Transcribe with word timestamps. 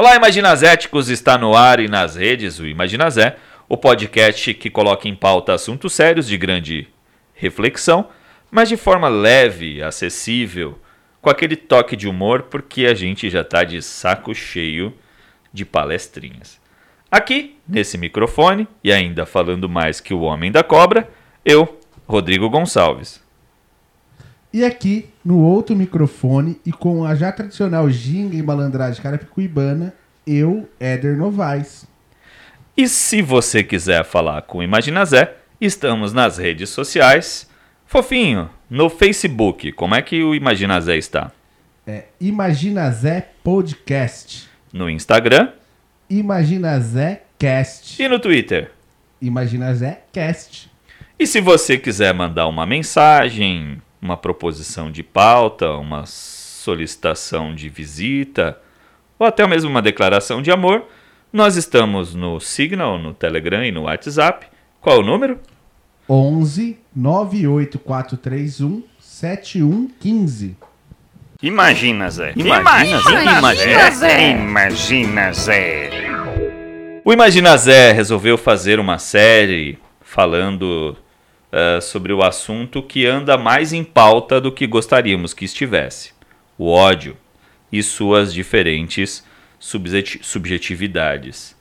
Olá, 0.00 0.16
Imaginazéticos! 0.16 1.10
Está 1.10 1.36
no 1.36 1.54
ar 1.54 1.78
e 1.78 1.86
nas 1.86 2.16
redes 2.16 2.58
o 2.58 2.66
Imaginazé, 2.66 3.36
o 3.68 3.76
podcast 3.76 4.54
que 4.54 4.70
coloca 4.70 5.06
em 5.06 5.14
pauta 5.14 5.52
assuntos 5.52 5.92
sérios 5.92 6.26
de 6.26 6.38
grande 6.38 6.88
reflexão, 7.34 8.08
mas 8.50 8.70
de 8.70 8.78
forma 8.78 9.08
leve, 9.08 9.82
acessível, 9.82 10.78
com 11.20 11.28
aquele 11.28 11.54
toque 11.54 11.96
de 11.96 12.08
humor, 12.08 12.44
porque 12.44 12.86
a 12.86 12.94
gente 12.94 13.28
já 13.28 13.42
está 13.42 13.62
de 13.62 13.82
saco 13.82 14.34
cheio 14.34 14.94
de 15.52 15.66
palestrinhas. 15.66 16.58
Aqui, 17.10 17.58
nesse 17.68 17.98
microfone, 17.98 18.66
e 18.82 18.90
ainda 18.90 19.26
falando 19.26 19.68
mais 19.68 20.00
que 20.00 20.14
o 20.14 20.22
Homem 20.22 20.50
da 20.50 20.62
Cobra, 20.62 21.10
eu, 21.44 21.78
Rodrigo 22.08 22.48
Gonçalves. 22.48 23.22
E 24.52 24.64
aqui, 24.64 25.08
no 25.24 25.38
outro 25.38 25.76
microfone 25.76 26.60
e 26.66 26.72
com 26.72 27.04
a 27.04 27.14
já 27.14 27.30
tradicional 27.30 27.88
ginga 27.88 28.36
e 28.36 28.42
malandragem 28.42 29.00
carapicuibana, 29.00 29.94
eu, 30.26 30.68
Éder 30.80 31.16
Novaes. 31.16 31.86
E 32.76 32.88
se 32.88 33.22
você 33.22 33.62
quiser 33.62 34.04
falar 34.04 34.42
com 34.42 34.58
o 34.58 34.62
Imaginazé, 34.62 35.34
estamos 35.60 36.12
nas 36.12 36.38
redes 36.38 36.70
sociais. 36.70 37.48
Fofinho, 37.86 38.50
no 38.68 38.88
Facebook, 38.88 39.70
como 39.72 39.94
é 39.94 40.02
que 40.02 40.22
o 40.22 40.34
Imaginazé 40.34 40.96
está? 40.96 41.30
É 41.86 42.04
Imaginazé 42.20 43.28
Podcast. 43.44 44.48
No 44.72 44.88
Instagram 44.90 45.50
Imaginazé 46.08 47.22
Cast. 47.38 48.02
e 48.02 48.08
no 48.08 48.18
Twitter. 48.18 48.72
Imaginazé 49.22 50.00
Cast. 50.12 50.70
E 51.18 51.26
se 51.26 51.40
você 51.40 51.78
quiser 51.78 52.12
mandar 52.14 52.48
uma 52.48 52.66
mensagem, 52.66 53.80
uma 54.00 54.16
proposição 54.16 54.90
de 54.90 55.02
pauta, 55.02 55.70
uma 55.72 56.04
solicitação 56.06 57.54
de 57.54 57.68
visita, 57.68 58.58
ou 59.18 59.26
até 59.26 59.46
mesmo 59.46 59.70
uma 59.70 59.82
declaração 59.82 60.40
de 60.40 60.50
amor, 60.50 60.84
nós 61.32 61.56
estamos 61.56 62.14
no 62.14 62.40
Signal, 62.40 62.98
no 62.98 63.14
Telegram 63.14 63.64
e 63.64 63.70
no 63.70 63.82
WhatsApp. 63.82 64.46
Qual 64.80 64.96
é 64.96 64.98
o 64.98 65.02
número? 65.02 65.38
11 66.08 66.78
98431 66.94 68.82
7115. 68.98 70.56
Imagina, 71.42 72.10
Zé. 72.10 72.32
Imagina, 72.36 73.00
Zé. 73.00 73.22
Imagina, 73.38 73.90
Zé. 73.90 74.30
Imagina, 74.30 75.32
Zé. 75.32 75.90
O 77.04 77.12
Imagina 77.12 77.56
Zé 77.56 77.92
resolveu 77.92 78.36
fazer 78.36 78.78
uma 78.78 78.98
série 78.98 79.78
falando 80.02 80.96
eh, 81.52 81.80
sobre 81.80 82.12
o 82.12 82.22
assunto 82.22 82.82
que 82.82 83.06
anda 83.06 83.36
mais 83.36 83.72
em 83.72 83.82
pauta 83.84 84.40
do 84.40 84.52
que 84.52 84.66
gostaríamos 84.66 85.34
que 85.34 85.44
estivesse: 85.44 86.12
o 86.56 86.70
ódio 86.70 87.16
e 87.72 87.82
suas 87.82 88.32
diferentes 88.32 89.24
subjeti- 89.58 90.20
subjetividades. 90.22 91.56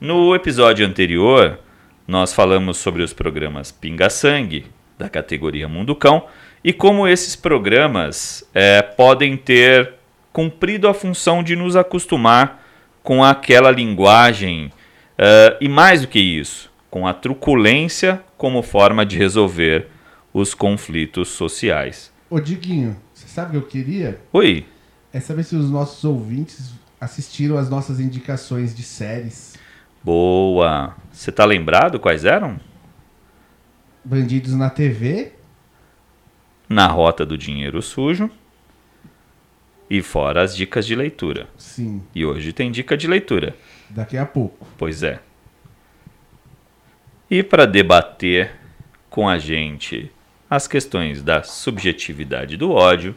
No 0.00 0.34
episódio 0.34 0.86
anterior, 0.86 1.58
nós 2.06 2.32
falamos 2.32 2.78
sobre 2.78 3.02
os 3.02 3.12
programas 3.12 3.72
Pinga 3.72 4.10
Sangue, 4.10 4.66
da 4.98 5.08
categoria 5.08 5.68
Mundo 5.68 5.94
Cão, 5.94 6.26
e 6.62 6.72
como 6.72 7.06
esses 7.06 7.36
programas 7.36 8.48
eh, 8.54 8.82
podem 8.82 9.36
ter 9.36 9.94
cumprido 10.32 10.88
a 10.88 10.94
função 10.94 11.42
de 11.42 11.56
nos 11.56 11.76
acostumar 11.76 12.64
com 13.02 13.24
aquela 13.24 13.70
linguagem 13.70 14.70
eh, 15.16 15.56
e 15.60 15.68
mais 15.68 16.02
do 16.02 16.08
que 16.08 16.18
isso, 16.18 16.70
com 16.90 17.06
a 17.06 17.14
truculência 17.14 18.22
como 18.38 18.62
forma 18.62 19.04
de 19.04 19.18
resolver 19.18 19.88
os 20.32 20.54
conflitos 20.54 21.28
sociais. 21.28 22.10
Ô 22.30 22.40
Diguinho, 22.40 22.96
você 23.12 23.26
sabe 23.28 23.48
o 23.58 23.60
que 23.62 23.66
eu 23.66 23.68
queria? 23.82 24.20
Oi, 24.32 24.64
É 25.12 25.20
saber 25.20 25.42
se 25.42 25.56
os 25.56 25.70
nossos 25.70 26.04
ouvintes 26.04 26.72
assistiram 27.00 27.56
as 27.58 27.68
nossas 27.68 27.98
indicações 28.00 28.74
de 28.74 28.82
séries. 28.82 29.56
boa. 30.02 30.94
Você 31.12 31.32
tá 31.32 31.44
lembrado 31.44 31.98
quais 31.98 32.24
eram? 32.24 32.58
Bandidos 34.04 34.54
na 34.54 34.70
TV, 34.70 35.32
Na 36.68 36.86
Rota 36.86 37.26
do 37.26 37.36
Dinheiro 37.36 37.82
Sujo 37.82 38.30
e 39.90 40.02
fora 40.02 40.42
as 40.42 40.54
dicas 40.54 40.86
de 40.86 40.94
leitura. 40.94 41.48
sim, 41.56 42.02
E 42.14 42.24
hoje 42.24 42.52
tem 42.52 42.70
dica 42.70 42.96
de 42.96 43.06
leitura. 43.08 43.56
daqui 43.90 44.16
a 44.18 44.26
pouco. 44.26 44.66
Pois 44.76 45.02
é. 45.02 45.20
E 47.30 47.42
para 47.42 47.66
debater 47.66 48.52
com 49.10 49.28
a 49.28 49.38
gente 49.38 50.10
as 50.48 50.66
questões 50.66 51.22
da 51.22 51.42
subjetividade 51.42 52.56
do 52.56 52.72
ódio, 52.72 53.14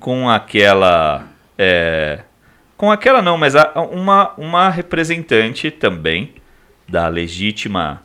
com 0.00 0.28
aquela. 0.28 1.26
é, 1.56 2.20
com 2.76 2.90
aquela 2.90 3.22
não, 3.22 3.36
mas 3.36 3.54
uma, 3.92 4.32
uma 4.36 4.70
representante 4.70 5.70
também 5.70 6.34
da 6.88 7.06
legítima 7.08 8.02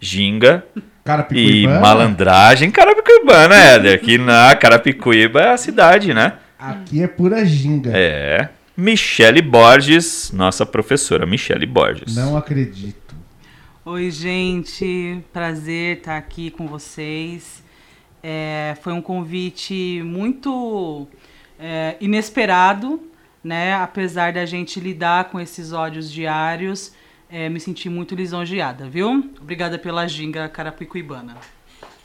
ginga 0.00 0.64
e 0.76 0.82
Carapicuibana, 1.04 1.80
malandragem 1.80 2.70
carapicuibana, 2.70 3.56
Éder. 3.56 4.00
Que 4.00 4.18
na 4.18 4.54
Carapicuíba 4.54 5.40
é 5.40 5.50
a 5.50 5.56
cidade, 5.56 6.14
né? 6.14 6.34
aqui 6.62 7.02
é 7.02 7.08
pura 7.08 7.44
ginga. 7.44 7.90
É. 7.92 8.48
Michele 8.76 9.42
Borges, 9.42 10.30
nossa 10.32 10.64
professora 10.64 11.26
Michele 11.26 11.66
Borges. 11.66 12.14
Não 12.16 12.36
acredito. 12.36 13.01
Oi, 13.84 14.12
gente. 14.12 15.20
Prazer 15.32 15.96
estar 15.96 16.16
aqui 16.16 16.52
com 16.52 16.68
vocês. 16.68 17.64
É, 18.22 18.76
foi 18.80 18.92
um 18.92 19.02
convite 19.02 20.00
muito 20.04 21.08
é, 21.58 21.96
inesperado, 22.00 23.02
né? 23.42 23.74
Apesar 23.74 24.32
da 24.32 24.46
gente 24.46 24.78
lidar 24.78 25.30
com 25.30 25.40
esses 25.40 25.72
ódios 25.72 26.08
diários, 26.12 26.94
é, 27.28 27.48
me 27.48 27.58
senti 27.58 27.88
muito 27.88 28.14
lisonjeada, 28.14 28.88
viu? 28.88 29.32
Obrigada 29.40 29.76
pela 29.76 30.06
ginga 30.06 30.48
carapicuibana. 30.48 31.36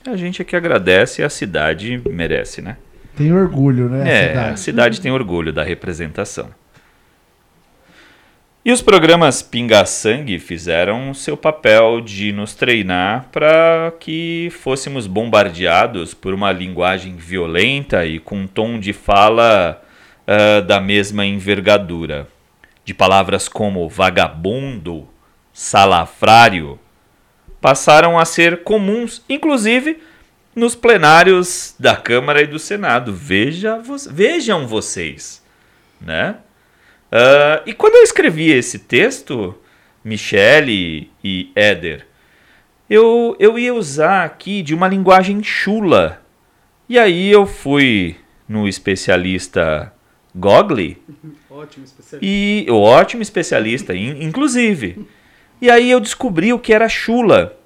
A 0.04 0.16
gente 0.16 0.42
é 0.42 0.46
que 0.46 0.56
agradece 0.56 1.22
e 1.22 1.26
a 1.26 1.30
cidade 1.30 2.02
merece, 2.10 2.60
né? 2.60 2.78
Tem 3.16 3.32
orgulho, 3.32 3.88
né? 3.88 4.10
é, 4.10 4.28
cidade? 4.30 4.50
a 4.50 4.58
cidade 4.58 5.02
tem 5.02 5.12
orgulho 5.12 5.54
da 5.54 5.64
representação. 5.64 6.50
E 8.68 8.72
os 8.74 8.82
programas 8.82 9.42
Pinga 9.42 9.86
Sangue 9.86 10.38
fizeram 10.40 11.14
seu 11.14 11.38
papel 11.38 12.02
de 12.02 12.34
nos 12.34 12.54
treinar 12.54 13.30
para 13.32 13.94
que 13.98 14.50
fôssemos 14.60 15.08
bombardeados 15.08 16.14
por 16.14 16.34
uma 16.34 16.52
linguagem 16.52 17.16
violenta 17.16 18.06
e 18.06 18.20
com 18.20 18.40
um 18.40 18.46
tom 18.46 18.78
de 18.78 18.92
fala 18.92 19.82
ah, 20.28 20.60
da 20.60 20.82
mesma 20.82 21.26
envergadura. 21.26 22.28
De 22.84 22.94
palavras 22.94 23.48
como 23.48 23.88
vagabundo, 23.88 25.08
salafrário, 25.54 26.78
passaram 27.62 28.20
a 28.20 28.26
ser 28.26 28.64
comuns, 28.64 29.24
inclusive 29.30 29.98
nos 30.54 30.76
plenários 30.76 31.74
da 31.80 31.96
Câmara 31.96 32.42
e 32.42 32.48
do 32.48 32.60
Senado. 32.60 33.14
Veja, 33.14 33.82
vejam 34.12 34.68
vocês, 34.68 35.42
né? 36.02 36.36
Ah, 37.12 37.62
e 37.66 37.74
quando 37.74 37.96
eu 37.96 38.04
escrevi 38.04 38.52
esse 38.52 38.80
texto, 38.80 39.56
Michele 40.04 41.12
e 41.24 41.52
Éder, 41.56 42.06
eu, 42.90 43.36
eu 43.40 43.58
ia 43.60 43.74
usar 43.74 44.24
aqui 44.26 44.62
de 44.62 44.74
uma 44.74 44.88
linguagem 44.88 45.42
chula. 45.44 46.22
E 46.90 46.98
aí 46.98 47.30
eu 47.30 47.46
fui 47.46 48.16
no 48.48 48.68
especialista 48.68 49.94
Gogli, 50.34 50.98
Ótimo 51.50 51.84
especialista. 51.86 52.20
e 52.22 52.66
o 52.70 52.76
ótimo 52.80 53.22
especialista, 53.22 53.94
in- 53.94 54.24
inclusive. 54.24 55.06
E 55.62 55.70
aí 55.70 55.90
eu 55.90 56.00
descobri 56.00 56.54
o 56.54 56.60
que 56.60 56.72
era 56.72 56.88
chula. 56.88 57.57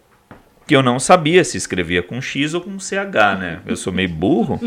Que 0.67 0.75
eu 0.75 0.83
não 0.83 0.99
sabia 0.99 1.43
se 1.43 1.57
escrevia 1.57 2.01
com 2.01 2.21
X 2.21 2.53
ou 2.53 2.61
com 2.61 2.79
CH, 2.79 3.37
né? 3.39 3.59
Eu 3.65 3.75
sou 3.75 3.91
meio 3.91 4.09
burro. 4.09 4.59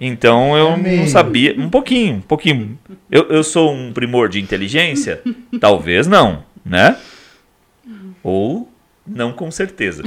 Então 0.00 0.56
eu 0.56 0.70
não 0.70 0.76
meio. 0.78 1.08
sabia. 1.08 1.54
Um 1.58 1.68
pouquinho, 1.68 2.16
um 2.16 2.20
pouquinho. 2.20 2.78
Eu, 3.10 3.28
eu 3.28 3.44
sou 3.44 3.72
um 3.72 3.92
primor 3.92 4.28
de 4.28 4.40
inteligência? 4.40 5.20
Talvez 5.60 6.06
não, 6.06 6.44
né? 6.64 6.96
Ou 8.22 8.70
não 9.06 9.32
com 9.32 9.50
certeza. 9.50 10.02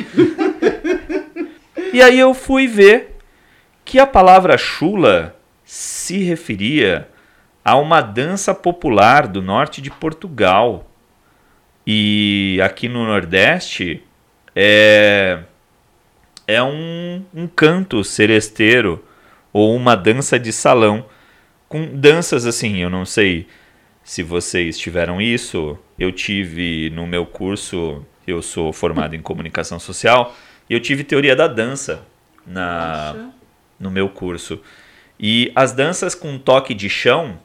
E 1.94 2.02
aí 2.02 2.20
eu 2.20 2.34
fui 2.34 2.68
ver 2.68 3.18
que 3.86 4.00
a 4.00 4.06
palavra 4.08 4.58
chula 4.58 5.36
se 5.64 6.18
referia 6.20 7.08
a 7.64 7.76
uma 7.76 8.02
dança 8.02 8.54
popular 8.54 9.28
do 9.28 9.42
norte 9.42 9.82
de 9.82 9.90
Portugal. 9.90 10.90
E 11.86 12.60
aqui 12.64 12.88
no 12.88 13.06
Nordeste 13.06 14.04
é, 14.60 15.40
é 16.48 16.64
um, 16.64 17.24
um 17.32 17.48
canto 17.48 18.04
seresteiro 18.04 19.06
ou 19.54 19.76
uma 19.76 19.94
dança 19.96 20.40
de 20.40 20.52
salão. 20.52 21.06
Com 21.70 21.86
danças 21.96 22.48
assim, 22.48 22.78
eu 22.78 22.90
não 22.90 23.06
sei 23.06 23.46
se 24.04 24.24
vocês 24.24 24.80
tiveram 24.80 25.22
isso. 25.22 25.78
Eu 26.00 26.12
tive 26.12 26.90
no 26.90 27.06
meu 27.06 27.24
curso, 27.24 28.04
eu 28.26 28.42
sou 28.42 28.74
formado 28.74 29.16
em 29.16 29.22
comunicação 29.22 29.80
social, 29.80 30.36
e 30.68 30.74
eu 30.74 30.80
tive 30.80 31.04
teoria 31.04 31.36
da 31.36 31.48
dança 31.48 32.04
na, 32.44 33.30
no 33.80 33.92
meu 33.92 34.10
curso. 34.10 34.60
E 35.20 35.52
as 35.56 35.72
danças 35.72 36.16
com 36.16 36.40
toque 36.40 36.74
de 36.74 36.90
chão 36.90 37.40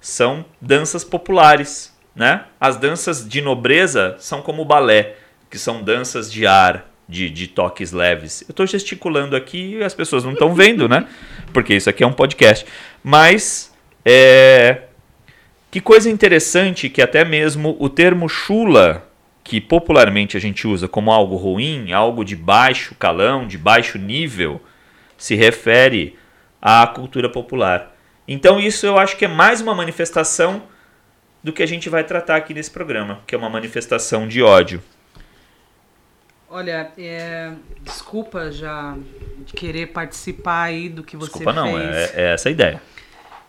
são 0.00 0.44
danças 0.60 1.04
populares 1.04 1.96
né? 2.16 2.46
As 2.58 2.78
danças 2.78 3.28
de 3.28 3.42
nobreza 3.42 4.16
são 4.18 4.40
como 4.40 4.62
o 4.62 4.64
balé, 4.64 5.16
que 5.50 5.58
são 5.58 5.82
danças 5.82 6.30
de 6.30 6.46
ar, 6.46 6.90
de, 7.08 7.30
de 7.30 7.46
toques 7.46 7.92
leves. 7.92 8.42
Eu 8.42 8.50
estou 8.50 8.66
gesticulando 8.66 9.36
aqui 9.36 9.76
e 9.76 9.84
as 9.84 9.94
pessoas 9.94 10.24
não 10.24 10.32
estão 10.32 10.54
vendo, 10.54 10.88
né? 10.88 11.06
Porque 11.52 11.74
isso 11.74 11.88
aqui 11.88 12.02
é 12.02 12.06
um 12.06 12.12
podcast. 12.12 12.66
Mas 13.02 13.72
é, 14.04 14.82
que 15.70 15.80
coisa 15.80 16.10
interessante 16.10 16.88
que 16.88 17.02
até 17.02 17.24
mesmo 17.24 17.76
o 17.78 17.88
termo 17.88 18.28
chula, 18.28 19.06
que 19.44 19.60
popularmente 19.60 20.36
a 20.36 20.40
gente 20.40 20.66
usa 20.66 20.88
como 20.88 21.12
algo 21.12 21.36
ruim, 21.36 21.92
algo 21.92 22.24
de 22.24 22.34
baixo 22.34 22.94
calão, 22.94 23.46
de 23.46 23.56
baixo 23.56 23.98
nível, 23.98 24.60
se 25.16 25.34
refere 25.34 26.18
à 26.60 26.86
cultura 26.86 27.28
popular. 27.28 27.94
Então 28.26 28.58
isso 28.58 28.86
eu 28.86 28.98
acho 28.98 29.16
que 29.16 29.24
é 29.24 29.28
mais 29.28 29.60
uma 29.60 29.74
manifestação 29.74 30.62
do 31.42 31.52
que 31.52 31.62
a 31.62 31.66
gente 31.66 31.88
vai 31.88 32.02
tratar 32.02 32.36
aqui 32.36 32.52
nesse 32.52 32.70
programa, 32.70 33.20
que 33.26 33.34
é 33.34 33.38
uma 33.38 33.48
manifestação 33.48 34.26
de 34.26 34.42
ódio. 34.42 34.82
Olha, 36.48 36.92
é, 36.96 37.52
desculpa 37.82 38.52
já 38.52 38.96
de 39.44 39.52
querer 39.52 39.88
participar 39.88 40.64
aí 40.64 40.88
do 40.88 41.02
que 41.02 41.16
você 41.16 41.26
Desculpa 41.26 41.52
não, 41.52 41.72
fez. 41.72 41.94
é, 41.94 42.12
é 42.14 42.32
essa 42.34 42.48
a 42.48 42.52
ideia. 42.52 42.82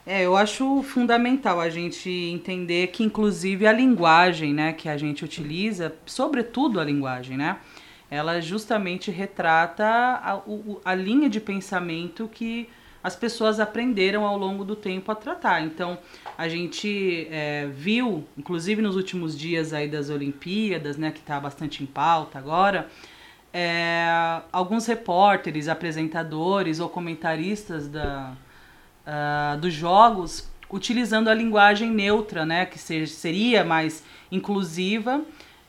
É, 0.06 0.26
eu 0.26 0.38
acho 0.38 0.82
fundamental 0.84 1.60
a 1.60 1.70
gente 1.70 2.10
entender 2.10 2.88
que, 2.88 3.04
inclusive, 3.04 3.68
a 3.68 3.74
linguagem 3.74 4.54
né, 4.54 4.72
que 4.72 4.88
a 4.88 4.98
gente 4.98 5.24
utiliza, 5.24 5.94
sobretudo 6.06 6.80
a 6.80 6.84
linguagem, 6.84 7.36
né? 7.36 7.58
Ela 8.10 8.40
justamente 8.40 9.12
retrata 9.12 9.86
a, 9.86 10.42
a 10.86 10.96
linha 10.96 11.30
de 11.30 11.42
pensamento 11.42 12.30
que 12.34 12.70
as 13.08 13.16
pessoas 13.16 13.58
aprenderam 13.60 14.26
ao 14.26 14.38
longo 14.38 14.66
do 14.66 14.76
tempo 14.76 15.10
a 15.12 15.16
tratar. 15.16 15.62
Então, 15.62 15.98
a 16.38 16.50
gente 16.50 17.26
é, 17.32 17.68
viu, 17.72 18.26
inclusive 18.38 18.82
nos 18.82 18.98
últimos 18.98 19.38
dias 19.38 19.72
aí 19.72 19.88
das 19.88 20.10
Olimpíadas, 20.10 20.98
né, 20.98 21.10
que 21.12 21.20
está 21.20 21.40
bastante 21.40 21.82
em 21.82 21.86
pauta 21.86 22.38
agora, 22.38 22.90
é, 23.54 24.42
alguns 24.52 24.86
repórteres, 24.86 25.70
apresentadores 25.70 26.82
ou 26.82 26.90
comentaristas 26.90 27.88
da, 27.88 28.34
ah, 29.06 29.58
dos 29.62 29.74
jogos 29.74 30.50
utilizando 30.70 31.30
a 31.30 31.34
linguagem 31.34 31.90
neutra, 31.90 32.46
né, 32.46 32.66
que 32.66 32.78
se- 32.78 33.08
seria 33.08 33.64
mais 33.64 34.04
inclusiva, 34.30 35.22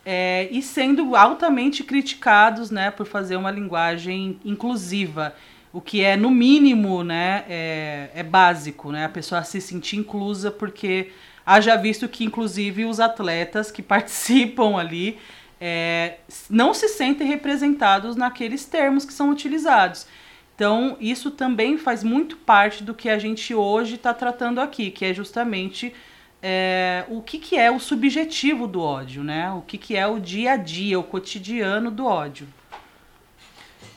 é, 0.04 0.48
e 0.50 0.60
sendo 0.60 1.14
altamente 1.14 1.84
criticados 1.84 2.68
né, 2.70 2.90
por 2.90 3.06
fazer 3.06 3.36
uma 3.36 3.50
linguagem 3.52 4.40
inclusiva, 4.44 5.34
o 5.78 5.80
que 5.80 6.02
é, 6.02 6.16
no 6.16 6.28
mínimo, 6.28 7.04
né, 7.04 7.44
é, 7.48 8.10
é 8.12 8.22
básico, 8.24 8.90
né, 8.90 9.04
a 9.04 9.08
pessoa 9.08 9.44
se 9.44 9.60
sentir 9.60 9.94
inclusa, 9.96 10.50
porque 10.50 11.12
haja 11.46 11.76
visto 11.76 12.08
que, 12.08 12.24
inclusive, 12.24 12.84
os 12.84 12.98
atletas 12.98 13.70
que 13.70 13.80
participam 13.94 14.76
ali 14.76 15.18
é, 15.60 16.16
não 16.50 16.74
se 16.74 16.88
sentem 16.88 17.28
representados 17.28 18.16
naqueles 18.16 18.64
termos 18.64 19.04
que 19.04 19.12
são 19.12 19.30
utilizados. 19.30 20.08
Então, 20.56 20.96
isso 21.00 21.30
também 21.30 21.78
faz 21.78 22.02
muito 22.02 22.36
parte 22.36 22.82
do 22.82 22.92
que 22.92 23.08
a 23.08 23.16
gente 23.16 23.54
hoje 23.54 23.94
está 23.94 24.12
tratando 24.12 24.60
aqui, 24.60 24.90
que 24.90 25.04
é 25.04 25.14
justamente 25.14 25.94
é, 26.42 27.04
o 27.08 27.22
que, 27.22 27.38
que 27.38 27.56
é 27.56 27.70
o 27.70 27.78
subjetivo 27.78 28.66
do 28.66 28.80
ódio, 28.80 29.22
né? 29.22 29.52
O 29.52 29.62
que, 29.62 29.78
que 29.78 29.96
é 29.96 30.08
o 30.08 30.18
dia 30.18 30.54
a 30.54 30.56
dia, 30.56 30.98
o 30.98 31.04
cotidiano 31.04 31.88
do 31.88 32.04
ódio. 32.04 32.48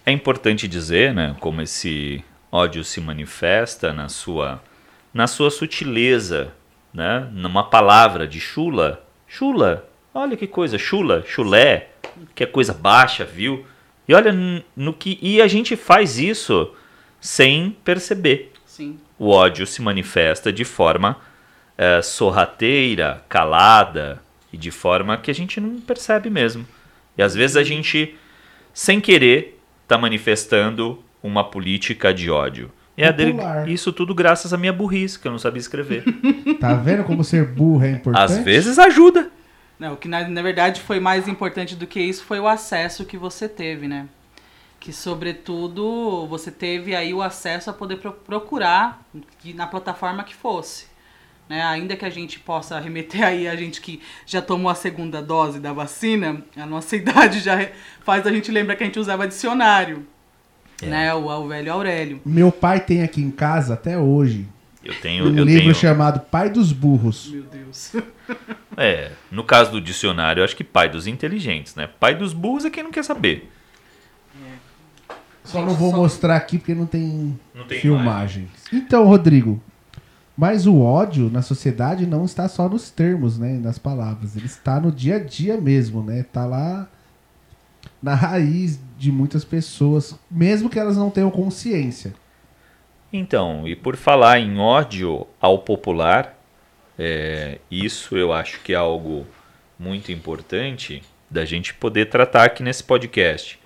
É 0.06 0.12
importante 0.12 0.68
dizer, 0.68 1.14
né, 1.14 1.36
como 1.40 1.62
esse 1.62 2.24
ódio 2.52 2.84
se 2.84 3.00
manifesta 3.00 3.94
na 3.94 4.10
sua 4.10 4.62
na 5.14 5.28
sua 5.28 5.52
sutileza, 5.52 6.54
né, 6.94 7.28
numa 7.34 7.66
palavra 7.66 8.26
de 8.26 8.40
chula, 8.40 9.06
chula. 9.28 9.90
Olha 10.14 10.38
que 10.38 10.48
coisa, 10.48 10.78
chula, 10.78 11.24
chulé, 11.28 11.90
que 12.34 12.44
é 12.44 12.46
coisa 12.46 12.74
baixa, 12.74 13.26
viu? 13.26 13.66
E 14.08 14.14
olha 14.14 14.34
no 14.76 14.94
que 14.94 15.20
e 15.22 15.42
a 15.42 15.48
gente 15.48 15.76
faz 15.76 16.18
isso 16.18 16.74
sem 17.20 17.76
perceber. 17.84 18.52
Sim. 18.66 19.00
O 19.20 19.30
ódio 19.30 19.68
se 19.68 19.82
manifesta 19.82 20.52
de 20.52 20.66
forma 20.66 21.18
eh, 21.78 22.02
sorrateira, 22.02 23.24
calada 23.30 24.22
e 24.52 24.58
de 24.58 24.72
forma 24.72 25.18
que 25.18 25.30
a 25.30 25.34
gente 25.34 25.60
não 25.60 25.80
percebe 25.80 26.30
mesmo. 26.30 26.66
E 27.18 27.22
às 27.22 27.36
vezes 27.36 27.56
a 27.56 27.64
gente, 27.64 28.16
sem 28.74 29.00
querer, 29.00 29.61
está 29.92 29.98
manifestando 29.98 31.04
uma 31.22 31.44
política 31.44 32.14
de 32.14 32.32
ódio. 32.32 32.72
E 32.98 33.04
é 33.04 33.12
dele- 33.12 33.36
isso 33.68 33.92
tudo 33.92 34.16
graças 34.16 34.54
à 34.54 34.58
minha 34.58 34.72
burrice, 34.72 35.20
que 35.20 35.28
eu 35.28 35.32
não 35.32 35.40
sabia 35.40 35.60
escrever. 35.60 36.04
Tá 36.62 36.74
vendo 36.76 37.04
como 37.04 37.24
ser 37.24 37.46
burro 37.46 37.84
é 37.84 37.92
importante? 37.92 38.24
às 38.24 38.38
vezes 38.38 38.78
ajuda. 38.80 39.30
Não, 39.80 39.94
o 39.94 39.98
que 39.98 40.08
na, 40.08 40.28
na 40.30 40.42
verdade 40.44 40.80
foi 40.80 41.00
mais 41.00 41.28
importante 41.28 41.76
do 41.76 41.88
que 41.88 42.00
isso 42.00 42.24
foi 42.24 42.40
o 42.40 42.48
acesso 42.48 43.04
que 43.04 43.18
você 43.18 43.50
teve, 43.50 43.88
né? 43.88 44.06
Que 44.80 44.94
sobretudo 44.94 46.28
você 46.28 46.52
teve 46.52 46.96
aí 46.96 47.14
o 47.14 47.22
acesso 47.22 47.70
a 47.70 47.74
poder 47.74 47.98
pro- 47.98 48.12
procurar 48.14 49.04
na 49.56 49.66
plataforma 49.66 50.24
que 50.24 50.36
fosse. 50.36 50.86
Né? 51.52 51.62
Ainda 51.64 51.98
que 51.98 52.06
a 52.06 52.10
gente 52.10 52.40
possa 52.40 52.80
remeter 52.80 53.22
aí 53.22 53.46
a 53.46 53.58
gente 53.58 53.82
que 53.82 54.00
já 54.26 54.42
tomou 54.42 54.72
a 54.72 54.74
segunda 54.74 55.22
dose 55.22 55.60
da 55.60 55.74
vacina, 55.74 56.42
a 56.56 56.66
nossa 56.66 56.96
idade 56.96 57.42
já 57.42 57.68
faz 58.06 58.26
a 58.26 58.32
gente 58.32 58.50
lembrar 58.50 58.78
que 58.78 58.84
a 58.84 58.86
gente 58.86 58.98
usava 58.98 59.28
dicionário. 59.28 60.08
Né? 60.82 61.14
O, 61.14 61.26
o 61.26 61.48
velho 61.50 61.74
Aurélio. 61.74 62.22
Meu 62.26 62.54
pai 62.54 62.80
tem 62.80 63.04
aqui 63.04 63.22
em 63.22 63.30
casa 63.30 63.74
até 63.74 63.98
hoje 63.98 64.48
Eu 64.82 64.96
tenho, 65.02 65.26
um 65.26 65.38
eu 65.38 65.44
livro 65.44 65.64
tenho, 65.64 65.76
chamado 65.76 66.22
Pai 66.22 66.50
dos 66.50 66.72
Burros. 66.72 67.28
Meu 67.30 67.44
Deus. 67.44 67.96
é, 68.78 69.12
no 69.30 69.44
caso 69.44 69.72
do 69.72 69.82
dicionário, 69.82 70.40
eu 70.40 70.46
acho 70.46 70.56
que 70.56 70.64
pai 70.64 70.88
dos 70.88 71.06
inteligentes, 71.06 71.76
né? 71.76 71.86
Pai 72.00 72.16
dos 72.16 72.32
burros 72.32 72.64
é 72.64 72.70
quem 72.70 72.82
não 72.82 72.92
quer 72.92 73.04
saber. 73.04 73.52
Só 75.44 75.62
não 75.66 75.74
vou 75.74 75.92
mostrar 75.92 76.38
aqui 76.38 76.58
porque 76.58 76.74
não 76.74 76.86
tem, 76.86 77.38
Não 77.54 77.66
tem 77.66 77.82
filmagem. 77.82 78.48
Então, 78.72 79.04
Rodrigo, 79.04 79.62
mas 80.42 80.66
o 80.66 80.82
ódio 80.82 81.30
na 81.30 81.44
sociedade 81.44 82.08
não 82.08 82.26
está 82.26 82.50
só 82.50 82.68
nos 82.68 82.90
termos, 82.90 83.38
né, 83.38 83.60
nas 83.62 83.78
palavras. 83.78 84.36
Ele 84.36 84.48
está 84.48 84.80
no 84.80 84.92
dia 84.92 85.18
a 85.18 85.20
dia 85.20 85.62
mesmo, 85.62 86.02
né? 86.02 86.26
Tá 86.34 86.48
lá 86.48 86.90
na 88.02 88.16
raiz 88.16 88.80
de 88.98 89.12
muitas 89.12 89.46
pessoas, 89.46 90.20
mesmo 90.32 90.68
que 90.68 90.80
elas 90.80 90.98
não 90.98 91.12
tenham 91.12 91.30
consciência. 91.30 92.16
Então, 93.14 93.68
e 93.68 93.76
por 93.76 93.96
falar 93.96 94.40
em 94.40 94.58
ódio 94.58 95.28
ao 95.40 95.60
popular, 95.60 96.36
é, 96.98 97.60
isso 97.70 98.18
eu 98.18 98.34
acho 98.34 98.62
que 98.62 98.74
é 98.74 98.78
algo 98.78 99.28
muito 99.78 100.12
importante 100.12 101.04
da 101.30 101.46
gente 101.46 101.72
poder 101.76 102.10
tratar 102.10 102.46
aqui 102.46 102.64
nesse 102.64 102.84
podcast. 102.84 103.60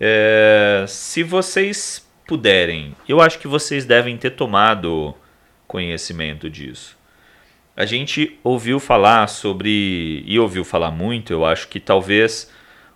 É, 0.00 0.82
se 0.88 1.22
vocês 1.22 2.08
puderem, 2.26 2.96
eu 3.06 3.20
acho 3.20 3.38
que 3.38 3.46
vocês 3.46 3.84
devem 3.84 4.16
ter 4.16 4.30
tomado 4.30 5.14
conhecimento 5.70 6.50
disso. 6.50 6.98
A 7.76 7.86
gente 7.86 8.36
ouviu 8.42 8.80
falar 8.80 9.28
sobre, 9.28 10.24
e 10.26 10.36
ouviu 10.36 10.64
falar 10.64 10.90
muito, 10.90 11.32
eu 11.32 11.46
acho 11.46 11.68
que 11.68 11.78
talvez 11.78 12.50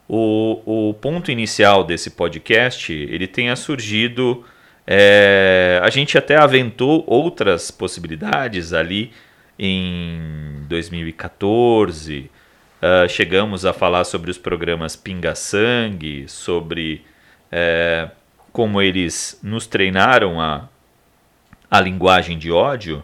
o, 0.08 0.88
o 0.90 0.94
ponto 0.94 1.30
inicial 1.30 1.84
desse 1.84 2.10
podcast 2.10 2.92
ele 2.92 3.28
tenha 3.28 3.54
surgido. 3.54 4.44
é, 4.84 5.80
a 5.84 5.88
gente 5.88 6.18
até 6.18 6.36
aventou 6.36 7.04
outras 7.06 7.70
possibilidades 7.70 8.72
ali 8.72 9.12
em 9.56 10.64
2014. 10.68 12.28
ah, 12.82 13.06
chegamos 13.08 13.64
a 13.64 13.72
falar 13.72 14.02
sobre 14.04 14.32
os 14.32 14.36
programas 14.38 14.96
Pinga 14.96 15.34
Sangue, 15.36 16.24
sobre 16.28 17.02
é, 17.52 18.10
como 18.52 18.82
eles 18.82 19.38
nos 19.42 19.66
treinaram 19.66 20.40
a, 20.40 20.68
a 21.70 21.80
linguagem 21.80 22.38
de 22.38 22.50
ódio, 22.50 23.02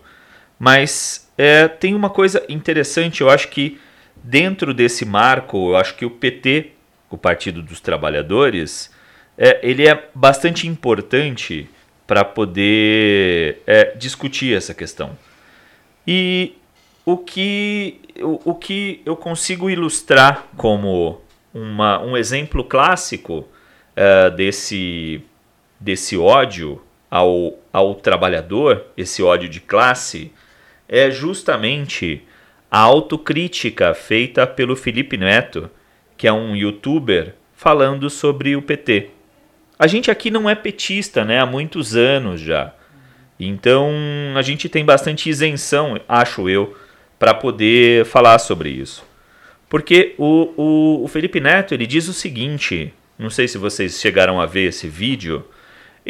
mas 0.58 1.30
é, 1.36 1.68
tem 1.68 1.94
uma 1.94 2.10
coisa 2.10 2.44
interessante, 2.48 3.20
eu 3.20 3.30
acho 3.30 3.48
que 3.48 3.78
dentro 4.22 4.74
desse 4.74 5.04
marco, 5.04 5.70
eu 5.70 5.76
acho 5.76 5.96
que 5.96 6.04
o 6.04 6.10
PT, 6.10 6.72
o 7.08 7.16
Partido 7.16 7.62
dos 7.62 7.80
Trabalhadores, 7.80 8.92
é, 9.36 9.58
ele 9.62 9.88
é 9.88 10.08
bastante 10.14 10.66
importante 10.66 11.68
para 12.06 12.24
poder 12.24 13.62
é, 13.66 13.94
discutir 13.96 14.56
essa 14.56 14.74
questão. 14.74 15.16
E 16.06 16.54
o 17.04 17.16
que, 17.16 18.00
o, 18.20 18.50
o 18.50 18.54
que 18.54 19.00
eu 19.06 19.16
consigo 19.16 19.70
ilustrar 19.70 20.46
como 20.56 21.20
uma, 21.54 22.00
um 22.00 22.16
exemplo 22.16 22.62
clássico 22.62 23.48
eh, 23.96 24.30
desse, 24.30 25.22
desse 25.78 26.16
ódio 26.16 26.80
ao, 27.10 27.58
ao 27.72 27.94
trabalhador, 27.94 28.86
esse 28.96 29.22
ódio 29.22 29.48
de 29.48 29.60
classe, 29.60 30.32
é 30.88 31.10
justamente 31.10 32.22
a 32.70 32.78
autocrítica 32.78 33.92
feita 33.94 34.46
pelo 34.46 34.76
Felipe 34.76 35.16
Neto, 35.16 35.68
que 36.16 36.28
é 36.28 36.32
um 36.32 36.54
youtuber, 36.54 37.34
falando 37.54 38.08
sobre 38.08 38.54
o 38.54 38.62
PT. 38.62 39.10
A 39.78 39.86
gente 39.86 40.10
aqui 40.10 40.30
não 40.30 40.48
é 40.48 40.54
petista, 40.54 41.24
né? 41.24 41.40
Há 41.40 41.46
muitos 41.46 41.96
anos 41.96 42.40
já. 42.40 42.72
Então 43.38 43.90
a 44.36 44.42
gente 44.42 44.68
tem 44.68 44.84
bastante 44.84 45.28
isenção, 45.28 45.98
acho 46.08 46.48
eu, 46.48 46.76
para 47.18 47.34
poder 47.34 48.04
falar 48.04 48.38
sobre 48.38 48.68
isso. 48.68 49.04
Porque 49.68 50.14
o, 50.18 50.52
o, 50.56 51.04
o 51.04 51.08
Felipe 51.08 51.40
Neto 51.40 51.72
ele 51.72 51.86
diz 51.86 52.08
o 52.08 52.12
seguinte: 52.12 52.92
não 53.18 53.30
sei 53.30 53.48
se 53.48 53.56
vocês 53.56 54.00
chegaram 54.00 54.40
a 54.40 54.46
ver 54.46 54.68
esse 54.68 54.88
vídeo. 54.88 55.44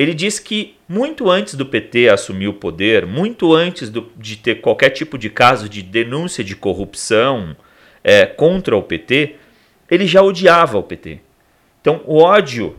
Ele 0.00 0.14
diz 0.14 0.38
que 0.38 0.76
muito 0.88 1.28
antes 1.28 1.54
do 1.56 1.66
PT 1.66 2.08
assumir 2.08 2.48
o 2.48 2.54
poder, 2.54 3.04
muito 3.04 3.54
antes 3.54 3.90
do, 3.90 4.10
de 4.16 4.34
ter 4.34 4.62
qualquer 4.62 4.88
tipo 4.88 5.18
de 5.18 5.28
caso 5.28 5.68
de 5.68 5.82
denúncia 5.82 6.42
de 6.42 6.56
corrupção 6.56 7.54
é, 8.02 8.24
contra 8.24 8.74
o 8.74 8.82
PT, 8.82 9.34
ele 9.90 10.06
já 10.06 10.22
odiava 10.22 10.78
o 10.78 10.82
PT. 10.82 11.20
Então 11.82 12.00
o 12.06 12.16
ódio 12.16 12.78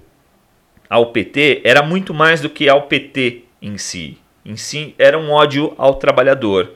ao 0.89 1.11
PT 1.11 1.61
era 1.63 1.83
muito 1.83 2.11
mais 2.11 2.41
do 2.41 2.49
que 2.49 2.67
ao 2.67 2.87
PT 2.87 3.43
em 3.61 3.77
si. 3.77 4.17
Em 4.43 4.55
si 4.55 4.95
era 4.97 5.15
um 5.15 5.29
ódio 5.29 5.75
ao 5.77 5.93
trabalhador. 5.93 6.71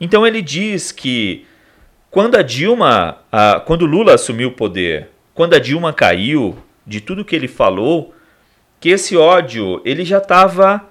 Então 0.00 0.26
ele 0.26 0.40
diz 0.40 0.90
que 0.90 1.44
quando 2.10 2.36
a 2.36 2.42
Dilma, 2.42 3.18
a, 3.30 3.60
quando 3.60 3.84
Lula 3.84 4.14
assumiu 4.14 4.48
o 4.48 4.52
poder, 4.52 5.10
quando 5.34 5.52
a 5.52 5.58
Dilma 5.58 5.92
caiu, 5.92 6.56
de 6.86 7.02
tudo 7.02 7.26
que 7.26 7.36
ele 7.36 7.46
falou, 7.46 8.15
que 8.80 8.90
esse 8.90 9.16
ódio 9.16 9.80
ele 9.84 10.04
já 10.04 10.18
estava 10.18 10.88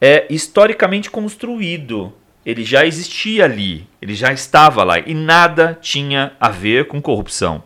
é, 0.00 0.26
historicamente 0.30 1.10
construído. 1.10 2.12
Ele 2.44 2.64
já 2.64 2.86
existia 2.86 3.44
ali, 3.44 3.86
ele 4.00 4.14
já 4.14 4.32
estava 4.32 4.82
lá 4.82 4.98
e 4.98 5.12
nada 5.12 5.78
tinha 5.80 6.32
a 6.40 6.48
ver 6.48 6.86
com 6.86 7.00
corrupção. 7.00 7.62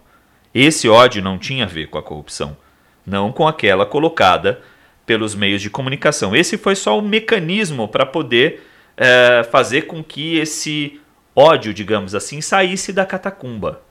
Esse 0.53 0.89
ódio 0.89 1.23
não 1.23 1.39
tinha 1.39 1.65
a 1.65 1.69
ver 1.69 1.89
com 1.89 1.99
a 1.99 2.03
corrupção, 2.03 2.57
não 3.07 3.33
com 3.33 3.47
aquela 3.47 3.87
colocada 3.87 4.61
pelos 5.07 5.35
meios 5.35 5.63
de 5.63 5.71
comunicação. 5.71 6.35
Esse 6.35 6.59
foi 6.59 6.75
só 6.75 6.99
o 6.99 7.03
mecanismo 7.03 7.87
para 7.87 8.05
poder 8.05 8.67
é, 8.97 9.47
fazer 9.51 9.83
com 9.83 10.03
que 10.03 10.39
esse 10.39 11.01
ódio, 11.35 11.75
digamos 11.75 12.15
assim, 12.15 12.41
saísse 12.41 12.93
da 12.93 13.05
catacumba. 13.05 13.83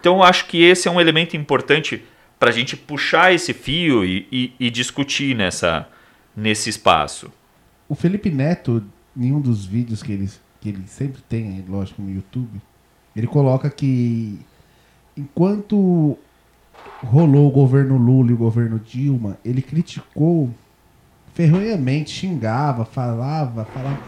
Então 0.00 0.16
eu 0.16 0.22
acho 0.22 0.46
que 0.46 0.62
esse 0.62 0.88
é 0.88 0.90
um 0.90 1.00
elemento 1.00 1.36
importante 1.36 2.04
para 2.38 2.50
a 2.50 2.52
gente 2.52 2.76
puxar 2.76 3.32
esse 3.32 3.52
fio 3.52 4.04
e, 4.04 4.26
e, 4.30 4.52
e, 4.58 4.70
discutir 4.70 5.36
nessa, 5.36 5.88
nesse 6.36 6.68
espaço. 6.68 7.32
O 7.88 7.94
Felipe 7.94 8.30
Neto, 8.30 8.82
em 9.16 9.32
um 9.32 9.40
dos 9.40 9.64
vídeos 9.64 10.02
que 10.02 10.12
ele, 10.12 10.30
que 10.60 10.68
ele 10.68 10.84
sempre 10.86 11.22
tem, 11.28 11.64
lógico, 11.68 12.02
no 12.02 12.10
YouTube, 12.10 12.60
ele 13.14 13.26
coloca 13.26 13.70
que 13.70 14.38
enquanto 15.16 16.18
rolou 17.02 17.48
o 17.48 17.52
governo 17.52 17.96
Lula 17.96 18.30
e 18.30 18.34
o 18.34 18.38
governo 18.38 18.78
Dilma, 18.78 19.38
ele 19.44 19.62
criticou 19.62 20.50
ferronhamente, 21.34 22.10
xingava, 22.10 22.84
falava, 22.84 23.64
falava. 23.64 24.00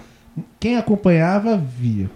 Quem 0.59 0.76
acompanhava 0.76 1.56
via. 1.56 2.11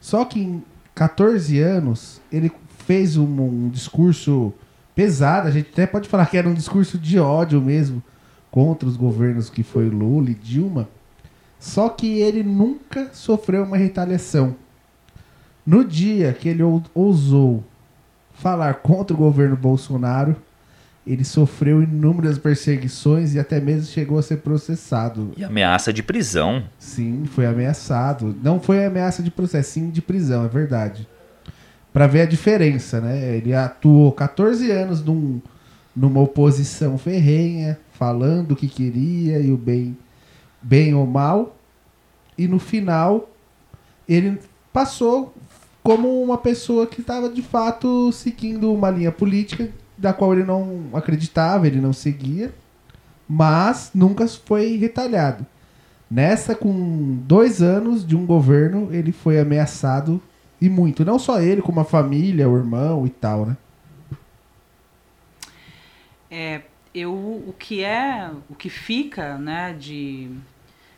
Só 0.00 0.24
que 0.24 0.40
em 0.40 0.62
14 0.94 1.58
anos 1.60 2.20
ele 2.32 2.50
fez 2.86 3.16
um, 3.16 3.24
um 3.24 3.68
discurso 3.68 4.52
pesado, 4.98 5.46
a 5.46 5.50
gente 5.52 5.68
até 5.72 5.86
pode 5.86 6.08
falar 6.08 6.26
que 6.26 6.36
era 6.36 6.48
um 6.48 6.52
discurso 6.52 6.98
de 6.98 7.20
ódio 7.20 7.62
mesmo 7.62 8.02
contra 8.50 8.88
os 8.88 8.96
governos 8.96 9.48
que 9.48 9.62
foi 9.62 9.88
Lula 9.88 10.30
e 10.30 10.34
Dilma. 10.34 10.88
Só 11.56 11.88
que 11.88 12.18
ele 12.18 12.42
nunca 12.42 13.10
sofreu 13.12 13.62
uma 13.62 13.76
retaliação. 13.76 14.56
No 15.64 15.84
dia 15.84 16.32
que 16.32 16.48
ele 16.48 16.64
ousou 16.92 17.62
falar 18.34 18.74
contra 18.74 19.14
o 19.14 19.16
governo 19.16 19.56
Bolsonaro, 19.56 20.34
ele 21.06 21.24
sofreu 21.24 21.80
inúmeras 21.80 22.36
perseguições 22.36 23.36
e 23.36 23.38
até 23.38 23.60
mesmo 23.60 23.86
chegou 23.86 24.18
a 24.18 24.22
ser 24.22 24.38
processado. 24.38 25.30
E 25.36 25.44
ameaça 25.44 25.92
de 25.92 26.02
prisão. 26.02 26.64
Sim, 26.76 27.22
foi 27.24 27.46
ameaçado. 27.46 28.34
Não 28.42 28.58
foi 28.58 28.84
ameaça 28.84 29.22
de 29.22 29.30
processo, 29.30 29.70
sim 29.70 29.90
de 29.90 30.02
prisão, 30.02 30.44
é 30.44 30.48
verdade 30.48 31.06
para 31.92 32.06
ver 32.06 32.22
a 32.22 32.26
diferença, 32.26 33.00
né? 33.00 33.36
Ele 33.36 33.54
atuou 33.54 34.12
14 34.12 34.70
anos 34.70 35.02
num, 35.02 35.40
numa 35.94 36.20
oposição 36.20 36.98
ferrenha, 36.98 37.78
falando 37.92 38.52
o 38.52 38.56
que 38.56 38.68
queria 38.68 39.40
e 39.40 39.50
o 39.50 39.56
bem, 39.56 39.96
bem 40.62 40.94
ou 40.94 41.06
mal, 41.06 41.56
e 42.36 42.46
no 42.46 42.58
final 42.58 43.28
ele 44.08 44.38
passou 44.72 45.34
como 45.82 46.22
uma 46.22 46.38
pessoa 46.38 46.86
que 46.86 47.00
estava 47.00 47.28
de 47.28 47.42
fato 47.42 48.12
seguindo 48.12 48.72
uma 48.72 48.90
linha 48.90 49.10
política 49.10 49.68
da 49.96 50.12
qual 50.12 50.32
ele 50.32 50.44
não 50.44 50.84
acreditava, 50.92 51.66
ele 51.66 51.80
não 51.80 51.92
seguia, 51.92 52.54
mas 53.28 53.90
nunca 53.94 54.26
foi 54.28 54.76
retalhado. 54.76 55.44
Nessa, 56.10 56.54
com 56.54 57.18
dois 57.26 57.60
anos 57.60 58.06
de 58.06 58.16
um 58.16 58.24
governo, 58.24 58.88
ele 58.92 59.12
foi 59.12 59.38
ameaçado 59.38 60.22
e 60.60 60.68
muito. 60.68 61.04
Não 61.04 61.18
só 61.18 61.40
ele, 61.40 61.62
como 61.62 61.80
a 61.80 61.84
família, 61.84 62.48
o 62.48 62.56
irmão 62.56 63.06
e 63.06 63.10
tal, 63.10 63.46
né? 63.46 63.56
É, 66.30 66.62
eu, 66.94 67.12
o 67.12 67.54
que 67.58 67.82
é, 67.82 68.30
o 68.50 68.54
que 68.54 68.68
fica, 68.68 69.38
né, 69.38 69.74
de 69.78 70.30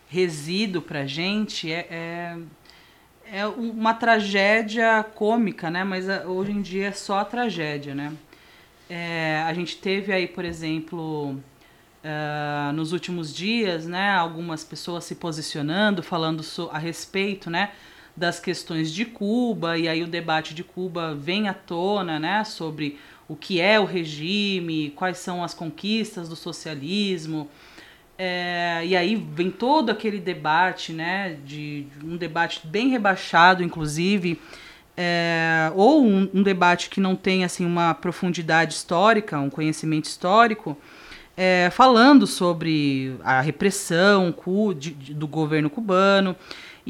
resíduo 0.08 0.82
pra 0.82 1.06
gente 1.06 1.70
é, 1.70 1.86
é, 1.88 2.36
é 3.32 3.46
uma 3.46 3.94
tragédia 3.94 5.04
cômica, 5.14 5.70
né, 5.70 5.84
mas 5.84 6.08
é, 6.08 6.26
hoje 6.26 6.50
em 6.50 6.60
dia 6.60 6.88
é 6.88 6.92
só 6.92 7.22
tragédia, 7.24 7.94
né. 7.94 8.12
É, 8.88 9.44
a 9.46 9.54
gente 9.54 9.76
teve 9.76 10.12
aí, 10.12 10.26
por 10.26 10.44
exemplo, 10.44 11.36
uh, 12.04 12.72
nos 12.74 12.92
últimos 12.92 13.32
dias, 13.32 13.86
né, 13.86 14.10
algumas 14.10 14.64
pessoas 14.64 15.04
se 15.04 15.14
posicionando, 15.14 16.02
falando 16.02 16.42
so, 16.42 16.68
a 16.72 16.78
respeito, 16.78 17.48
né, 17.48 17.70
das 18.20 18.38
questões 18.38 18.92
de 18.92 19.06
Cuba, 19.06 19.78
e 19.78 19.88
aí 19.88 20.02
o 20.02 20.06
debate 20.06 20.54
de 20.54 20.62
Cuba 20.62 21.14
vem 21.14 21.48
à 21.48 21.54
tona, 21.54 22.18
né, 22.18 22.44
sobre 22.44 22.98
o 23.26 23.34
que 23.34 23.62
é 23.62 23.80
o 23.80 23.86
regime, 23.86 24.92
quais 24.94 25.16
são 25.16 25.42
as 25.42 25.54
conquistas 25.54 26.28
do 26.28 26.36
socialismo. 26.36 27.48
É, 28.18 28.82
e 28.84 28.94
aí 28.94 29.16
vem 29.16 29.50
todo 29.50 29.88
aquele 29.88 30.20
debate, 30.20 30.92
né, 30.92 31.38
de, 31.46 31.84
de 31.84 32.04
um 32.04 32.18
debate 32.18 32.60
bem 32.66 32.90
rebaixado, 32.90 33.62
inclusive, 33.62 34.38
é, 34.94 35.72
ou 35.74 36.04
um, 36.04 36.28
um, 36.34 36.42
debate 36.42 36.90
que 36.90 37.00
não 37.00 37.16
tem 37.16 37.42
assim 37.42 37.64
uma 37.64 37.94
profundidade 37.94 38.74
histórica, 38.74 39.38
um 39.38 39.48
conhecimento 39.48 40.04
histórico, 40.04 40.76
é, 41.34 41.70
falando 41.72 42.26
sobre 42.26 43.16
a 43.24 43.40
repressão 43.40 44.34
de, 44.76 44.90
de, 44.90 45.14
do 45.14 45.26
governo 45.26 45.70
cubano. 45.70 46.36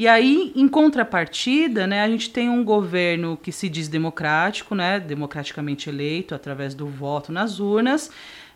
E 0.01 0.07
aí, 0.07 0.51
em 0.55 0.67
contrapartida, 0.67 1.85
né, 1.85 2.01
a 2.01 2.09
gente 2.09 2.31
tem 2.31 2.49
um 2.49 2.63
governo 2.63 3.37
que 3.37 3.51
se 3.51 3.69
diz 3.69 3.87
democrático, 3.87 4.73
né, 4.73 4.99
democraticamente 4.99 5.91
eleito 5.91 6.33
através 6.33 6.73
do 6.73 6.87
voto 6.87 7.31
nas 7.31 7.59
urnas, 7.59 8.09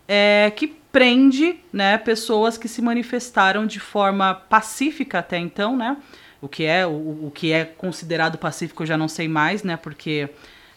é, 0.07 0.51
que 0.55 0.65
prende 0.65 1.59
né, 1.71 1.99
pessoas 1.99 2.57
que 2.57 2.67
se 2.67 2.81
manifestaram 2.81 3.67
de 3.67 3.79
forma 3.79 4.33
pacífica 4.33 5.19
até 5.19 5.37
então, 5.37 5.77
né? 5.77 5.97
O 6.41 6.49
que 6.49 6.63
é, 6.63 6.83
o, 6.83 7.27
o 7.27 7.31
que 7.31 7.51
é 7.51 7.63
considerado 7.63 8.39
pacífico 8.39 8.81
eu 8.81 8.87
já 8.87 8.97
não 8.97 9.07
sei 9.07 9.27
mais, 9.27 9.61
né? 9.61 9.77
Porque 9.77 10.27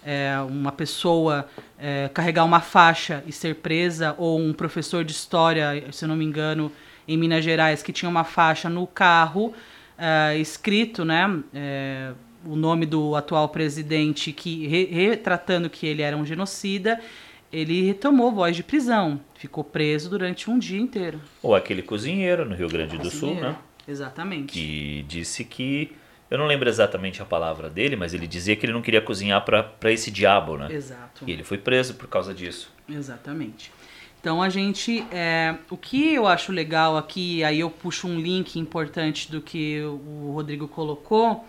é, 0.04 0.36
uma 0.46 0.70
pessoa 0.70 1.48
é, 1.78 2.10
carregar 2.12 2.44
uma 2.44 2.60
faixa 2.60 3.24
e 3.26 3.32
ser 3.32 3.54
presa, 3.54 4.14
ou 4.18 4.38
um 4.38 4.52
professor 4.52 5.02
de 5.02 5.12
história, 5.12 5.82
se 5.92 6.04
eu 6.04 6.10
não 6.10 6.16
me 6.16 6.26
engano, 6.26 6.70
em 7.06 7.16
Minas 7.16 7.42
Gerais, 7.42 7.82
que 7.82 7.90
tinha 7.90 8.10
uma 8.10 8.22
faixa 8.22 8.68
no 8.68 8.86
carro 8.86 9.54
uh, 9.98 10.38
escrito, 10.38 11.04
né, 11.04 11.42
é, 11.52 12.12
o 12.44 12.56
nome 12.56 12.86
do 12.86 13.16
atual 13.16 13.48
presidente 13.48 14.32
que 14.32 14.66
re, 14.66 14.84
retratando 14.86 15.68
que 15.68 15.86
ele 15.86 16.02
era 16.02 16.16
um 16.16 16.24
genocida, 16.24 17.00
ele 17.52 17.94
tomou 17.94 18.32
voz 18.32 18.54
de 18.54 18.62
prisão, 18.62 19.20
ficou 19.34 19.64
preso 19.64 20.10
durante 20.10 20.50
um 20.50 20.58
dia 20.58 20.80
inteiro. 20.80 21.20
Ou 21.42 21.54
aquele 21.54 21.82
cozinheiro 21.82 22.44
no 22.44 22.54
Rio 22.54 22.68
Grande 22.68 22.98
do 22.98 23.10
Sul, 23.10 23.34
né? 23.34 23.56
Exatamente. 23.86 24.52
Que 24.52 25.04
disse 25.08 25.44
que 25.44 25.92
eu 26.30 26.36
não 26.36 26.46
lembro 26.46 26.68
exatamente 26.68 27.22
a 27.22 27.24
palavra 27.24 27.70
dele, 27.70 27.96
mas 27.96 28.12
ele 28.12 28.26
dizia 28.26 28.54
que 28.54 28.66
ele 28.66 28.72
não 28.72 28.82
queria 28.82 29.00
cozinhar 29.00 29.42
para 29.44 29.90
esse 29.90 30.10
diabo, 30.10 30.58
né? 30.58 30.68
Exato. 30.70 31.24
E 31.26 31.32
ele 31.32 31.42
foi 31.42 31.56
preso 31.56 31.94
por 31.94 32.06
causa 32.06 32.34
disso. 32.34 32.70
Exatamente. 32.86 33.72
Então 34.20 34.42
a 34.42 34.48
gente, 34.48 35.06
é, 35.12 35.54
o 35.70 35.76
que 35.76 36.14
eu 36.14 36.26
acho 36.26 36.50
legal 36.50 36.96
aqui, 36.96 37.44
aí 37.44 37.60
eu 37.60 37.70
puxo 37.70 38.08
um 38.08 38.18
link 38.18 38.58
importante 38.58 39.30
do 39.30 39.40
que 39.40 39.80
o 39.80 40.32
Rodrigo 40.34 40.66
colocou, 40.66 41.46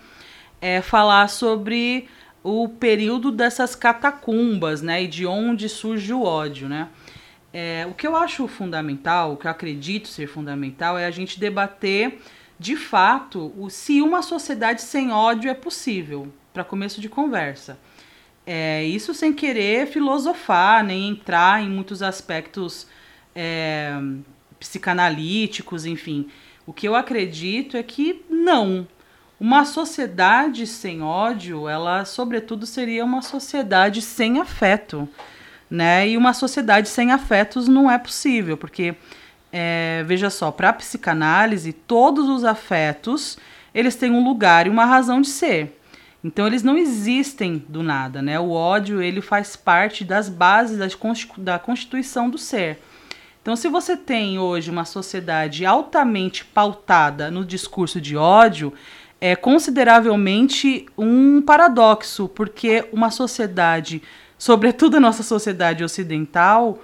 é 0.61 0.81
falar 0.81 1.27
sobre 1.29 2.07
o 2.43 2.69
período 2.69 3.31
dessas 3.31 3.75
catacumbas, 3.75 4.81
né, 4.81 5.03
e 5.03 5.07
de 5.07 5.25
onde 5.25 5.67
surge 5.67 6.13
o 6.13 6.23
ódio, 6.23 6.69
né. 6.69 6.89
É, 7.51 7.87
o 7.89 7.93
que 7.95 8.05
eu 8.05 8.15
acho 8.15 8.47
fundamental, 8.47 9.33
o 9.33 9.37
que 9.37 9.47
eu 9.47 9.51
acredito 9.51 10.07
ser 10.07 10.27
fundamental, 10.27 10.97
é 10.97 11.05
a 11.05 11.11
gente 11.11 11.39
debater 11.39 12.21
de 12.59 12.75
fato 12.75 13.51
o, 13.57 13.69
se 13.69 14.01
uma 14.01 14.21
sociedade 14.21 14.81
sem 14.83 15.11
ódio 15.11 15.49
é 15.49 15.55
possível, 15.55 16.31
para 16.53 16.63
começo 16.63 17.01
de 17.01 17.09
conversa. 17.09 17.79
É, 18.51 18.83
isso 18.83 19.13
sem 19.13 19.31
querer 19.31 19.85
filosofar, 19.85 20.83
nem 20.83 21.09
entrar 21.09 21.61
em 21.61 21.69
muitos 21.69 22.01
aspectos 22.01 22.87
é, 23.35 23.93
psicanalíticos, 24.59 25.85
enfim. 25.85 26.27
O 26.65 26.73
que 26.73 26.87
eu 26.87 26.95
acredito 26.95 27.77
é 27.77 27.83
que 27.83 28.25
não. 28.27 28.87
Uma 29.39 29.65
sociedade 29.65 30.65
sem 30.65 31.03
ódio, 31.03 31.69
ela, 31.69 32.05
sobretudo, 32.05 32.65
seria 32.65 33.05
uma 33.05 33.21
sociedade 33.21 34.01
sem 34.01 34.39
afeto. 34.39 35.07
Né? 35.69 36.09
E 36.09 36.17
uma 36.17 36.33
sociedade 36.33 36.89
sem 36.89 37.11
afetos 37.11 37.67
não 37.67 37.89
é 37.89 37.99
possível, 37.99 38.57
porque, 38.57 38.95
é, 39.53 40.03
veja 40.07 40.31
só, 40.31 40.49
para 40.49 40.69
a 40.69 40.73
psicanálise, 40.73 41.71
todos 41.71 42.27
os 42.27 42.43
afetos 42.43 43.37
eles 43.75 43.95
têm 43.95 44.09
um 44.09 44.23
lugar 44.23 44.65
e 44.65 44.71
uma 44.71 44.85
razão 44.85 45.21
de 45.21 45.29
ser. 45.29 45.78
Então 46.23 46.45
eles 46.45 46.63
não 46.63 46.77
existem 46.77 47.63
do 47.67 47.81
nada, 47.81 48.21
né? 48.21 48.39
O 48.39 48.51
ódio 48.51 49.01
ele 49.01 49.21
faz 49.21 49.55
parte 49.55 50.03
das 50.03 50.27
bases 50.27 50.77
da 51.37 51.59
constituição 51.59 52.29
do 52.29 52.37
ser. 52.37 52.79
Então, 53.41 53.55
se 53.55 53.69
você 53.69 53.95
tem 53.95 54.37
hoje 54.37 54.69
uma 54.69 54.83
sociedade 54.83 55.65
altamente 55.65 56.43
pautada 56.43 57.31
no 57.31 57.45
discurso 57.45 58.01
de 58.01 58.17
ódio, 58.17 58.73
é 59.21 59.35
consideravelmente 59.35 60.85
um 60.97 61.41
paradoxo, 61.41 62.27
porque 62.27 62.87
uma 62.91 63.09
sociedade, 63.09 64.03
sobretudo 64.37 64.97
a 64.97 64.99
nossa 64.99 65.23
sociedade 65.23 65.83
ocidental, 65.83 66.79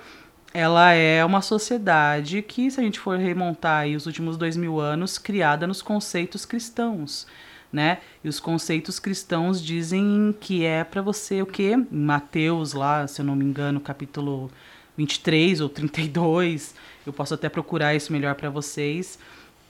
ela 0.54 0.94
é 0.94 1.24
uma 1.26 1.42
sociedade 1.42 2.42
que, 2.42 2.72
se 2.72 2.80
a 2.80 2.84
gente 2.84 3.00
for 3.00 3.18
remontar 3.20 3.88
os 3.88 4.06
últimos 4.06 4.38
dois 4.38 4.56
mil 4.56 4.80
anos, 4.80 5.18
criada 5.18 5.68
nos 5.68 5.82
conceitos 5.82 6.46
cristãos. 6.46 7.28
Né? 7.72 7.98
E 8.24 8.30
os 8.30 8.40
conceitos 8.40 9.00
cristãos 9.00 9.62
dizem 9.62 10.34
que 10.40 10.64
é 10.64 10.84
para 10.84 11.02
você 11.02 11.42
o 11.42 11.46
quê? 11.46 11.74
Em 11.74 11.98
Mateus, 11.98 12.74
lá, 12.74 13.06
se 13.06 13.22
eu 13.22 13.26
não 13.26 13.36
me 13.36 13.44
engano, 13.44 13.80
capítulo 13.82 14.50
23 14.98 15.60
ou 15.60 15.68
32, 15.68 16.74
eu 17.06 17.12
posso 17.12 17.34
até 17.34 17.50
procurar 17.50 17.94
isso 17.94 18.14
melhor 18.14 18.36
para 18.36 18.50
vocês. 18.50 19.20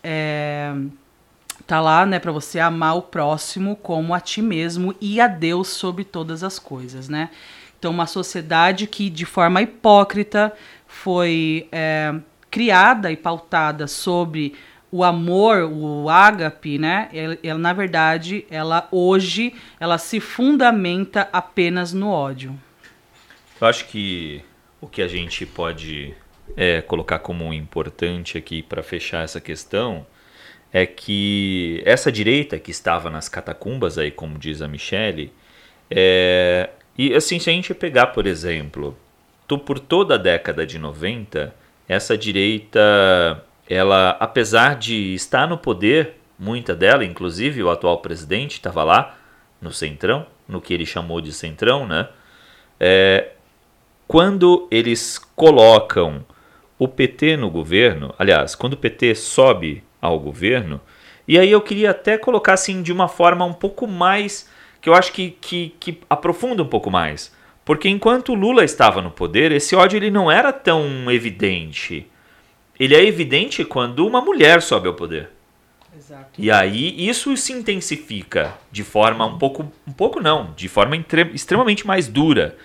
É, 0.04 0.74
tá 1.66 1.82
lá, 1.82 2.06
né, 2.06 2.20
para 2.20 2.32
você 2.32 2.60
amar 2.60 2.96
o 2.96 3.02
próximo 3.02 3.76
como 3.76 4.14
a 4.14 4.20
ti 4.20 4.42
mesmo 4.42 4.94
e 5.02 5.20
a 5.20 5.28
Deus 5.28 5.70
sobre 5.70 6.04
todas 6.04 6.44
as 6.44 6.60
coisas, 6.60 7.10
né? 7.10 7.30
Então, 7.78 7.92
uma 7.92 8.08
sociedade 8.08 8.88
que, 8.88 9.10
de 9.10 9.26
forma 9.26 9.62
hipócrita, 9.62 10.54
foi 10.88 11.68
é, 11.72 12.16
criada 12.50 13.12
e 13.12 13.18
pautada 13.18 13.88
sobre 13.88 14.56
o 14.96 15.04
amor, 15.04 15.70
o 15.70 16.10
ágape, 16.10 16.78
né? 16.78 17.10
Ela, 17.14 17.38
ela, 17.44 17.60
na 17.60 17.74
verdade, 17.74 18.46
ela 18.50 18.88
hoje, 18.90 19.54
ela 19.78 19.98
se 19.98 20.22
fundamenta 20.22 21.28
apenas 21.34 21.92
no 21.92 22.10
ódio. 22.10 22.58
Eu 23.60 23.68
acho 23.68 23.86
que 23.88 24.42
o 24.80 24.88
que 24.88 25.02
a 25.02 25.08
gente 25.10 25.46
pode 25.46 26.14
é, 26.56 26.82
colocar 26.82 27.20
como 27.20 27.54
importante 27.54 28.38
aqui 28.38 28.64
para 28.64 28.82
fechar 28.82 29.26
essa 29.26 29.42
questão 29.42 30.06
é 30.72 30.86
que 30.86 31.82
essa 31.86 32.10
direita 32.10 32.58
que 32.58 32.72
estava 32.72 33.10
nas 33.10 33.28
catacumbas 33.28 33.98
aí, 33.98 34.12
como 34.12 34.40
diz 34.40 34.62
a 34.62 34.68
Michelle, 34.68 35.30
é, 35.92 36.70
e 36.98 37.14
assim, 37.14 37.38
se 37.38 37.50
a 37.50 37.54
gente 37.54 37.74
pegar, 37.74 38.08
por 38.08 38.26
exemplo, 38.26 38.98
tu, 39.46 39.60
por 39.60 39.78
toda 39.78 40.16
a 40.16 40.18
década 40.18 40.66
de 40.66 40.80
90, 40.80 41.54
essa 41.86 42.18
direita, 42.18 43.44
ela, 43.70 44.12
apesar 44.20 44.76
de 44.76 45.14
estar 45.14 45.48
no 45.48 45.58
poder, 45.58 46.16
muita 46.38 46.76
dela, 46.76 47.04
inclusive 47.04 47.64
o 47.64 47.70
atual 47.70 48.00
presidente 48.00 48.54
estava 48.54 48.84
lá, 48.84 49.18
no 49.62 49.72
centrão, 49.72 50.26
no 50.48 50.62
que 50.62 50.74
ele 50.74 50.86
chamou 50.86 51.22
de 51.22 51.32
centrão, 51.34 51.88
né? 51.88 52.08
É, 52.80 53.32
quando 54.08 54.68
eles 54.70 55.18
colocam 55.36 56.24
o 56.78 56.88
PT 56.88 57.38
no 57.38 57.50
governo, 57.50 58.14
aliás, 58.20 58.54
quando 58.54 58.74
o 58.74 58.78
PT 58.78 59.16
sobe 59.16 59.84
ao 60.02 60.20
governo, 60.20 60.80
e 61.28 61.40
aí 61.40 61.50
eu 61.50 61.62
queria 61.62 61.92
até 61.92 62.18
colocar 62.18 62.54
assim 62.54 62.82
de 62.84 62.92
uma 62.92 63.08
forma 63.08 63.46
um 63.46 63.54
pouco 63.54 63.88
mais 63.88 64.50
que 64.80 64.90
eu 64.90 64.94
acho 64.94 65.12
que, 65.12 65.32
que, 65.32 65.74
que 65.80 66.00
aprofunda 66.08 66.62
um 66.62 66.68
pouco 66.68 66.92
mais. 66.92 67.34
Porque 67.64 67.90
enquanto 67.90 68.36
Lula 68.36 68.64
estava 68.64 69.02
no 69.02 69.10
poder, 69.10 69.52
esse 69.52 69.76
ódio 69.76 69.98
ele 69.98 70.12
não 70.12 70.30
era 70.30 70.54
tão 70.54 71.10
evidente. 71.10 72.08
Ele 72.80 72.96
é 72.96 73.04
evidente 73.06 73.64
quando 73.64 74.06
uma 74.06 74.22
mulher 74.22 74.62
sobe 74.62 74.88
ao 74.88 74.94
poder. 74.94 75.30
Exato. 75.98 76.30
E 76.38 76.52
aí 76.52 77.08
isso 77.08 77.36
se 77.38 77.54
intensifica 77.54 78.54
de 78.72 78.84
forma 78.84 79.26
um 79.26 79.38
pouco, 79.38 79.72
um 79.88 79.94
pouco 79.94 80.20
não, 80.20 80.54
de 80.56 80.68
forma 80.68 80.96
extremamente 81.34 81.88
mais 81.88 82.08
dura. 82.08 82.58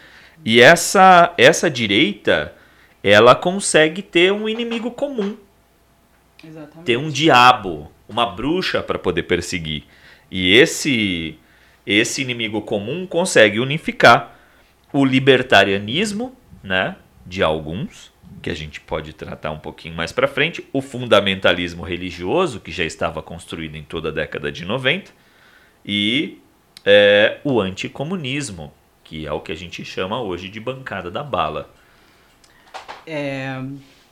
E 0.44 0.61
essa 0.61 1.33
essa 1.38 1.70
direita, 1.70 2.55
ela 3.03 3.35
consegue 3.35 4.03
ter 4.03 4.33
um 4.33 4.49
inimigo 4.49 4.90
comum. 4.90 5.37
Exatamente. 6.42 6.85
Ter 6.85 6.96
um 6.96 7.09
diabo, 7.09 7.90
uma 8.09 8.27
bruxa 8.27 8.83
para 8.83 8.99
poder 8.99 9.25
perseguir. 9.25 9.85
E 10.31 10.55
esse 10.57 11.38
esse 11.87 12.23
inimigo 12.23 12.62
comum 12.62 13.07
consegue 13.07 13.59
unificar 13.59 14.37
o 14.92 15.05
libertarianismo, 15.05 16.37
né, 16.62 16.96
de 17.25 17.42
alguns, 17.42 18.10
que 18.43 18.51
a 18.51 18.55
gente 18.55 18.81
pode 18.81 19.12
tratar 19.12 19.51
um 19.51 19.59
pouquinho 19.59 19.95
mais 19.95 20.12
para 20.12 20.27
frente, 20.29 20.66
o 20.73 20.81
fundamentalismo 20.81 21.83
religioso, 21.83 22.61
que 22.61 22.71
já 22.71 22.85
estava 22.85 23.23
construído 23.23 23.77
em 23.77 23.83
toda 23.83 24.09
a 24.09 24.12
década 24.12 24.51
de 24.51 24.64
90, 24.64 25.11
e 25.85 26.38
é, 26.85 27.38
o 27.45 27.61
anticomunismo, 27.61 28.73
que 29.05 29.27
é 29.27 29.33
o 29.33 29.40
que 29.40 29.53
a 29.53 29.57
gente 29.57 29.85
chama 29.85 30.21
hoje 30.21 30.49
de 30.49 30.61
bancada 30.61 31.11
da 31.11 31.23
bala. 31.23 31.69
É, 33.07 33.62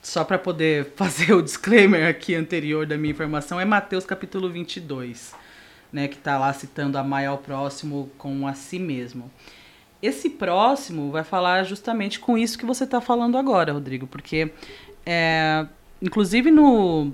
só 0.01 0.23
para 0.23 0.37
poder 0.37 0.93
fazer 0.97 1.33
o 1.33 1.41
disclaimer 1.41 2.07
aqui 2.07 2.35
anterior 2.35 2.85
da 2.85 2.97
minha 2.97 3.11
informação, 3.11 3.59
é 3.59 3.65
Mateus 3.65 4.05
capítulo 4.05 4.49
22 4.49 5.35
né, 5.91 6.07
que 6.07 6.15
está 6.15 6.37
lá 6.37 6.53
citando 6.53 6.97
amar 6.97 7.25
ao 7.25 7.37
próximo 7.37 8.09
com 8.17 8.47
a 8.47 8.53
si 8.53 8.79
mesmo. 8.79 9.29
Esse 10.01 10.29
próximo 10.29 11.11
vai 11.11 11.23
falar 11.23 11.63
justamente 11.63 12.19
com 12.19 12.37
isso 12.37 12.57
que 12.57 12.65
você 12.65 12.85
está 12.85 13.01
falando 13.01 13.37
agora, 13.37 13.73
Rodrigo, 13.73 14.07
porque, 14.07 14.51
é, 15.05 15.65
inclusive 16.01 16.49
no, 16.49 17.11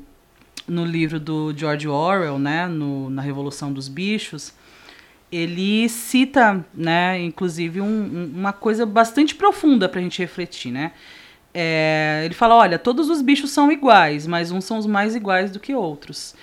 no 0.68 0.86
livro 0.86 1.20
do 1.20 1.52
George 1.56 1.88
Orwell, 1.88 2.38
né, 2.38 2.68
no, 2.68 3.10
na 3.10 3.22
Revolução 3.22 3.74
dos 3.74 3.88
Bichos, 3.88 4.54
ele 5.32 5.90
cita, 5.90 6.64
né, 6.74 7.20
inclusive, 7.22 7.82
um, 7.82 8.32
uma 8.34 8.54
coisa 8.54 8.86
bastante 8.86 9.34
profunda 9.34 9.90
para 9.90 10.00
a 10.00 10.04
gente 10.04 10.20
refletir, 10.20 10.72
né? 10.72 10.92
É, 11.54 12.22
ele 12.26 12.34
fala, 12.34 12.56
olha, 12.56 12.78
todos 12.78 13.10
os 13.10 13.22
bichos 13.22 13.50
são 13.50 13.72
iguais, 13.72 14.28
mas 14.28 14.52
uns 14.52 14.66
são 14.66 14.78
os 14.78 14.86
mais 14.86 15.16
iguais 15.16 15.50
do 15.50 15.60
que 15.60 15.74
outros. 15.74 16.36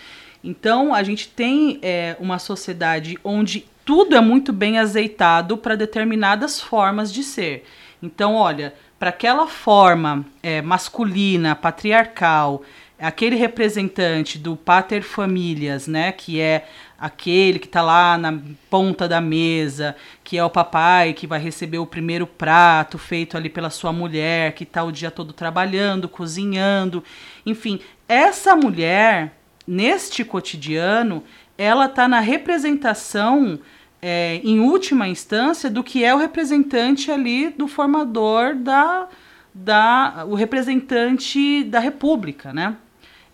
Então, 0.42 0.94
a 0.94 1.02
gente 1.02 1.28
tem 1.28 1.78
é, 1.83 2.16
uma 2.18 2.38
sociedade 2.38 3.18
onde 3.22 3.66
tudo 3.85 4.16
é 4.16 4.21
muito 4.21 4.53
bem 4.53 4.79
azeitado 4.79 5.57
para 5.57 5.77
determinadas 5.77 6.61
formas 6.61 7.12
de 7.12 7.23
ser. 7.23 7.64
Então, 8.03 8.35
olha, 8.35 8.75
para 8.99 9.11
aquela 9.11 9.47
forma 9.47 10.25
é, 10.42 10.62
masculina, 10.62 11.57
patriarcal, 11.57 12.62
aquele 12.99 13.35
representante 13.35 14.38
do 14.38 14.57
pater 14.57 15.03
familias, 15.03 15.88
né, 15.88 16.12
que 16.12 16.40
é 16.40 16.68
aquele 16.97 17.59
que 17.59 17.66
está 17.66 17.83
lá 17.83 18.16
na 18.16 18.38
ponta 18.71 19.09
da 19.09 19.21
mesa, 19.21 19.97
que 20.23 20.38
é 20.38 20.45
o 20.45 20.51
papai 20.51 21.12
que 21.12 21.27
vai 21.27 21.40
receber 21.40 21.79
o 21.79 21.87
primeiro 21.87 22.29
prato 22.29 22.97
feito 22.97 23.37
ali 23.37 23.49
pela 23.49 23.71
sua 23.71 23.92
mulher, 23.92 24.53
que 24.53 24.62
está 24.62 24.85
o 24.85 24.92
dia 24.92 25.11
todo 25.11 25.33
trabalhando, 25.33 26.09
cozinhando, 26.09 27.03
enfim, 27.45 27.81
essa 28.09 28.55
mulher 28.55 29.37
neste 29.66 30.25
cotidiano, 30.25 31.25
ela 31.56 31.86
está 31.86 32.08
na 32.08 32.20
representação, 32.20 33.58
é, 34.00 34.40
em 34.42 34.60
última 34.60 35.08
instância, 35.08 35.70
do 35.70 35.82
que 35.82 36.04
é 36.04 36.14
o 36.14 36.18
representante 36.18 37.10
ali 37.10 37.50
do 37.50 37.68
formador 37.68 38.54
da, 38.54 39.08
da 39.54 40.24
o 40.28 40.34
representante 40.34 41.64
da 41.64 41.78
República, 41.78 42.52
né? 42.52 42.76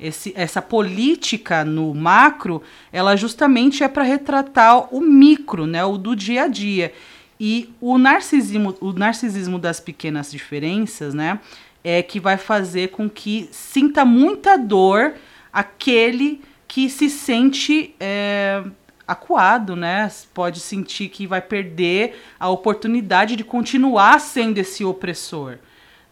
Esse, 0.01 0.33
essa 0.37 0.63
política 0.63 1.65
no 1.65 1.93
macro, 1.93 2.63
ela 2.93 3.17
justamente 3.17 3.83
é 3.83 3.89
para 3.89 4.05
retratar 4.05 4.95
o 4.95 5.01
micro, 5.01 5.67
né, 5.67 5.85
o 5.85 5.99
do 5.99 6.15
dia 6.15 6.45
a 6.45 6.49
dia. 6.49 6.93
E 7.41 7.75
o 7.81 7.99
narcisismo, 7.99 8.77
o 8.81 8.93
narcisismo 8.93 9.59
das 9.59 9.81
pequenas 9.81 10.31
diferenças, 10.31 11.15
né, 11.15 11.41
é 11.83 12.01
que 12.01 12.21
vai 12.21 12.37
fazer 12.37 12.91
com 12.91 13.11
que 13.11 13.49
sinta 13.51 14.05
muita 14.05 14.57
dor 14.57 15.15
aquele 15.53 16.41
que 16.69 16.91
se 16.91 17.09
sente 17.09 17.95
é, 17.99 18.63
acuado, 19.07 19.75
né? 19.75 20.09
Pode 20.35 20.61
sentir 20.61 21.09
que 21.09 21.27
vai 21.27 21.41
perder 21.41 22.21
a 22.39 22.51
oportunidade 22.51 23.35
de 23.35 23.43
continuar 23.43 24.21
sendo 24.21 24.59
esse 24.59 24.85
opressor, 24.85 25.57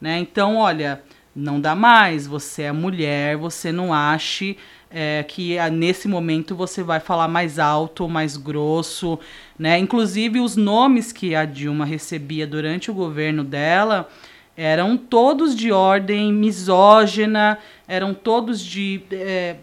né? 0.01 0.19
Então, 0.19 0.57
olha, 0.57 1.03
não 1.35 1.61
dá 1.61 1.75
mais. 1.75 2.27
Você 2.27 2.63
é 2.63 2.73
mulher, 2.73 3.37
você 3.37 3.71
não 3.71 3.93
ache 3.93 4.57
é, 4.91 5.23
que 5.29 5.59
ah, 5.59 5.69
nesse 5.69 6.09
momento 6.09 6.57
você 6.57 6.83
vai 6.83 7.01
falar 7.01 7.29
mais 7.29 7.59
alto, 7.59 8.09
mais 8.09 8.39
grosso, 8.39 9.19
né? 9.59 9.79
Inclusive 9.79 10.41
os 10.41 10.57
nomes 10.57 11.13
que 11.13 11.35
a 11.35 11.45
Dilma 11.45 11.85
recebia 11.85 12.47
durante 12.47 12.91
o 12.91 12.95
governo 12.95 13.45
dela 13.45 14.09
eram 14.57 14.97
todos 14.97 15.55
de 15.55 15.71
ordem 15.71 16.33
misógina, 16.33 17.59
eram 17.87 18.15
todos 18.15 18.65
de 18.65 19.03
é, 19.13 19.57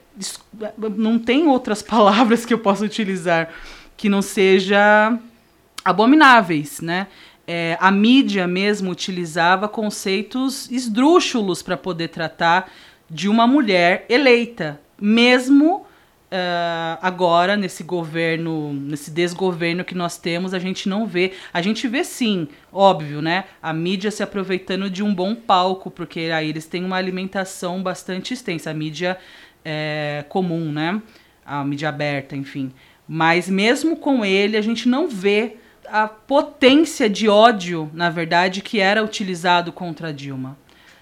não 0.97 1.17
tem 1.17 1.47
outras 1.47 1.82
palavras 1.84 2.45
que 2.45 2.54
eu 2.54 2.60
possa 2.60 2.86
utilizar 2.86 3.49
que 3.95 4.10
não 4.10 4.21
seja 4.21 5.17
abomináveis, 5.84 6.82
né? 6.82 7.08
É, 7.45 7.78
a 7.80 7.91
mídia 7.91 8.47
mesmo 8.47 8.89
utilizava 8.89 9.67
conceitos 9.67 10.71
esdrúxulos 10.71 11.62
para 11.62 11.76
poder 11.76 12.08
tratar 12.08 12.71
de 13.10 13.28
uma 13.28 13.45
mulher 13.45 14.06
eleita, 14.08 14.80
mesmo 14.99 15.86
ah, 16.36 16.97
agora 16.99 17.56
nesse 17.56 17.84
governo, 17.84 18.73
nesse 18.73 19.12
desgoverno 19.12 19.86
que 19.86 19.93
nós 19.93 20.17
temos, 20.17 20.52
a 20.52 20.58
gente 20.58 20.89
não 20.89 21.06
vê. 21.06 21.34
A 21.54 21.62
gente 21.62 21.88
vê 21.88 22.04
sim, 22.04 22.47
óbvio, 22.71 23.21
né? 23.21 23.43
A 23.62 23.71
mídia 23.71 24.10
se 24.10 24.23
aproveitando 24.23 24.89
de 24.89 25.04
um 25.04 25.13
bom 25.13 25.36
palco, 25.36 25.91
porque 25.91 26.21
aí 26.34 26.49
eles 26.49 26.65
têm 26.65 26.84
uma 26.84 26.95
alimentação 26.95 27.84
bastante 27.84 28.34
extensa, 28.34 28.71
a 28.71 28.73
mídia 28.73 29.15
é, 29.63 30.26
comum, 30.30 30.71
né? 30.71 31.02
A 31.45 31.63
mídia 31.63 31.89
aberta, 31.89 32.36
enfim. 32.36 32.71
Mas 33.08 33.49
mesmo 33.49 33.97
com 33.97 34.23
ele, 34.23 34.58
a 34.58 34.62
gente 34.62 34.88
não 34.88 35.08
vê 35.08 35.58
a 35.88 36.08
potência 36.08 37.10
de 37.10 37.28
ódio, 37.28 37.89
na 37.93 38.10
verdade, 38.10 38.62
que 38.62 38.80
era 38.80 39.04
utilizado 39.04 39.71
contra 39.71 40.13
Dilma. 40.13 40.58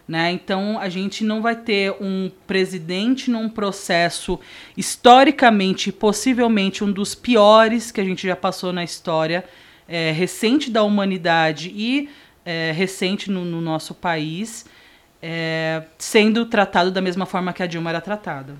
Né? 0.08 0.32
Então 0.32 0.78
a 0.78 0.90
gente 0.90 1.24
não 1.24 1.42
vai 1.42 1.56
ter 1.56 1.96
um 2.02 2.30
presidente 2.46 3.32
num 3.32 3.48
processo 3.48 4.40
historicamente, 4.76 5.92
possivelmente 5.92 6.84
um 6.84 6.92
dos 6.92 7.16
piores 7.16 7.92
que 7.92 8.02
a 8.02 8.04
gente 8.04 8.28
já 8.28 8.36
passou 8.36 8.74
na 8.74 8.84
história 8.84 9.46
é, 9.88 10.12
recente 10.12 10.70
da 10.70 10.84
humanidade 10.84 11.72
e 11.74 12.10
é, 12.46 12.72
recente 12.76 13.30
no, 13.32 13.46
no 13.46 13.62
nosso 13.62 13.94
país, 13.94 14.66
é, 15.22 15.84
sendo 15.98 16.46
tratado 16.46 16.92
da 16.92 17.02
mesma 17.02 17.26
forma 17.26 17.54
que 17.54 17.62
a 17.62 17.68
Dilma 17.68 17.90
era 17.90 18.02
tratada. 18.02 18.56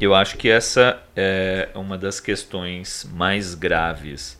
Eu 0.00 0.14
acho 0.14 0.36
que 0.36 0.48
essa 0.48 1.02
é 1.16 1.68
uma 1.74 1.98
das 1.98 2.20
questões 2.20 3.08
mais 3.12 3.54
graves 3.54 4.38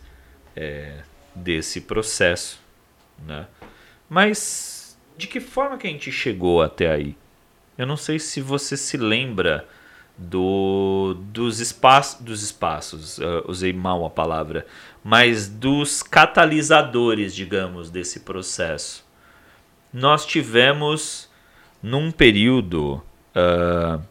é, 0.55 0.99
desse 1.35 1.81
processo, 1.81 2.59
né? 3.25 3.45
Mas 4.09 4.97
de 5.17 5.27
que 5.27 5.39
forma 5.39 5.77
que 5.77 5.85
a 5.85 5.89
gente 5.89 6.11
chegou 6.11 6.61
até 6.61 6.91
aí? 6.91 7.15
Eu 7.77 7.85
não 7.85 7.97
sei 7.97 8.19
se 8.19 8.41
você 8.41 8.75
se 8.75 8.97
lembra 8.97 9.67
do, 10.17 11.13
dos, 11.13 11.59
espaços, 11.59 12.21
dos 12.21 12.43
espaços, 12.43 13.17
uh, 13.19 13.43
usei 13.47 13.71
mal 13.71 14.05
a 14.05 14.09
palavra, 14.09 14.65
mas 15.03 15.47
dos 15.47 16.03
catalisadores, 16.03 17.33
digamos, 17.33 17.89
desse 17.89 18.21
processo. 18.21 19.05
Nós 19.93 20.25
tivemos, 20.25 21.29
num 21.81 22.11
período 22.11 23.01
uh, 23.35 24.01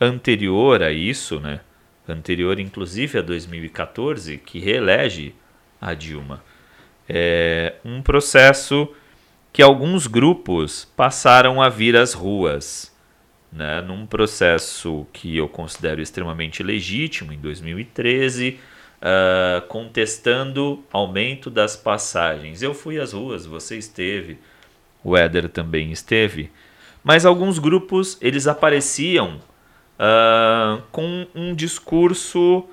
anterior 0.00 0.82
a 0.82 0.90
isso, 0.90 1.38
né? 1.40 1.60
anterior 2.08 2.58
inclusive 2.58 3.18
a 3.18 3.22
2014, 3.22 4.38
que 4.38 4.58
reelege 4.58 5.34
a 5.80 5.94
Dilma, 5.94 6.42
é 7.08 7.74
um 7.84 8.02
processo 8.02 8.92
que 9.52 9.62
alguns 9.62 10.06
grupos 10.06 10.84
passaram 10.96 11.60
a 11.62 11.68
vir 11.68 11.96
às 11.96 12.12
ruas, 12.12 12.94
né, 13.50 13.80
num 13.80 14.06
processo 14.06 15.06
que 15.12 15.36
eu 15.36 15.48
considero 15.48 16.02
extremamente 16.02 16.62
legítimo, 16.62 17.32
em 17.32 17.38
2013, 17.38 18.60
uh, 18.98 19.66
contestando 19.68 20.84
aumento 20.92 21.48
das 21.48 21.74
passagens. 21.74 22.62
Eu 22.62 22.74
fui 22.74 23.00
às 23.00 23.14
ruas, 23.14 23.46
você 23.46 23.78
esteve, 23.78 24.38
o 25.02 25.16
Éder 25.16 25.48
também 25.48 25.92
esteve, 25.92 26.50
mas 27.02 27.24
alguns 27.24 27.58
grupos 27.58 28.18
eles 28.20 28.46
apareciam 28.46 29.40
uh, 29.98 30.82
com 30.92 31.26
um 31.34 31.54
discurso 31.54 32.64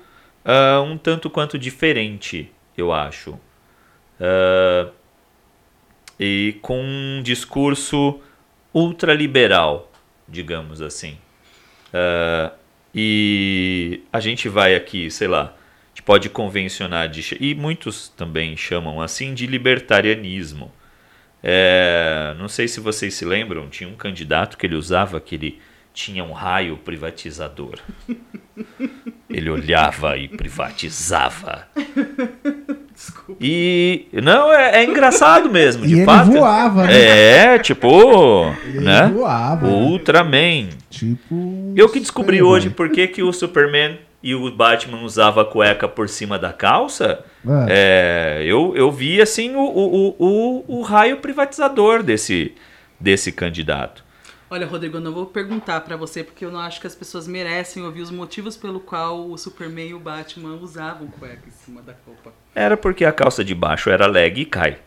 uh, 0.44 0.82
um 0.82 0.96
tanto 0.96 1.28
quanto 1.28 1.58
diferente, 1.58 2.50
eu 2.76 2.92
acho. 2.92 3.32
Uh, 4.20 4.90
e 6.18 6.58
com 6.62 6.80
um 6.80 7.22
discurso 7.22 8.20
ultraliberal, 8.72 9.92
digamos 10.26 10.80
assim. 10.80 11.18
E 12.94 14.02
a 14.10 14.20
gente 14.20 14.48
vai 14.48 14.74
aqui, 14.74 15.10
sei 15.10 15.28
lá, 15.28 15.42
a 15.42 15.88
gente 15.88 16.02
pode 16.02 16.30
convencionar, 16.30 17.08
de, 17.08 17.36
e 17.38 17.54
muitos 17.54 18.08
também 18.08 18.56
chamam 18.56 19.00
assim, 19.02 19.34
de 19.34 19.46
libertarianismo. 19.46 20.72
É, 21.48 22.34
não 22.40 22.48
sei 22.48 22.66
se 22.66 22.80
vocês 22.80 23.14
se 23.14 23.24
lembram, 23.24 23.68
tinha 23.68 23.88
um 23.88 23.94
candidato 23.94 24.58
que 24.58 24.66
ele 24.66 24.74
usava 24.74 25.16
aquele 25.18 25.60
tinha 25.94 26.24
um 26.24 26.32
raio 26.32 26.76
privatizador. 26.76 27.78
Ele 29.30 29.48
olhava 29.48 30.16
e 30.16 30.28
privatizava. 30.28 31.68
Desculpa. 32.92 33.40
E 33.40 34.06
não 34.12 34.52
é, 34.52 34.82
é 34.82 34.84
engraçado 34.84 35.48
mesmo, 35.48 35.86
de 35.86 36.02
e 36.02 36.04
fato. 36.04 36.30
ele 36.30 36.38
voava, 36.38 36.86
né? 36.86 37.54
É, 37.54 37.58
tipo, 37.60 38.54
Ele 38.66 38.80
né? 38.80 39.06
voava. 39.06 39.68
Ultraman. 39.68 40.68
Tipo. 40.90 41.72
Eu 41.76 41.88
que 41.88 42.00
descobri 42.00 42.38
super-herói. 42.38 42.58
hoje 42.58 42.70
por 42.70 42.90
que, 42.90 43.06
que 43.06 43.22
o 43.22 43.32
Superman 43.32 43.98
e 44.22 44.34
o 44.34 44.50
Batman 44.50 45.02
usava 45.02 45.42
a 45.42 45.44
cueca 45.44 45.86
por 45.88 46.08
cima 46.08 46.38
da 46.38 46.52
calça. 46.52 47.24
Ah. 47.46 47.66
É, 47.68 48.42
eu, 48.44 48.74
eu 48.76 48.90
vi 48.90 49.20
assim 49.20 49.54
o, 49.54 49.60
o, 49.60 50.08
o, 50.08 50.16
o, 50.18 50.78
o 50.78 50.82
raio 50.82 51.18
privatizador 51.18 52.02
desse, 52.02 52.54
desse 52.98 53.30
candidato. 53.30 54.04
Olha, 54.48 54.64
Rodrigo, 54.66 54.98
eu 54.98 55.00
não 55.00 55.12
vou 55.12 55.26
perguntar 55.26 55.80
pra 55.80 55.96
você, 55.96 56.22
porque 56.22 56.44
eu 56.44 56.52
não 56.52 56.60
acho 56.60 56.80
que 56.80 56.86
as 56.86 56.94
pessoas 56.94 57.26
merecem 57.26 57.82
ouvir 57.82 58.00
os 58.02 58.12
motivos 58.12 58.56
pelo 58.56 58.78
qual 58.78 59.28
o 59.28 59.36
Superman 59.36 59.88
e 59.88 59.94
o 59.94 59.98
Batman 59.98 60.54
usavam 60.54 61.08
cueca 61.08 61.42
em 61.48 61.50
cima 61.50 61.82
da 61.82 61.92
roupa. 62.06 62.32
Era 62.54 62.76
porque 62.76 63.04
a 63.04 63.12
calça 63.12 63.44
de 63.44 63.54
baixo 63.56 63.90
era 63.90 64.06
leg 64.06 64.40
e 64.40 64.44
cai. 64.44 64.78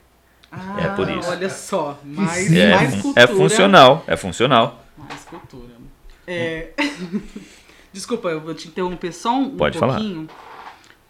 Ah, 0.50 0.78
É 0.82 0.88
por 0.96 1.10
isso. 1.10 1.30
Olha 1.30 1.50
só, 1.50 2.00
mais, 2.04 2.52
É, 2.56 2.74
mais 2.74 3.02
cultura. 3.02 3.22
é 3.24 3.28
funcional, 3.28 4.04
é 4.08 4.16
funcional. 4.16 4.84
Mais 4.98 5.24
cultura. 5.26 5.74
É... 6.26 6.70
Desculpa, 7.92 8.30
eu 8.30 8.40
vou 8.40 8.54
te 8.54 8.68
interromper 8.68 9.12
só 9.14 9.34
um, 9.36 9.44
um 9.46 9.58
Pode 9.58 9.78
falar. 9.78 9.96
pouquinho. 9.96 10.28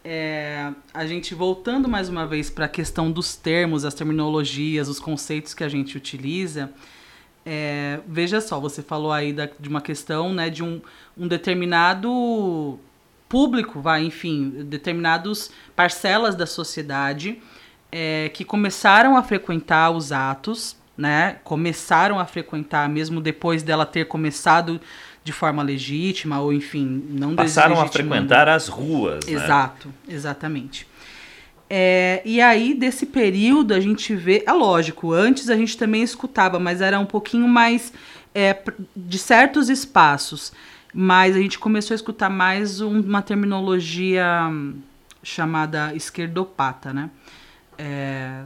É, 0.04 0.72
a 0.94 1.06
gente 1.06 1.36
voltando 1.36 1.88
mais 1.90 2.08
uma 2.08 2.26
vez 2.26 2.50
para 2.50 2.66
a 2.66 2.70
questão 2.70 3.12
dos 3.12 3.36
termos, 3.36 3.84
as 3.84 3.94
terminologias, 3.94 4.88
os 4.88 5.00
conceitos 5.00 5.54
que 5.54 5.64
a 5.64 5.70
gente 5.70 5.98
utiliza. 5.98 6.72
é, 7.46 8.00
veja 8.08 8.42
só, 8.42 8.60
você 8.60 8.82
falou 8.84 9.12
aí 9.12 9.34
da- 9.34 9.50
de 9.60 9.68
uma 9.70 9.82
questão 9.82 10.34
né, 10.34 10.50
de 10.50 10.64
um, 10.64 10.80
um 11.18 11.28
determinado 11.28 12.78
público, 13.28 13.80
vai, 13.82 14.04
enfim, 14.04 14.50
determinados 14.66 15.50
parcelas 15.76 16.36
da 16.36 16.46
sociedade 16.46 17.42
é, 17.92 18.30
que 18.34 18.44
começaram 18.46 19.18
a 19.18 19.24
frequentar 19.24 19.90
os 19.92 20.12
atos, 20.12 20.76
né? 20.98 21.38
Começaram 21.44 22.20
a 22.20 22.26
frequentar 22.26 22.88
mesmo 22.90 23.20
depois 23.22 23.64
dela 23.64 23.86
ter 23.86 24.06
começado 24.06 24.80
de 25.24 25.32
forma 25.34 25.62
legítima 25.62 26.40
ou 26.40 26.52
enfim 26.54 27.04
não 27.10 27.36
Passaram 27.36 27.80
a 27.80 27.88
frequentar 27.88 28.48
as 28.50 28.68
ruas. 28.68 29.26
né? 29.26 29.34
Exato, 29.34 29.94
exatamente. 30.08 30.88
É, 31.70 32.22
e 32.26 32.42
aí, 32.42 32.74
desse 32.74 33.06
período, 33.06 33.74
a 33.76 33.80
gente 33.80 34.16
vê. 34.16 34.44
É 34.48 34.52
lógico, 34.52 35.14
antes 35.14 35.50
a 35.50 35.56
gente 35.56 35.78
também 35.78 36.02
escutava, 36.02 36.58
mas 36.60 36.82
era 36.82 37.00
um 37.00 37.06
pouquinho 37.06 37.48
mais 37.48 37.94
é, 38.34 38.58
de 38.96 39.20
certos 39.20 39.70
espaços. 39.70 40.52
Mas 40.92 41.36
a 41.36 41.40
gente 41.40 41.60
começou 41.60 41.94
a 41.94 41.96
escutar 41.96 42.30
mais 42.32 42.82
um- 42.82 43.00
uma 43.02 43.22
terminologia 43.22 44.48
hum, 44.50 44.78
chamada 45.22 45.94
esquerdopata, 45.94 46.92
né? 46.92 47.12
É, 47.78 48.42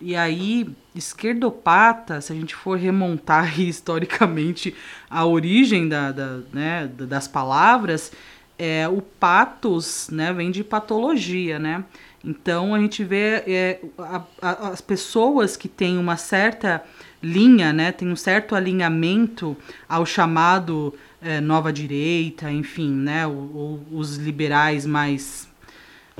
e 0.00 0.14
aí, 0.16 0.68
esquerdopata, 0.94 2.20
se 2.20 2.32
a 2.32 2.36
gente 2.36 2.54
for 2.54 2.78
remontar 2.78 3.60
historicamente 3.60 4.74
a 5.10 5.24
origem 5.24 5.88
da, 5.88 6.12
da- 6.12 6.40
né, 6.52 6.86
da- 6.96 7.06
das 7.06 7.28
palavras, 7.28 8.12
é, 8.58 8.88
o 8.88 9.00
patos 9.00 10.08
né, 10.10 10.32
vem 10.32 10.50
de 10.50 10.64
patologia, 10.64 11.58
né? 11.58 11.84
Então 12.24 12.74
a 12.74 12.78
gente 12.80 13.04
vê 13.04 13.42
é, 13.46 13.80
a- 13.98 14.22
a- 14.42 14.68
as 14.70 14.80
pessoas 14.80 15.56
que 15.56 15.68
têm 15.68 15.96
uma 15.98 16.16
certa 16.16 16.82
linha, 17.22 17.72
né, 17.72 17.92
tem 17.92 18.08
um 18.10 18.16
certo 18.16 18.54
alinhamento 18.54 19.56
ao 19.88 20.04
chamado 20.06 20.94
é, 21.20 21.40
nova 21.40 21.72
direita, 21.72 22.48
enfim, 22.50 22.90
né, 22.92 23.26
o- 23.26 23.30
o- 23.30 23.86
os 23.92 24.16
liberais 24.18 24.86
mais 24.86 25.47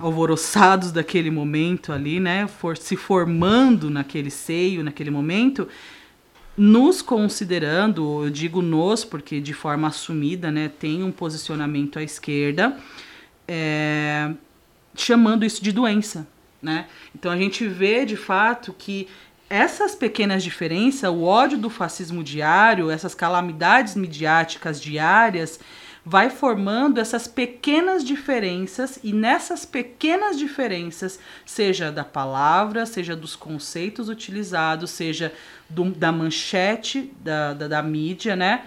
alvoroçados 0.00 0.92
daquele 0.92 1.30
momento 1.30 1.92
ali, 1.92 2.20
né, 2.20 2.46
for, 2.46 2.76
se 2.76 2.96
formando 2.96 3.90
naquele 3.90 4.30
seio, 4.30 4.84
naquele 4.84 5.10
momento, 5.10 5.68
nos 6.56 7.00
considerando, 7.00 8.24
eu 8.24 8.30
digo 8.30 8.60
nos 8.60 9.04
porque 9.04 9.40
de 9.40 9.52
forma 9.52 9.88
assumida, 9.88 10.50
né, 10.50 10.68
tem 10.68 11.02
um 11.02 11.12
posicionamento 11.12 11.98
à 11.98 12.02
esquerda, 12.02 12.76
é, 13.46 14.32
chamando 14.94 15.44
isso 15.44 15.62
de 15.62 15.72
doença, 15.72 16.26
né? 16.60 16.86
Então 17.14 17.30
a 17.30 17.36
gente 17.36 17.66
vê 17.66 18.04
de 18.04 18.16
fato 18.16 18.74
que 18.76 19.06
essas 19.48 19.94
pequenas 19.94 20.42
diferenças, 20.42 21.08
o 21.10 21.22
ódio 21.22 21.56
do 21.56 21.70
fascismo 21.70 22.22
diário, 22.22 22.90
essas 22.90 23.14
calamidades 23.14 23.94
midiáticas 23.94 24.80
diárias, 24.80 25.58
vai 26.08 26.30
formando 26.30 26.98
essas 26.98 27.28
pequenas 27.28 28.02
diferenças 28.02 28.98
e 29.04 29.12
nessas 29.12 29.66
pequenas 29.66 30.38
diferenças, 30.38 31.20
seja 31.44 31.92
da 31.92 32.02
palavra, 32.02 32.86
seja 32.86 33.14
dos 33.14 33.36
conceitos 33.36 34.08
utilizados, 34.08 34.90
seja 34.90 35.34
do, 35.68 35.90
da 35.90 36.10
manchete 36.10 37.12
da, 37.20 37.52
da, 37.52 37.68
da 37.68 37.82
mídia, 37.82 38.34
né? 38.34 38.64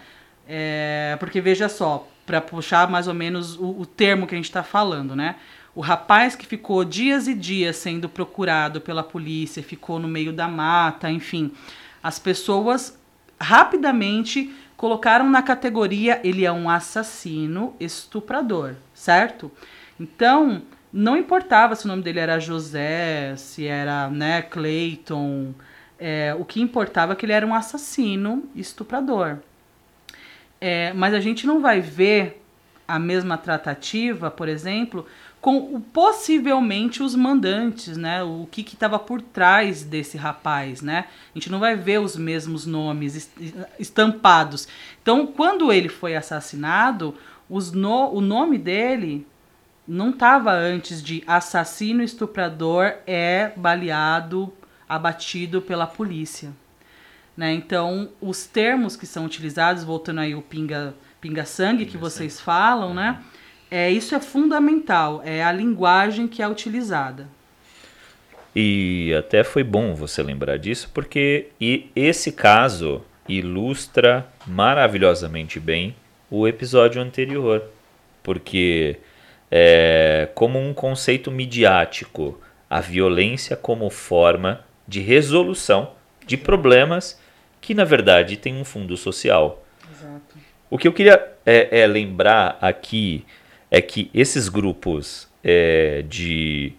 É, 0.47 1.17
porque 1.19 1.41
veja 1.41 1.67
só, 1.67 2.08
para 2.27 2.39
puxar 2.39 2.88
mais 2.88 3.08
ou 3.08 3.13
menos 3.15 3.58
o, 3.58 3.71
o 3.71 3.86
termo 3.88 4.27
que 4.27 4.36
a 4.36 4.38
gente 4.38 4.45
está 4.45 4.62
falando, 4.62 5.15
né? 5.15 5.38
O 5.73 5.82
rapaz 5.82 6.36
que 6.36 6.45
ficou 6.45 6.86
dias 6.86 7.27
e 7.27 7.34
dias 7.34 7.75
sendo 7.75 8.08
procurado 8.08 8.80
pela 8.80 9.01
polícia, 9.01 9.63
ficou 9.63 9.97
no 9.97 10.08
meio 10.08 10.32
da 10.32 10.47
mata, 10.47 11.10
enfim. 11.10 11.51
As 12.04 12.19
pessoas 12.19 12.99
rapidamente 13.39 14.54
colocaram 14.82 15.30
na 15.30 15.44
categoria 15.44 16.20
ele 16.24 16.44
é 16.44 16.52
um 16.52 16.67
assassino, 16.67 17.76
estuprador, 17.80 18.74
certo? 18.96 19.52
Então, 20.00 20.63
não 20.91 21.15
importava 21.15 21.76
se 21.76 21.86
o 21.86 21.88
nome 21.88 22.02
dele 22.02 22.17
era 22.17 22.39
José, 22.39 23.36
se 23.36 23.67
era 23.67 24.10
né, 24.10 24.41
Clayton, 24.41 25.54
é, 26.00 26.36
o 26.36 26.44
que 26.44 26.60
importava 26.60 27.13
é 27.13 27.15
que 27.15 27.28
ele 27.28 27.32
era 27.32 27.46
um 27.46 27.54
assassino, 27.54 28.44
estuprador. 28.56 29.38
É, 30.60 30.91
mas 30.94 31.13
a 31.13 31.20
gente 31.20 31.46
não 31.46 31.62
vai 31.62 31.80
ver 31.80 32.44
a 32.88 32.98
mesma 32.98 33.38
tratativa, 33.38 34.32
por 34.32 34.50
exemplo, 34.50 35.06
com 35.41 35.82
possivelmente 35.82 37.01
os 37.01 37.15
mandantes, 37.15 37.97
né? 37.97 38.21
O 38.21 38.47
que 38.49 38.62
estava 38.62 38.99
por 38.99 39.19
trás 39.21 39.84
desse 39.84 40.15
rapaz, 40.15 40.84
né? 40.84 41.06
A 41.34 41.38
gente 41.38 41.51
não 41.51 41.60
vai 41.60 41.75
ver 41.75 41.99
os 41.99 42.15
mesmos 42.15 42.67
nomes 42.67 43.32
estampados. 43.80 44.67
Então, 45.01 45.25
quando 45.25 45.73
ele 45.73 45.89
foi 45.89 46.15
assassinado, 46.15 47.15
os 47.49 47.71
no, 47.71 48.12
o 48.13 48.21
nome 48.21 48.60
dele 48.60 49.25
não 49.88 50.12
estava 50.12 50.54
antes 50.54 51.01
de 51.01 51.23
assassino 51.25 52.04
estuprador 52.04 52.93
é 53.08 53.51
baleado, 53.58 54.54
abatido 54.88 55.60
pela 55.60 55.88
polícia. 55.88 56.51
Né? 57.36 57.51
Então, 57.51 58.10
os 58.21 58.45
termos 58.45 58.95
que 58.95 59.08
são 59.08 59.25
utilizados, 59.25 59.84
voltando 59.84 60.19
aí 60.19 60.36
o 60.36 60.41
pinga, 60.41 60.93
pinga 61.19 61.45
sangue 61.45 61.88
que 61.88 61.97
vocês 61.97 62.39
falam, 62.39 62.93
né? 62.93 63.19
É, 63.72 63.90
isso 63.90 64.14
é 64.14 64.20
fundamental, 64.20 65.22
é 65.24 65.42
a 65.42 65.52
linguagem 65.52 66.28
que 66.28 66.42
é 66.42 66.48
utilizada. 66.48 67.26
E 68.54 69.16
até 69.18 69.46
foi 69.46 69.64
bom 69.64 69.96
você 69.96 70.22
lembrar 70.22 70.58
disso, 70.58 70.92
porque 70.94 71.48
e 71.60 71.90
esse 71.96 72.34
caso 72.34 73.02
ilustra 73.30 74.28
maravilhosamente 74.46 75.58
bem 75.58 75.96
o 76.30 76.46
episódio 76.46 77.02
anterior. 77.02 77.64
Porque, 78.22 78.98
é, 79.50 80.30
como 80.36 80.60
um 80.60 80.74
conceito 80.74 81.32
midiático, 81.32 82.40
a 82.70 82.82
violência 82.82 83.56
como 83.56 83.90
forma 83.90 84.66
de 84.88 85.00
resolução 85.00 85.94
de 86.26 86.36
problemas 86.36 87.20
que, 87.62 87.74
na 87.74 87.86
verdade, 87.86 88.38
tem 88.38 88.56
um 88.56 88.66
fundo 88.66 88.98
social. 88.98 89.66
Exato. 89.92 90.38
O 90.70 90.78
que 90.78 90.88
eu 90.88 90.94
queria 90.94 91.32
é, 91.46 91.82
é 91.82 91.88
lembrar 91.88 92.58
aqui 92.62 93.26
é 93.72 93.82
que 93.82 94.12
esses 94.14 94.50
grupos 94.50 95.28
é, 95.42 96.04
de 96.08 96.74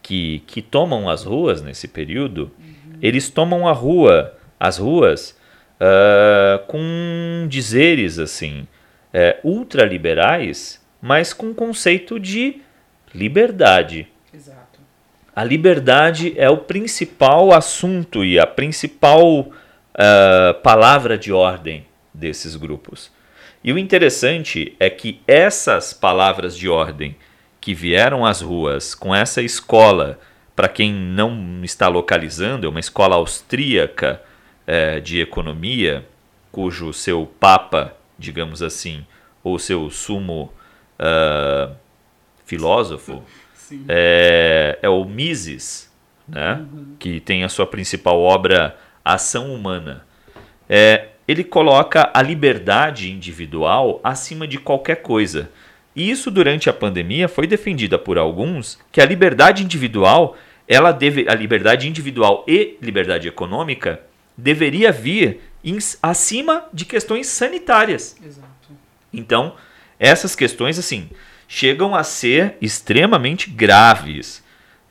que, 0.00 0.42
que 0.46 0.62
tomam 0.62 1.10
as 1.10 1.24
ruas 1.24 1.60
nesse 1.60 1.88
período, 1.88 2.50
uhum. 2.58 2.98
eles 3.02 3.28
tomam 3.28 3.68
a 3.68 3.72
rua, 3.72 4.34
as 4.58 4.78
ruas, 4.78 5.36
uh, 5.80 6.64
com 6.66 7.46
dizeres 7.48 8.18
assim 8.18 8.66
é, 9.12 9.38
ultraliberais, 9.42 10.80
mas 11.02 11.32
com 11.32 11.52
conceito 11.52 12.18
de 12.20 12.60
liberdade. 13.14 14.06
Exato. 14.32 14.80
A 15.34 15.42
liberdade 15.42 16.34
é 16.36 16.48
o 16.48 16.58
principal 16.58 17.52
assunto 17.52 18.24
e 18.24 18.38
a 18.38 18.46
principal 18.46 19.40
uh, 19.40 20.54
palavra 20.62 21.18
de 21.18 21.32
ordem 21.32 21.86
desses 22.12 22.56
grupos. 22.56 23.10
E 23.62 23.72
o 23.72 23.78
interessante 23.78 24.74
é 24.80 24.88
que 24.88 25.20
essas 25.26 25.92
palavras 25.92 26.56
de 26.56 26.68
ordem 26.68 27.16
que 27.60 27.74
vieram 27.74 28.24
às 28.24 28.40
ruas 28.40 28.94
com 28.94 29.14
essa 29.14 29.42
escola, 29.42 30.18
para 30.56 30.68
quem 30.68 30.92
não 30.92 31.60
está 31.62 31.88
localizando, 31.88 32.66
é 32.66 32.70
uma 32.70 32.80
escola 32.80 33.16
austríaca 33.16 34.22
é, 34.66 34.98
de 34.98 35.20
economia, 35.20 36.06
cujo 36.50 36.92
seu 36.92 37.26
papa, 37.38 37.94
digamos 38.18 38.62
assim, 38.62 39.04
ou 39.44 39.58
seu 39.58 39.90
sumo 39.90 40.52
uh, 40.98 41.74
filósofo 42.44 43.22
é, 43.88 44.78
é, 44.82 44.88
o 44.88 45.04
Mises, 45.04 45.90
né? 46.26 46.54
Uhum. 46.72 46.96
que 46.98 47.20
tem 47.20 47.44
a 47.44 47.48
sua 47.48 47.66
principal 47.66 48.20
obra 48.20 48.76
Ação 49.04 49.54
Humana. 49.54 50.04
É, 50.68 51.08
ele 51.26 51.44
coloca 51.44 52.10
a 52.12 52.22
liberdade 52.22 53.10
individual 53.10 54.00
acima 54.02 54.46
de 54.46 54.58
qualquer 54.58 54.96
coisa. 54.96 55.50
E 55.94 56.10
isso 56.10 56.30
durante 56.30 56.70
a 56.70 56.72
pandemia 56.72 57.28
foi 57.28 57.46
defendida 57.46 57.98
por 57.98 58.18
alguns 58.18 58.78
que 58.92 59.00
a 59.00 59.04
liberdade 59.04 59.62
individual, 59.62 60.36
ela 60.66 60.92
deve 60.92 61.26
a 61.28 61.34
liberdade 61.34 61.88
individual 61.88 62.44
e 62.46 62.76
liberdade 62.80 63.28
econômica 63.28 64.00
deveria 64.36 64.92
vir 64.92 65.40
em, 65.64 65.78
acima 66.02 66.64
de 66.72 66.84
questões 66.84 67.26
sanitárias. 67.26 68.16
Exato. 68.24 68.48
Então, 69.12 69.54
essas 69.98 70.34
questões 70.34 70.78
assim 70.78 71.10
chegam 71.46 71.94
a 71.94 72.04
ser 72.04 72.56
extremamente 72.60 73.50
graves. 73.50 74.42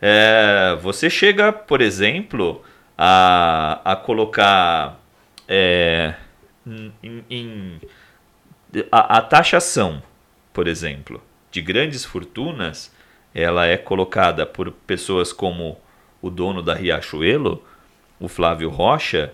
É, 0.01 0.77
você 0.81 1.09
chega, 1.09 1.51
por 1.51 1.81
exemplo, 1.81 2.61
a, 2.97 3.81
a 3.83 3.95
colocar 3.95 4.98
é, 5.49 6.13
em, 7.01 7.23
em 7.27 7.81
a, 8.91 9.17
a, 9.17 9.21
taxação, 9.21 10.03
por 10.53 10.67
exemplo, 10.67 11.21
de 11.51 11.59
grandes 11.59 12.05
fortunas, 12.05 12.93
ela 13.33 13.65
é 13.65 13.75
colocada 13.75 14.45
por 14.45 14.71
pessoas 14.71 15.33
como 15.33 15.79
o 16.21 16.29
dono 16.29 16.61
da 16.61 16.75
Riachuelo, 16.75 17.63
o 18.19 18.27
Flávio 18.27 18.69
Rocha, 18.69 19.33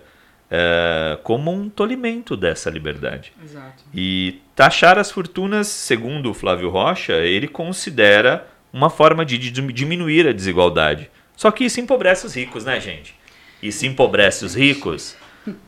é, 0.50 1.18
como 1.22 1.52
um 1.52 1.68
tolimento 1.68 2.34
dessa 2.34 2.70
liberdade. 2.70 3.32
Exato. 3.42 3.84
E 3.92 4.40
taxar 4.54 4.98
as 4.98 5.10
fortunas, 5.10 5.66
segundo 5.66 6.30
o 6.30 6.34
Flávio 6.34 6.70
Rocha, 6.70 7.14
ele 7.14 7.48
considera 7.48 8.48
uma 8.72 8.88
forma 8.88 9.24
de, 9.24 9.36
de 9.36 9.50
diminuir 9.50 10.26
a 10.26 10.32
desigualdade. 10.32 11.10
Só 11.36 11.50
que 11.50 11.64
isso 11.64 11.80
empobrece 11.80 12.24
os 12.24 12.34
ricos, 12.34 12.64
né, 12.64 12.80
gente? 12.80 13.14
E 13.62 13.70
se 13.72 13.86
empobrece 13.86 14.44
os 14.44 14.54
ricos, 14.54 15.16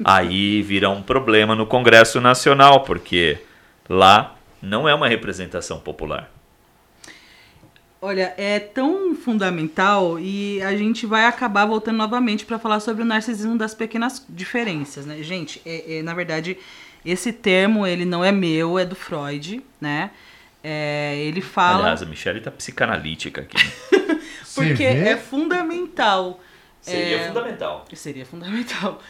aí 0.04 0.62
vira 0.62 0.88
um 0.88 1.02
problema 1.02 1.54
no 1.54 1.66
Congresso 1.66 2.20
Nacional, 2.20 2.82
porque 2.82 3.38
lá 3.88 4.36
não 4.62 4.88
é 4.88 4.94
uma 4.94 5.08
representação 5.08 5.80
popular. 5.80 6.30
Olha, 8.00 8.32
é 8.36 8.60
tão 8.60 9.16
fundamental 9.16 10.20
e 10.20 10.62
a 10.62 10.76
gente 10.76 11.04
vai 11.04 11.24
acabar 11.24 11.66
voltando 11.66 11.96
novamente 11.96 12.46
para 12.46 12.56
falar 12.56 12.78
sobre 12.78 13.02
o 13.02 13.04
narcisismo 13.04 13.58
das 13.58 13.74
pequenas 13.74 14.24
diferenças, 14.28 15.04
né? 15.04 15.20
Gente, 15.20 15.60
é, 15.66 15.98
é, 15.98 16.02
na 16.02 16.14
verdade, 16.14 16.56
esse 17.04 17.32
termo 17.32 17.84
ele 17.84 18.04
não 18.04 18.24
é 18.24 18.30
meu, 18.30 18.78
é 18.78 18.84
do 18.84 18.94
Freud, 18.94 19.60
né? 19.80 20.10
É, 20.62 21.16
ele 21.18 21.40
fala. 21.40 21.80
Aliás, 21.80 22.02
a 22.02 22.06
Michelle 22.06 22.40
tá 22.40 22.52
psicanalítica 22.52 23.40
aqui. 23.40 23.56
Né? 23.56 24.20
Porque 24.54 24.84
é 24.84 25.16
fundamental. 25.16 26.40
Seria 26.80 27.16
é, 27.16 27.28
fundamental. 27.28 27.84
Seria 27.92 28.26
fundamental. 28.26 29.00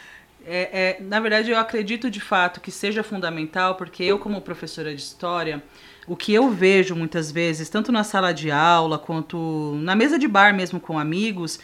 É, 0.45 0.97
é, 0.99 1.03
na 1.03 1.19
verdade, 1.19 1.51
eu 1.51 1.59
acredito 1.59 2.09
de 2.09 2.19
fato 2.19 2.61
que 2.61 2.71
seja 2.71 3.03
fundamental, 3.03 3.75
porque 3.75 4.03
eu, 4.03 4.17
como 4.17 4.41
professora 4.41 4.93
de 4.93 5.01
história, 5.01 5.61
o 6.07 6.15
que 6.15 6.33
eu 6.33 6.49
vejo 6.49 6.95
muitas 6.95 7.31
vezes, 7.31 7.69
tanto 7.69 7.91
na 7.91 8.03
sala 8.03 8.33
de 8.33 8.49
aula 8.49 8.97
quanto 8.97 9.75
na 9.81 9.95
mesa 9.95 10.17
de 10.17 10.27
bar 10.27 10.53
mesmo 10.53 10.79
com 10.79 10.97
amigos, 10.97 11.59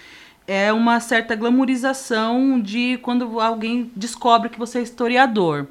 é 0.48 0.72
uma 0.72 1.00
certa 1.00 1.36
glamorização 1.36 2.60
de 2.62 3.00
quando 3.02 3.40
alguém 3.40 3.92
descobre 3.96 4.50
que 4.50 4.60
você 4.60 4.80
é 4.80 4.82
historiador. 4.82 5.68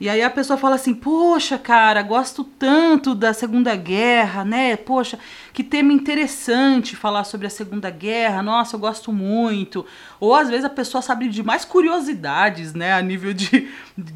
E 0.00 0.08
aí 0.08 0.22
a 0.22 0.30
pessoa 0.30 0.56
fala 0.56 0.76
assim: 0.76 0.94
Poxa, 0.94 1.58
cara, 1.58 2.02
gosto 2.02 2.42
tanto 2.42 3.14
da 3.14 3.34
Segunda 3.34 3.76
Guerra, 3.76 4.44
né? 4.46 4.74
Poxa, 4.76 5.18
que 5.52 5.62
tema 5.62 5.92
interessante 5.92 6.96
falar 6.96 7.24
sobre 7.24 7.46
a 7.46 7.50
Segunda 7.50 7.90
Guerra. 7.90 8.42
Nossa, 8.42 8.76
eu 8.76 8.80
gosto 8.80 9.12
muito. 9.12 9.84
Ou 10.18 10.34
às 10.34 10.48
vezes 10.48 10.64
a 10.64 10.70
pessoa 10.70 11.02
sabe 11.02 11.28
de 11.28 11.42
mais 11.42 11.66
curiosidades, 11.66 12.72
né, 12.72 12.94
a 12.94 13.02
nível 13.02 13.34
de 13.34 13.68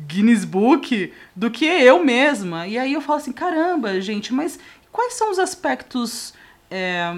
Guinness 0.07 0.45
Book 0.47 1.13
do 1.37 1.51
que 1.51 1.67
eu 1.67 2.03
mesma. 2.03 2.67
E 2.67 2.79
aí 2.79 2.95
eu 2.95 3.03
falo 3.03 3.19
assim: 3.19 3.33
Caramba, 3.33 4.01
gente, 4.01 4.33
mas 4.33 4.59
quais 4.91 5.13
são 5.15 5.31
os 5.31 5.39
aspectos. 5.39 6.33
É, 6.71 7.15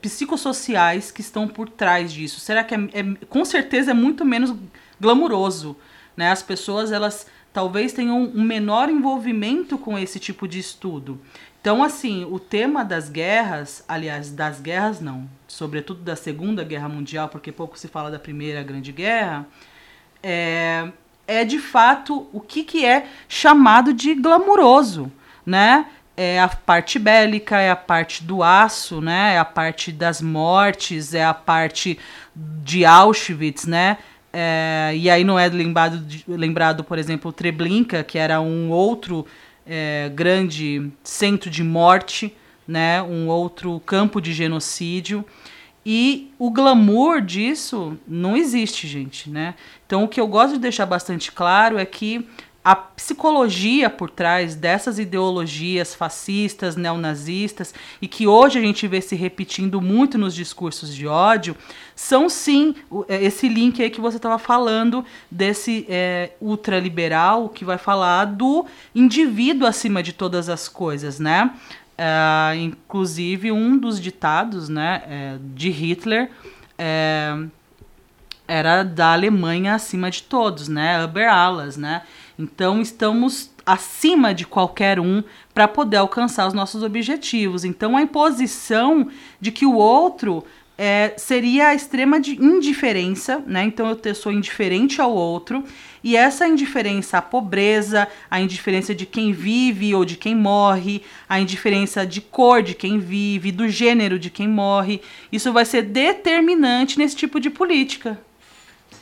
psicossociais 0.00 1.10
que 1.10 1.20
estão 1.20 1.46
por 1.46 1.68
trás 1.68 2.10
disso? 2.10 2.40
Será 2.40 2.64
que 2.64 2.74
é, 2.74 2.78
é- 2.92 3.26
com 3.28 3.44
certeza 3.44 3.90
é 3.90 3.94
muito 3.94 4.24
menos 4.24 4.54
glamuroso, 4.98 5.76
né? 6.18 6.32
As 6.32 6.42
pessoas 6.42 6.90
elas 6.90 7.28
talvez 7.52 7.92
tenham 7.92 8.20
um 8.20 8.42
menor 8.42 8.90
envolvimento 8.90 9.78
com 9.78 9.96
esse 9.96 10.18
tipo 10.18 10.48
de 10.48 10.58
estudo. 10.58 11.20
Então, 11.60 11.80
assim, 11.80 12.26
o 12.28 12.40
tema 12.40 12.84
das 12.84 13.08
guerras, 13.08 13.84
aliás, 13.86 14.32
das 14.32 14.60
guerras 14.60 15.00
não, 15.00 15.28
sobretudo 15.46 16.00
da 16.00 16.16
Segunda 16.16 16.64
Guerra 16.64 16.88
Mundial, 16.88 17.28
porque 17.28 17.52
pouco 17.52 17.78
se 17.78 17.86
fala 17.86 18.10
da 18.10 18.18
Primeira 18.18 18.64
Grande 18.64 18.90
Guerra, 18.90 19.46
é, 20.20 20.88
é 21.24 21.44
de 21.44 21.60
fato 21.60 22.28
o 22.32 22.40
que, 22.40 22.64
que 22.64 22.84
é 22.84 23.06
chamado 23.28 23.92
de 23.92 24.16
glamuroso, 24.16 25.12
né? 25.46 25.86
É 26.16 26.40
a 26.40 26.48
parte 26.48 26.98
bélica, 26.98 27.60
é 27.60 27.70
a 27.70 27.76
parte 27.76 28.24
do 28.24 28.42
aço, 28.42 29.00
né? 29.00 29.34
É 29.34 29.38
a 29.38 29.44
parte 29.44 29.92
das 29.92 30.20
mortes, 30.20 31.14
é 31.14 31.24
a 31.24 31.34
parte 31.34 31.96
de 32.34 32.84
Auschwitz, 32.84 33.66
né? 33.66 33.98
É, 34.40 34.92
e 34.94 35.10
aí 35.10 35.24
não 35.24 35.36
é 35.36 35.48
lembrado, 35.48 36.00
lembrado, 36.28 36.84
por 36.84 36.96
exemplo, 36.96 37.32
Treblinka, 37.32 38.04
que 38.04 38.16
era 38.16 38.40
um 38.40 38.70
outro 38.70 39.26
é, 39.66 40.08
grande 40.14 40.92
centro 41.02 41.50
de 41.50 41.64
morte, 41.64 42.32
né? 42.66 43.02
Um 43.02 43.26
outro 43.26 43.80
campo 43.80 44.20
de 44.20 44.32
genocídio. 44.32 45.24
E 45.84 46.30
o 46.38 46.52
glamour 46.52 47.20
disso 47.20 47.98
não 48.06 48.36
existe, 48.36 48.86
gente, 48.86 49.28
né? 49.28 49.56
Então 49.84 50.04
o 50.04 50.08
que 50.08 50.20
eu 50.20 50.28
gosto 50.28 50.52
de 50.52 50.60
deixar 50.60 50.86
bastante 50.86 51.32
claro 51.32 51.76
é 51.76 51.84
que 51.84 52.24
a 52.68 52.76
psicologia 52.76 53.88
por 53.88 54.10
trás 54.10 54.54
dessas 54.54 54.98
ideologias 54.98 55.94
fascistas, 55.94 56.76
neonazistas, 56.76 57.72
e 57.98 58.06
que 58.06 58.26
hoje 58.26 58.58
a 58.58 58.60
gente 58.60 58.86
vê 58.86 59.00
se 59.00 59.16
repetindo 59.16 59.80
muito 59.80 60.18
nos 60.18 60.34
discursos 60.34 60.94
de 60.94 61.06
ódio, 61.06 61.56
são 61.96 62.28
sim 62.28 62.74
é, 63.08 63.24
esse 63.24 63.48
link 63.48 63.82
aí 63.82 63.88
que 63.88 64.02
você 64.02 64.18
estava 64.18 64.38
falando, 64.38 65.02
desse 65.30 65.86
é, 65.88 66.32
ultraliberal 66.42 67.48
que 67.48 67.64
vai 67.64 67.78
falar 67.78 68.26
do 68.26 68.66
indivíduo 68.94 69.66
acima 69.66 70.02
de 70.02 70.12
todas 70.12 70.50
as 70.50 70.68
coisas, 70.68 71.18
né? 71.18 71.50
Ah, 71.96 72.52
inclusive, 72.54 73.50
um 73.50 73.78
dos 73.78 73.98
ditados 73.98 74.68
né, 74.68 75.02
é, 75.08 75.38
de 75.54 75.70
Hitler 75.70 76.30
é, 76.76 77.34
era 78.46 78.82
da 78.82 79.14
Alemanha 79.14 79.74
acima 79.74 80.10
de 80.10 80.22
todos, 80.22 80.68
né? 80.68 81.08
Alles, 81.30 81.78
né? 81.78 82.02
Então 82.38 82.80
estamos 82.80 83.50
acima 83.66 84.32
de 84.32 84.46
qualquer 84.46 85.00
um 85.00 85.22
para 85.52 85.66
poder 85.66 85.96
alcançar 85.96 86.46
os 86.46 86.54
nossos 86.54 86.82
objetivos. 86.82 87.64
Então 87.64 87.96
a 87.96 88.02
imposição 88.02 89.08
de 89.40 89.50
que 89.50 89.66
o 89.66 89.74
outro 89.74 90.44
é, 90.78 91.14
seria 91.16 91.68
a 91.68 91.74
extrema 91.74 92.20
de 92.20 92.40
indiferença, 92.40 93.42
né? 93.44 93.64
Então 93.64 93.98
eu 94.04 94.14
sou 94.14 94.30
indiferente 94.30 95.00
ao 95.00 95.12
outro 95.12 95.64
e 96.04 96.16
essa 96.16 96.46
indiferença 96.46 97.18
à 97.18 97.22
pobreza, 97.22 98.06
a 98.30 98.40
indiferença 98.40 98.94
de 98.94 99.04
quem 99.04 99.32
vive 99.32 99.92
ou 99.92 100.04
de 100.04 100.16
quem 100.16 100.36
morre, 100.36 101.02
a 101.28 101.40
indiferença 101.40 102.06
de 102.06 102.20
cor 102.20 102.62
de 102.62 102.74
quem 102.74 103.00
vive, 103.00 103.50
do 103.50 103.68
gênero 103.68 104.16
de 104.16 104.30
quem 104.30 104.46
morre, 104.46 105.02
isso 105.32 105.52
vai 105.52 105.64
ser 105.64 105.82
determinante 105.82 106.96
nesse 106.96 107.16
tipo 107.16 107.40
de 107.40 107.50
política. 107.50 108.20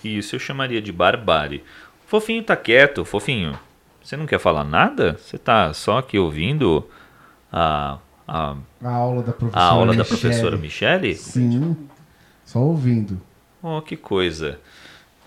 Isso 0.03 0.35
eu 0.35 0.41
chamaria 0.41 0.81
de 0.81 0.93
barbárie. 0.93 1.63
Fofinho 2.07 2.43
tá 2.43 2.57
quieto, 2.57 3.05
fofinho. 3.05 3.59
Você 4.03 4.17
não 4.17 4.27
quer 4.27 4.39
falar 4.39 4.63
nada? 4.63 5.19
Você 5.19 5.37
tá 5.37 5.73
só 5.73 5.99
aqui 5.99 6.17
ouvindo 6.17 6.89
a, 7.53 7.99
a, 8.27 8.57
A 8.83 8.91
aula 8.91 9.23
da 9.23 9.33
professora 9.33 9.65
a 9.65 9.69
aula 9.69 9.93
da 9.93 9.99
Michele. 9.99 10.21
professora 10.21 10.57
Michele? 10.57 11.15
Sim, 11.17 11.77
só 12.45 12.61
ouvindo. 12.61 13.21
Oh, 13.61 13.83
que 13.83 13.97
coisa. 13.97 14.61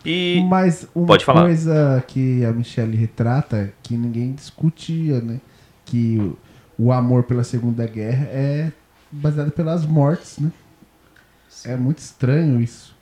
E 0.06 0.42
Mas 0.48 0.88
uma 0.96 1.18
coisa 1.18 2.02
que 2.08 2.46
a 2.46 2.54
Michelle 2.54 2.96
retrata, 2.96 3.74
que 3.84 3.98
ninguém 3.98 4.32
discutia, 4.32 5.20
né? 5.20 5.42
Que 5.84 6.34
o, 6.78 6.94
amor 6.94 7.24
pela 7.24 7.44
Segunda 7.44 7.86
Guerra 7.86 8.28
é 8.32 8.72
baseado 9.12 9.52
pelas 9.52 9.86
mortes, 9.86 10.40
né? 10.40 10.52
É 11.66 11.76
muito 11.76 11.98
estranho 11.98 12.62
isso. 12.62 12.96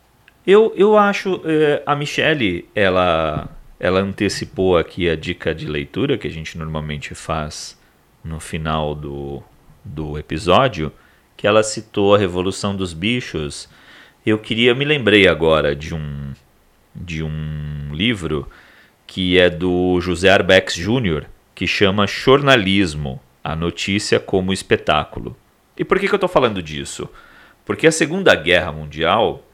Eu, 0.44 0.72
eu 0.74 0.96
acho, 0.98 1.40
eh, 1.44 1.80
a 1.86 1.94
Michelle, 1.94 2.68
ela, 2.74 3.48
ela 3.78 4.00
antecipou 4.00 4.76
aqui 4.76 5.08
a 5.08 5.14
dica 5.14 5.54
de 5.54 5.66
leitura 5.66 6.18
que 6.18 6.26
a 6.26 6.30
gente 6.30 6.58
normalmente 6.58 7.14
faz 7.14 7.78
no 8.24 8.40
final 8.40 8.94
do, 8.94 9.42
do 9.84 10.18
episódio, 10.18 10.92
que 11.36 11.46
ela 11.46 11.62
citou 11.62 12.14
a 12.14 12.18
Revolução 12.18 12.74
dos 12.74 12.92
Bichos. 12.92 13.68
Eu 14.26 14.38
queria, 14.38 14.74
me 14.74 14.84
lembrei 14.84 15.28
agora 15.28 15.74
de 15.76 15.94
um, 15.94 16.32
de 16.94 17.22
um 17.22 17.90
livro 17.92 18.48
que 19.06 19.38
é 19.38 19.48
do 19.48 20.00
José 20.00 20.28
Arbex 20.28 20.74
Jr., 20.74 21.24
que 21.54 21.66
chama 21.66 22.06
Jornalismo, 22.06 23.20
a 23.42 23.56
notícia 23.56 24.20
como 24.20 24.52
espetáculo. 24.52 25.36
E 25.76 25.84
por 25.84 25.98
que, 25.98 26.08
que 26.08 26.12
eu 26.12 26.16
estou 26.18 26.28
falando 26.28 26.62
disso? 26.62 27.08
Porque 27.64 27.86
a 27.86 27.92
Segunda 27.92 28.34
Guerra 28.34 28.72
Mundial 28.72 29.44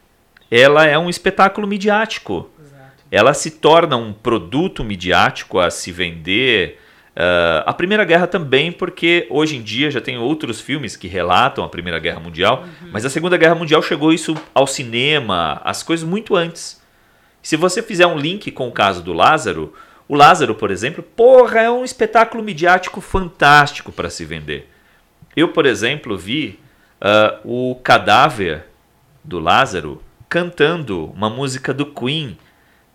ela 0.50 0.86
é 0.86 0.98
um 0.98 1.08
espetáculo 1.08 1.66
midiático. 1.66 2.50
Ela 3.14 3.32
se 3.32 3.52
torna 3.52 3.96
um 3.96 4.12
produto 4.12 4.82
midiático 4.82 5.60
a 5.60 5.70
se 5.70 5.92
vender. 5.92 6.80
Ah, 7.14 7.62
a 7.64 7.72
Primeira 7.72 8.04
Guerra 8.04 8.26
também, 8.26 8.72
porque 8.72 9.28
hoje 9.30 9.56
em 9.56 9.62
dia 9.62 9.88
já 9.88 10.00
tem 10.00 10.18
outros 10.18 10.60
filmes 10.60 10.96
que 10.96 11.06
relatam 11.06 11.62
a 11.62 11.68
Primeira 11.68 12.00
Guerra 12.00 12.18
Mundial, 12.18 12.64
mas 12.90 13.04
a 13.04 13.10
Segunda 13.10 13.36
Guerra 13.36 13.54
Mundial 13.54 13.80
chegou 13.82 14.12
isso 14.12 14.34
ao 14.52 14.66
cinema, 14.66 15.60
as 15.64 15.80
coisas 15.80 16.04
muito 16.04 16.34
antes. 16.34 16.82
Se 17.40 17.56
você 17.56 17.84
fizer 17.84 18.06
um 18.08 18.18
link 18.18 18.50
com 18.50 18.66
o 18.66 18.72
caso 18.72 19.00
do 19.00 19.12
Lázaro, 19.12 19.72
o 20.08 20.16
Lázaro, 20.16 20.56
por 20.56 20.72
exemplo, 20.72 21.00
porra, 21.00 21.60
é 21.60 21.70
um 21.70 21.84
espetáculo 21.84 22.42
midiático 22.42 23.00
fantástico 23.00 23.92
para 23.92 24.10
se 24.10 24.24
vender. 24.24 24.68
Eu, 25.36 25.50
por 25.50 25.66
exemplo, 25.66 26.18
vi 26.18 26.58
ah, 27.00 27.38
o 27.44 27.78
cadáver 27.80 28.66
do 29.22 29.38
Lázaro 29.38 30.02
cantando 30.28 31.12
uma 31.12 31.30
música 31.30 31.72
do 31.72 31.86
Queen, 31.86 32.36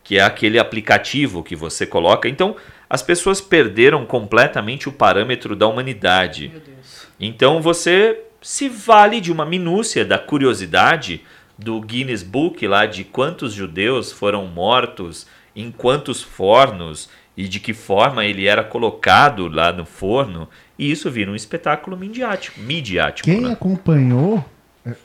que 0.10 0.18
é 0.18 0.24
aquele 0.24 0.58
aplicativo 0.58 1.44
que 1.44 1.56
você 1.56 1.86
coloca. 1.86 2.28
Então, 2.28 2.56
as 2.90 3.04
pessoas 3.04 3.40
perderam 3.40 4.08
completamente 4.08 4.90
o 4.90 4.92
parâmetro 4.92 5.56
da 5.56 5.68
humanidade. 5.68 6.50
Meu 6.50 6.60
Deus. 6.60 7.08
Então 7.20 7.62
você 7.62 8.20
se 8.42 8.68
vale 8.68 9.22
de 9.22 9.32
uma 9.32 9.46
minúcia 9.46 10.04
da 10.04 10.18
curiosidade 10.18 11.22
do 11.56 11.80
Guinness 11.80 12.24
Book 12.24 12.66
lá 12.66 12.88
de 12.88 13.04
quantos 13.04 13.54
judeus 13.54 14.12
foram 14.12 14.48
mortos 14.48 15.28
em 15.56 15.72
quantos 15.72 16.24
fornos 16.24 17.08
e 17.38 17.48
de 17.48 17.60
que 17.60 17.72
forma 17.72 18.26
ele 18.26 18.48
era 18.48 18.64
colocado 18.64 19.48
lá 19.48 19.72
no 19.72 19.86
forno. 19.86 20.50
E 20.76 20.90
isso 20.90 21.12
vira 21.12 21.30
um 21.30 21.36
espetáculo 21.36 21.96
midiático. 21.96 22.60
midiático 22.60 23.30
Quem 23.30 23.42
né? 23.42 23.52
acompanhou, 23.52 24.44
é, 24.84 24.96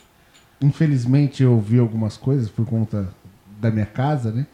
infelizmente 0.63 1.43
eu 1.43 1.61
vi 1.61 1.79
algumas 1.79 2.17
coisas 2.17 2.49
por 2.49 2.65
conta 2.65 3.13
da 3.61 3.71
minha 3.71 3.85
casa, 3.85 4.33
né? 4.33 4.47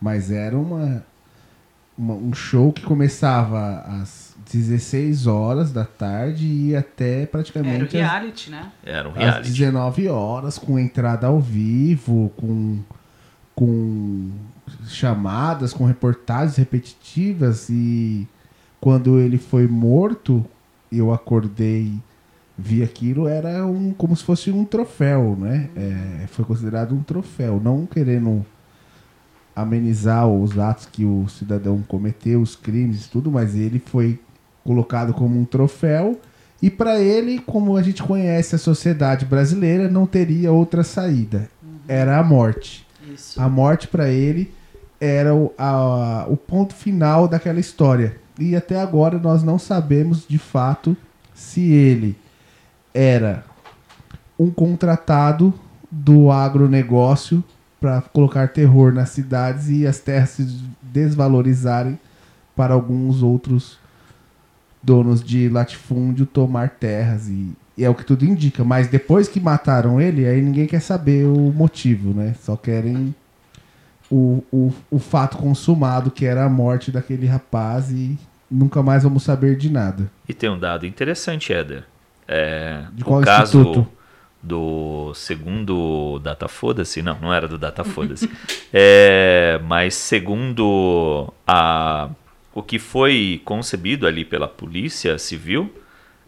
Mas 0.00 0.30
era 0.30 0.56
uma, 0.56 1.04
uma- 1.96 2.14
um 2.14 2.32
show 2.32 2.72
que 2.72 2.82
começava 2.82 3.80
às 4.00 4.34
16 4.52 5.26
horas 5.26 5.72
da 5.72 5.84
tarde 5.84 6.46
e 6.46 6.68
ia 6.70 6.78
até 6.80 7.14
Era 7.18 7.24
o 7.24 7.26
praticamente 7.28 7.96
às, 7.96 8.10
reality, 8.10 8.50
né? 8.50 8.72
Era 8.84 9.08
um 9.08 9.12
às 9.12 9.18
reality. 9.18 9.50
19 9.50 10.08
horas, 10.08 10.56
com 10.58 10.78
entrada 10.78 11.26
ao 11.26 11.40
vivo, 11.40 12.32
com, 12.36 12.78
com 13.54 14.30
chamadas, 14.86 15.72
com 15.72 15.84
reportagens 15.84 16.56
repetitivas. 16.56 17.68
E 17.68 18.26
quando 18.80 19.18
ele 19.18 19.36
foi 19.38 19.66
morto, 19.66 20.44
eu 20.90 21.12
acordei, 21.12 21.92
vi 22.56 22.82
aquilo, 22.82 23.26
era 23.28 23.66
um, 23.66 23.92
como 23.92 24.16
se 24.16 24.24
fosse 24.24 24.50
um 24.50 24.64
troféu, 24.64 25.36
né? 25.38 25.68
É, 25.76 26.26
foi 26.28 26.44
considerado 26.44 26.94
um 26.94 27.02
troféu, 27.02 27.60
não 27.62 27.84
querendo 27.84 28.46
amenizar 29.62 30.26
os 30.28 30.58
atos 30.58 30.86
que 30.86 31.04
o 31.04 31.26
cidadão 31.28 31.82
cometeu, 31.86 32.40
os 32.40 32.54
crimes 32.56 33.06
e 33.06 33.10
tudo, 33.10 33.30
mas 33.30 33.54
ele 33.54 33.78
foi 33.84 34.18
colocado 34.64 35.12
como 35.14 35.38
um 35.38 35.44
troféu 35.44 36.20
e 36.60 36.68
para 36.70 37.00
ele, 37.00 37.38
como 37.38 37.76
a 37.76 37.82
gente 37.82 38.02
conhece 38.02 38.54
a 38.54 38.58
sociedade 38.58 39.24
brasileira, 39.24 39.88
não 39.88 40.06
teria 40.06 40.52
outra 40.52 40.82
saída. 40.82 41.48
Era 41.86 42.18
a 42.18 42.22
morte. 42.22 42.86
Isso. 43.14 43.40
A 43.40 43.48
morte 43.48 43.86
para 43.88 44.08
ele 44.10 44.52
era 45.00 45.34
o, 45.34 45.52
a- 45.56 46.26
o 46.28 46.36
ponto 46.36 46.74
final 46.74 47.28
daquela 47.28 47.60
história. 47.60 48.16
E 48.38 48.54
até 48.56 48.78
agora 48.80 49.18
nós 49.18 49.42
não 49.42 49.58
sabemos 49.58 50.26
de 50.28 50.36
fato 50.38 50.96
se 51.34 51.70
ele 51.72 52.16
era 52.92 53.44
um 54.38 54.50
contratado 54.50 55.54
do 55.90 56.30
agronegócio 56.30 57.42
para 57.80 58.00
colocar 58.00 58.48
terror 58.48 58.92
nas 58.92 59.10
cidades 59.10 59.68
e 59.68 59.86
as 59.86 59.98
terras 59.98 60.30
se 60.30 60.42
desvalorizarem 60.82 61.98
para 62.56 62.74
alguns 62.74 63.22
outros 63.22 63.78
donos 64.82 65.22
de 65.22 65.48
latifúndio 65.48 66.26
tomar 66.26 66.70
terras 66.70 67.28
e, 67.28 67.52
E 67.76 67.84
é 67.84 67.90
o 67.90 67.94
que 67.94 68.04
tudo 68.04 68.24
indica. 68.24 68.64
Mas 68.64 68.88
depois 68.88 69.28
que 69.28 69.38
mataram 69.38 70.00
ele, 70.00 70.26
aí 70.26 70.42
ninguém 70.42 70.66
quer 70.66 70.80
saber 70.80 71.24
o 71.24 71.52
motivo, 71.52 72.12
né? 72.12 72.34
Só 72.40 72.56
querem 72.56 73.14
o, 74.10 74.42
o, 74.52 74.72
o 74.90 74.98
fato 74.98 75.36
consumado, 75.36 76.10
que 76.10 76.24
era 76.24 76.44
a 76.44 76.48
morte 76.48 76.90
daquele 76.90 77.26
rapaz, 77.26 77.90
e 77.92 78.18
nunca 78.50 78.82
mais 78.82 79.02
vamos 79.04 79.22
saber 79.22 79.56
de 79.56 79.70
nada. 79.70 80.10
E 80.28 80.34
tem 80.34 80.50
um 80.50 80.58
dado 80.58 80.86
interessante, 80.86 81.52
Éder. 81.52 81.84
É, 82.26 82.84
De 82.92 83.04
qual 83.04 83.20
o 83.20 83.24
caso 83.24 83.60
instituto? 83.60 83.97
Do 84.42 85.12
segundo 85.14 86.18
Data 86.20 86.48
Foda-se, 86.48 87.02
não, 87.02 87.18
não 87.20 87.34
era 87.34 87.48
do 87.48 87.58
Data 87.58 87.84
Foda-se. 87.84 88.30
é, 88.72 89.60
mas 89.64 89.94
segundo 89.94 91.32
a, 91.46 92.08
o 92.54 92.62
que 92.62 92.78
foi 92.78 93.42
concebido 93.44 94.06
ali 94.06 94.24
pela 94.24 94.48
Polícia 94.48 95.18
Civil, 95.18 95.72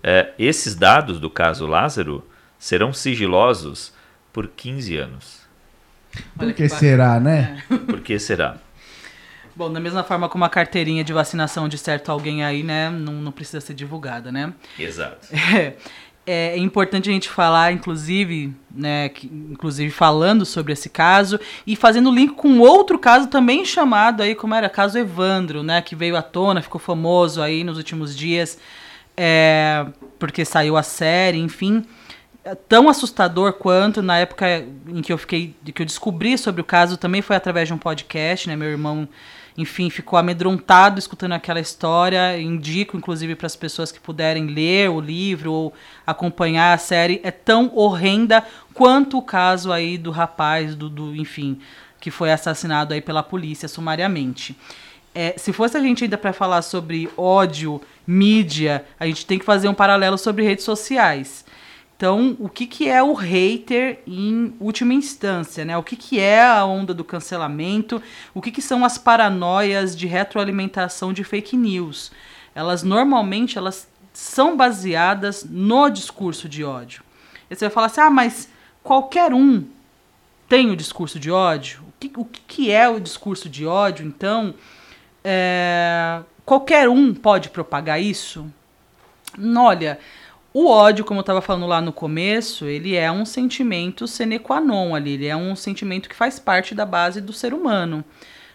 é, 0.03 0.33
esses 0.39 0.75
dados 0.75 1.21
do 1.21 1.31
caso 1.31 1.67
Lázaro 1.67 2.27
serão 2.59 2.93
sigilosos 2.93 3.93
por 4.33 4.49
15 4.49 4.97
anos. 4.97 5.41
Por 6.37 6.53
que 6.53 6.69
será, 6.69 7.21
né? 7.21 7.63
Por 7.87 8.01
que 8.01 8.19
será? 8.19 8.57
Bom, 9.55 9.73
da 9.73 9.81
mesma 9.81 10.03
forma 10.03 10.29
como 10.29 10.45
a 10.45 10.49
carteirinha 10.49 11.05
de 11.05 11.13
vacinação 11.13 11.69
de 11.69 11.77
certo 11.77 12.11
alguém 12.11 12.45
aí, 12.45 12.63
né, 12.63 12.89
não, 12.89 13.15
não 13.15 13.33
precisa 13.33 13.61
ser 13.61 13.75
divulgada, 13.75 14.33
né? 14.33 14.53
Exato. 14.79 15.29
É, 15.57 15.75
é 16.31 16.59
importante 16.59 17.11
a 17.11 17.13
gente 17.13 17.29
falar, 17.29 17.73
inclusive, 17.73 18.55
né, 18.75 19.09
que- 19.09 19.27
inclusive 19.27 19.91
falando 19.91 20.45
sobre 20.47 20.73
esse 20.73 20.89
caso 20.89 21.39
e 21.67 21.75
fazendo 21.77 22.11
link 22.11 22.33
com 22.35 22.59
outro 22.61 22.99
caso 22.99 23.29
também 23.29 23.65
chamado 23.65 24.23
aí, 24.23 24.35
como 24.35 24.55
era, 24.55 24.69
caso 24.69 24.99
Evandro, 24.99 25.63
né, 25.63 25.81
que 25.83 25.97
veio 25.97 26.17
à 26.17 26.23
tona, 26.23 26.63
ficou 26.63 26.81
famoso 26.81 27.43
aí 27.43 27.65
nos 27.65 27.77
últimos 27.77 28.17
dias, 28.17 28.59
é, 29.17 29.87
porque 30.19 30.45
saiu 30.45 30.77
a 30.77 30.83
série, 30.83 31.39
enfim, 31.39 31.85
É 32.43 32.55
tão 32.55 32.89
assustador 32.89 33.53
quanto 33.53 34.01
na 34.01 34.17
época 34.17 34.65
em 34.89 35.03
que 35.03 35.13
eu 35.13 35.19
fiquei, 35.19 35.55
que 35.75 35.83
eu 35.83 35.87
descobri 35.87 36.39
sobre 36.39 36.63
o 36.63 36.65
caso, 36.65 36.97
também 36.97 37.21
foi 37.21 37.37
através 37.37 37.69
de 37.69 37.75
um 37.75 37.79
podcast, 37.79 38.49
né, 38.49 38.57
meu 38.57 38.69
irmão 38.71 39.07
enfim, 39.57 39.91
ficou 39.91 40.19
amedrontado 40.19 40.99
escutando 40.99 41.33
aquela 41.33 41.61
história. 41.61 42.41
Indico, 42.41 42.97
inclusive, 42.97 43.35
para 43.35 43.47
as 43.47 43.57
pessoas 43.57 43.91
que 43.91 44.01
puderem 44.01 44.47
ler 44.47 44.91
o 44.91 45.01
livro 45.01 45.53
ou 45.53 45.75
acompanhar 46.07 46.73
a 46.73 46.79
série. 46.79 47.21
É 47.23 47.31
tão 47.31 47.71
horrenda 47.75 48.45
quanto 48.75 49.19
o 49.19 49.23
caso 49.23 49.73
aí 49.73 49.99
do 49.99 50.11
rapaz, 50.11 50.75
do, 50.75 50.89
do 50.89 51.15
enfim, 51.15 51.61
que 52.01 52.11
foi 52.11 52.33
assassinado 52.33 52.95
aí 52.95 53.01
pela 53.01 53.23
polícia 53.23 53.69
sumariamente. 53.69 54.57
É, 55.15 55.35
se 55.37 55.53
fosse 55.53 55.77
a 55.77 55.81
gente 55.81 56.05
ainda 56.05 56.17
para 56.17 56.33
falar 56.33 56.63
sobre 56.63 57.11
ódio, 57.17 57.81
mídia, 58.07 58.85
a 58.99 59.07
gente 59.07 59.27
tem 59.27 59.39
que 59.39 59.45
fazer 59.45 59.69
um 59.69 59.75
paralelo 59.75 60.17
sobre 60.17 60.45
redes 60.45 60.65
sociais. 60.65 61.45
Então, 62.01 62.35
o 62.41 62.49
que, 62.49 62.67
que 62.67 62.89
é 62.89 63.03
o 63.03 63.13
hater 63.13 63.99
em 64.07 64.55
última 64.59 64.95
instância, 64.95 65.67
né? 65.67 65.77
O 65.77 65.83
que, 65.83 65.95
que 65.95 66.19
é 66.19 66.43
a 66.43 66.65
onda 66.65 66.95
do 66.95 67.05
cancelamento? 67.05 68.03
O 68.33 68.41
que, 68.41 68.51
que 68.51 68.63
são 68.63 68.87
as 68.87 68.97
paranoias 68.97 69.95
de 69.95 70.07
retroalimentação 70.07 71.13
de 71.13 71.23
fake 71.23 71.59
news? 71.59 72.11
Elas 72.55 72.83
normalmente 72.83 73.59
elas 73.59 73.87
são 74.15 74.57
baseadas 74.57 75.45
no 75.45 75.91
discurso 75.91 76.49
de 76.49 76.65
ódio. 76.65 77.03
E 77.51 77.55
você 77.55 77.67
vai 77.67 77.71
falar 77.71 77.87
assim, 77.89 78.01
ah, 78.01 78.09
mas 78.09 78.49
qualquer 78.83 79.35
um 79.35 79.67
tem 80.49 80.71
o 80.71 80.77
discurso 80.77 81.21
de 81.21 81.31
ódio? 81.31 81.83
O 81.87 81.93
que, 82.01 82.13
o 82.17 82.25
que, 82.25 82.41
que 82.49 82.71
é 82.71 82.89
o 82.89 82.99
discurso 82.99 83.47
de 83.47 83.67
ódio, 83.67 84.07
então? 84.07 84.55
É, 85.23 86.23
qualquer 86.47 86.89
um 86.89 87.13
pode 87.13 87.51
propagar 87.51 88.01
isso? 88.01 88.51
Olha, 89.55 89.99
o 90.53 90.67
ódio, 90.69 91.05
como 91.05 91.21
eu 91.21 91.23
estava 91.23 91.41
falando 91.41 91.67
lá 91.67 91.81
no 91.81 91.93
começo, 91.93 92.67
ele 92.67 92.97
é 92.97 93.11
um 93.11 93.25
sentimento 93.25 94.07
sine 94.09 94.39
qua 94.39 94.61
non 94.61 94.95
ali, 94.95 95.13
ele 95.13 95.27
é 95.27 95.37
um 95.37 95.55
sentimento 95.55 96.09
que 96.09 96.15
faz 96.15 96.39
parte 96.39 96.75
da 96.75 96.85
base 96.85 97.21
do 97.21 97.33
ser 97.33 97.55
humano. 97.55 98.05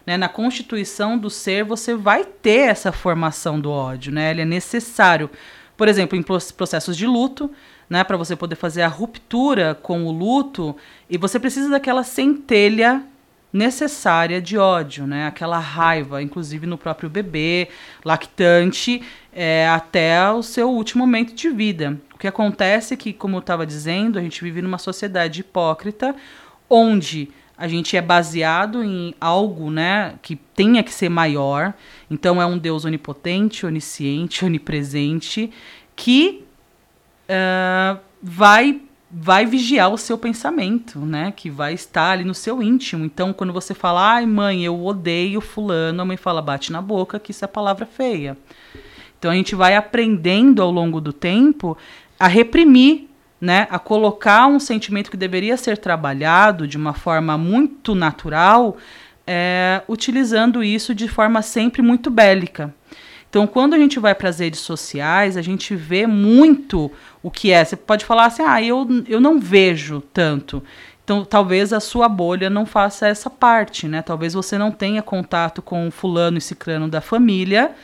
Né? 0.05 0.17
Na 0.17 0.27
constituição 0.27 1.17
do 1.17 1.29
ser, 1.29 1.63
você 1.63 1.95
vai 1.95 2.25
ter 2.25 2.69
essa 2.69 2.91
formação 2.91 3.59
do 3.59 3.71
ódio, 3.71 4.11
né? 4.11 4.31
ele 4.31 4.41
é 4.41 4.45
necessário. 4.45 5.29
Por 5.77 5.87
exemplo, 5.87 6.17
em 6.17 6.21
pro- 6.21 6.37
processos 6.55 6.95
de 6.97 7.07
luto, 7.07 7.49
né, 7.89 8.03
para 8.03 8.17
você 8.17 8.35
poder 8.35 8.55
fazer 8.55 8.81
a 8.81 8.87
ruptura 8.87 9.75
com 9.75 10.05
o 10.05 10.11
luto, 10.11 10.75
e 11.09 11.17
você 11.17 11.39
precisa 11.39 11.69
daquela 11.69 12.03
centelha 12.03 13.03
necessária 13.55 14.41
de 14.41 14.57
ódio, 14.57 15.07
né? 15.07 15.27
Aquela 15.27 15.57
raiva, 15.57 16.21
inclusive 16.21 16.67
no 16.67 16.77
próprio 16.77 17.09
bebê, 17.09 17.69
lactante, 18.03 19.01
é, 19.31 19.65
até 19.69 20.29
o 20.29 20.43
seu 20.43 20.69
último 20.69 21.05
momento 21.05 21.33
de 21.33 21.49
vida. 21.49 21.97
O 22.13 22.17
que 22.17 22.27
acontece 22.27 22.93
é 22.93 22.97
que, 22.97 23.13
como 23.13 23.37
eu 23.37 23.39
estava 23.39 23.65
dizendo, 23.65 24.19
a 24.19 24.21
gente 24.21 24.43
vive 24.43 24.61
numa 24.61 24.77
sociedade 24.77 25.39
hipócrita, 25.39 26.13
onde 26.69 27.29
a 27.57 27.65
gente 27.65 27.95
é 27.95 28.01
baseado 28.01 28.83
em 28.83 29.15
algo, 29.21 29.71
né, 29.71 30.15
que 30.21 30.35
tenha 30.35 30.83
que 30.83 30.93
ser 30.93 31.07
maior. 31.07 31.73
Então 32.11 32.41
é 32.41 32.45
um 32.45 32.57
Deus 32.57 32.83
onipotente, 32.83 33.65
onisciente, 33.65 34.43
onipresente, 34.45 35.49
que 35.95 36.43
ah, 37.29 37.99
vai 38.21 38.81
vai 39.17 39.45
vigiar 39.45 39.93
o 39.93 39.97
seu 39.97 40.17
pensamento, 40.17 40.99
né? 40.99 41.31
Que 41.33 41.49
vai 41.49 41.73
estar 41.73 42.11
ali 42.11 42.25
no 42.25 42.33
seu 42.33 42.61
íntimo. 42.61 43.05
Então, 43.05 43.31
quando 43.31 43.53
você 43.53 43.73
fala, 43.73 44.15
ai 44.15 44.25
mãe, 44.25 44.65
eu 44.65 44.85
odeio 44.85 45.39
fulano, 45.39 46.01
a 46.01 46.05
mãe 46.05 46.17
fala, 46.17 46.41
bate 46.41 46.69
na 46.69 46.81
boca, 46.81 47.17
que 47.17 47.31
isso 47.31 47.45
é 47.45 47.47
palavra 47.47 47.85
feia. 47.85 48.37
Então 49.17 49.31
a 49.31 49.35
gente 49.35 49.55
vai 49.55 49.73
aprendendo 49.75 50.61
ao 50.61 50.69
longo 50.69 50.99
do 50.99 51.13
tempo 51.13 51.77
a 52.19 52.27
reprimir, 52.27 53.07
né? 53.39 53.67
A 53.71 53.79
colocar 53.79 54.47
um 54.47 54.59
sentimento 54.59 55.09
que 55.09 55.17
deveria 55.17 55.55
ser 55.55 55.77
trabalhado 55.77 56.67
de 56.67 56.75
uma 56.75 56.93
forma 56.93 57.37
muito 57.37 57.95
natural, 57.95 58.75
é, 59.25 59.81
utilizando 59.87 60.61
isso 60.61 60.93
de 60.93 61.07
forma 61.07 61.41
sempre 61.41 61.81
muito 61.81 62.11
bélica. 62.11 62.75
Então, 63.35 63.45
quando 63.45 63.73
a 63.73 63.77
gente 63.77 63.99
vai 63.99 64.15
para 64.15 64.29
as 64.29 64.39
redes 64.39 64.61
sociais, 64.61 65.35
a 65.35 65.41
gente 65.41 65.75
vê 65.75 66.07
muito 66.07 66.89
o 67.21 67.29
que 67.29 67.51
é. 67.51 67.65
Você 67.65 67.75
pode 67.75 68.05
falar 68.05 68.27
assim, 68.27 68.41
ah, 68.41 68.63
eu, 68.63 68.87
eu 69.09 69.19
não 69.19 69.41
vejo 69.41 69.99
tanto. 70.13 70.63
Então, 71.03 71.25
talvez 71.25 71.73
a 71.73 71.81
sua 71.81 72.07
bolha 72.07 72.49
não 72.49 72.65
faça 72.65 73.09
essa 73.09 73.29
parte, 73.29 73.89
né? 73.89 74.01
Talvez 74.01 74.33
você 74.33 74.57
não 74.57 74.71
tenha 74.71 75.01
contato 75.01 75.61
com 75.61 75.91
fulano 75.91 76.37
e 76.37 76.41
ciclano 76.41 76.87
da 76.87 77.01
família 77.01 77.75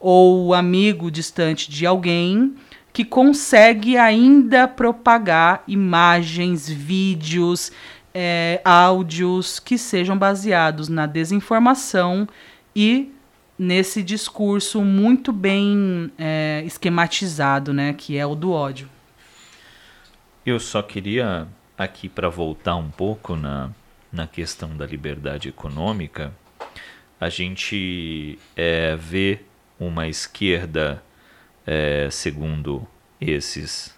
ou 0.00 0.54
amigo 0.54 1.10
distante 1.10 1.70
de 1.70 1.84
alguém 1.84 2.54
que 2.90 3.04
consegue 3.04 3.98
ainda 3.98 4.66
propagar 4.66 5.64
imagens, 5.68 6.66
vídeos, 6.66 7.70
eh, 8.14 8.58
áudios 8.64 9.60
que 9.60 9.76
sejam 9.76 10.16
baseados 10.16 10.88
na 10.88 11.04
desinformação 11.04 12.26
e 12.74 13.13
nesse 13.58 14.02
discurso 14.02 14.82
muito 14.82 15.32
bem 15.32 16.10
eh, 16.18 16.62
esquematizado, 16.66 17.72
né, 17.72 17.92
que 17.92 18.16
é 18.16 18.26
o 18.26 18.34
do 18.34 18.52
ódio. 18.52 18.88
Eu 20.44 20.58
só 20.60 20.82
queria 20.82 21.46
aqui 21.76 22.08
para 22.08 22.28
voltar 22.28 22.76
um 22.76 22.90
pouco 22.90 23.36
na, 23.36 23.70
na 24.12 24.26
questão 24.26 24.76
da 24.76 24.86
liberdade 24.86 25.48
econômica, 25.48 26.32
a 27.20 27.28
gente 27.28 28.38
é, 28.56 28.96
vê 28.96 29.40
uma 29.78 30.06
esquerda, 30.06 31.02
é, 31.66 32.08
segundo 32.10 32.86
esses 33.20 33.94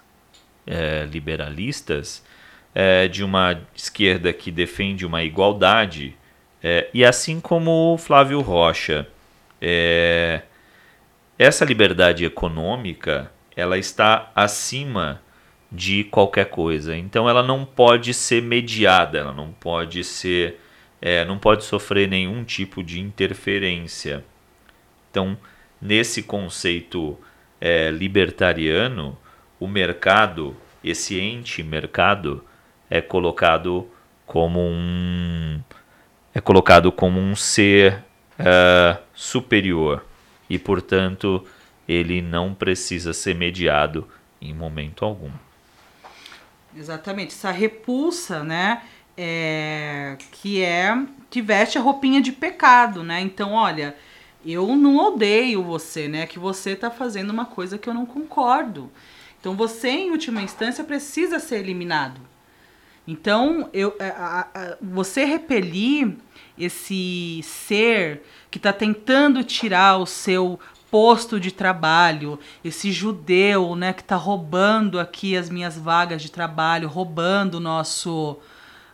é, 0.67 1.07
liberalistas, 1.11 2.25
é, 2.75 3.09
de 3.09 3.25
uma 3.25 3.61
esquerda 3.75 4.33
que 4.33 4.51
defende 4.51 5.05
uma 5.05 5.23
igualdade, 5.23 6.17
é, 6.63 6.89
e 6.93 7.05
assim 7.05 7.41
como 7.41 7.97
Flávio 7.99 8.41
Rocha, 8.41 9.09
é, 9.61 10.43
essa 11.39 11.65
liberdade 11.65 12.25
econômica 12.25 13.31
ela 13.57 13.79
está 13.79 14.31
acima 14.35 15.23
de 15.73 16.05
qualquer 16.05 16.47
coisa. 16.47 16.97
Então 16.97 17.29
ela 17.29 17.43
não 17.43 17.65
pode 17.65 18.13
ser 18.15 18.43
mediada, 18.43 19.19
ela 19.19 19.33
não 19.33 19.51
pode 19.53 20.05
ser, 20.05 20.61
é, 21.01 21.25
não 21.25 21.39
pode 21.39 21.65
sofrer 21.65 22.09
nenhum 22.09 22.45
tipo 22.45 22.83
de 22.83 23.01
interferência. 23.01 24.25
Então 25.11 25.37
nesse 25.81 26.23
conceito 26.23 27.19
é, 27.61 27.91
libertariano, 27.91 29.19
o 29.59 29.67
mercado, 29.67 30.57
esse 30.85 31.19
ente 31.19 31.63
mercado, 31.63 32.45
é 32.91 33.01
colocado 33.01 33.89
como 34.27 34.61
um 34.61 35.61
é 36.35 36.41
colocado 36.41 36.93
como 36.93 37.19
um 37.19 37.35
ser 37.35 38.05
é, 38.39 38.99
superior 39.17 40.05
e 40.49 40.59
portanto 40.59 41.45
ele 41.89 42.23
não 42.23 42.55
precisa 42.55 43.13
ser 43.13 43.35
mediado 43.35 44.07
em 44.41 44.55
momento 44.55 45.05
algum. 45.05 45.31
Exatamente, 46.77 47.35
essa 47.35 47.51
repulsa, 47.51 48.45
né, 48.45 48.83
é, 49.17 50.19
que 50.31 50.63
é 50.63 50.95
que 51.31 51.41
veste 51.41 51.79
a 51.79 51.81
roupinha 51.81 52.21
de 52.21 52.33
pecado, 52.33 53.03
né? 53.03 53.21
Então, 53.21 53.53
olha, 53.53 53.97
eu 54.45 54.77
não 54.77 54.97
odeio 54.97 55.63
você, 55.63 56.07
né? 56.07 56.27
Que 56.27 56.39
você 56.39 56.77
tá 56.77 56.91
fazendo 56.91 57.31
uma 57.31 57.47
coisa 57.47 57.79
que 57.79 57.89
eu 57.89 57.95
não 57.95 58.05
concordo. 58.07 58.91
Então 59.41 59.55
você, 59.57 59.89
em 59.89 60.11
última 60.11 60.43
instância, 60.43 60.85
precisa 60.85 61.41
ser 61.41 61.57
eliminado. 61.61 62.21
Então, 63.09 63.71
eu, 63.73 63.97
a- 63.99 64.05
a- 64.05 64.49
a- 64.73 64.77
você 64.83 65.25
repelir 65.25 66.15
esse 66.59 67.41
ser 67.43 68.23
que 68.51 68.59
está 68.59 68.73
tentando 68.73 69.45
tirar 69.45 69.99
o 69.99 70.07
seu 70.07 70.59
posto 70.91 71.39
de 71.39 71.51
trabalho, 71.51 72.39
esse 72.65 72.91
judeu, 72.93 73.75
né, 73.75 73.93
que 73.93 74.03
está 74.03 74.17
roubando 74.17 74.99
aqui 74.99 75.37
as 75.37 75.51
minhas 75.51 75.77
vagas 75.77 76.23
de 76.23 76.31
trabalho, 76.31 76.89
roubando 76.89 77.57
o 77.57 77.61
nosso, 77.61 78.39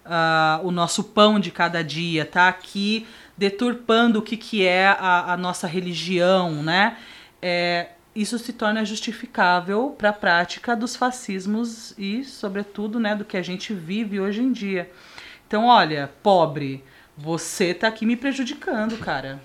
ah, 0.05 0.61
o 0.65 0.71
nosso 0.71 1.05
pão 1.05 1.39
de 1.39 1.51
cada 1.51 1.85
dia, 1.85 2.25
tá 2.25 2.49
aqui 2.49 3.07
deturpando 3.37 4.19
o 4.19 4.23
que, 4.23 4.37
que 4.37 4.67
é 4.67 4.87
a, 4.89 5.33
a 5.33 5.37
nossa 5.37 5.67
religião, 5.67 6.63
né? 6.63 6.97
É, 7.41 7.89
isso 8.15 8.39
se 8.39 8.53
torna 8.53 8.85
justificável 8.85 9.95
para 9.97 10.11
a 10.11 10.13
prática 10.13 10.77
dos 10.77 10.95
fascismos 10.95 11.95
e, 11.97 12.25
sobretudo, 12.25 13.01
né, 13.01 13.15
do 13.15 13.25
que 13.25 13.37
a 13.37 13.43
gente 13.43 13.73
vive 13.73 14.21
hoje 14.21 14.43
em 14.43 14.53
dia. 14.53 14.91
Então, 15.47 15.67
olha, 15.67 16.11
pobre, 16.23 16.85
você 17.17 17.75
tá 17.75 17.89
aqui 17.89 18.07
me 18.07 18.17
prejudicando, 18.17 18.97
cara. 18.99 19.41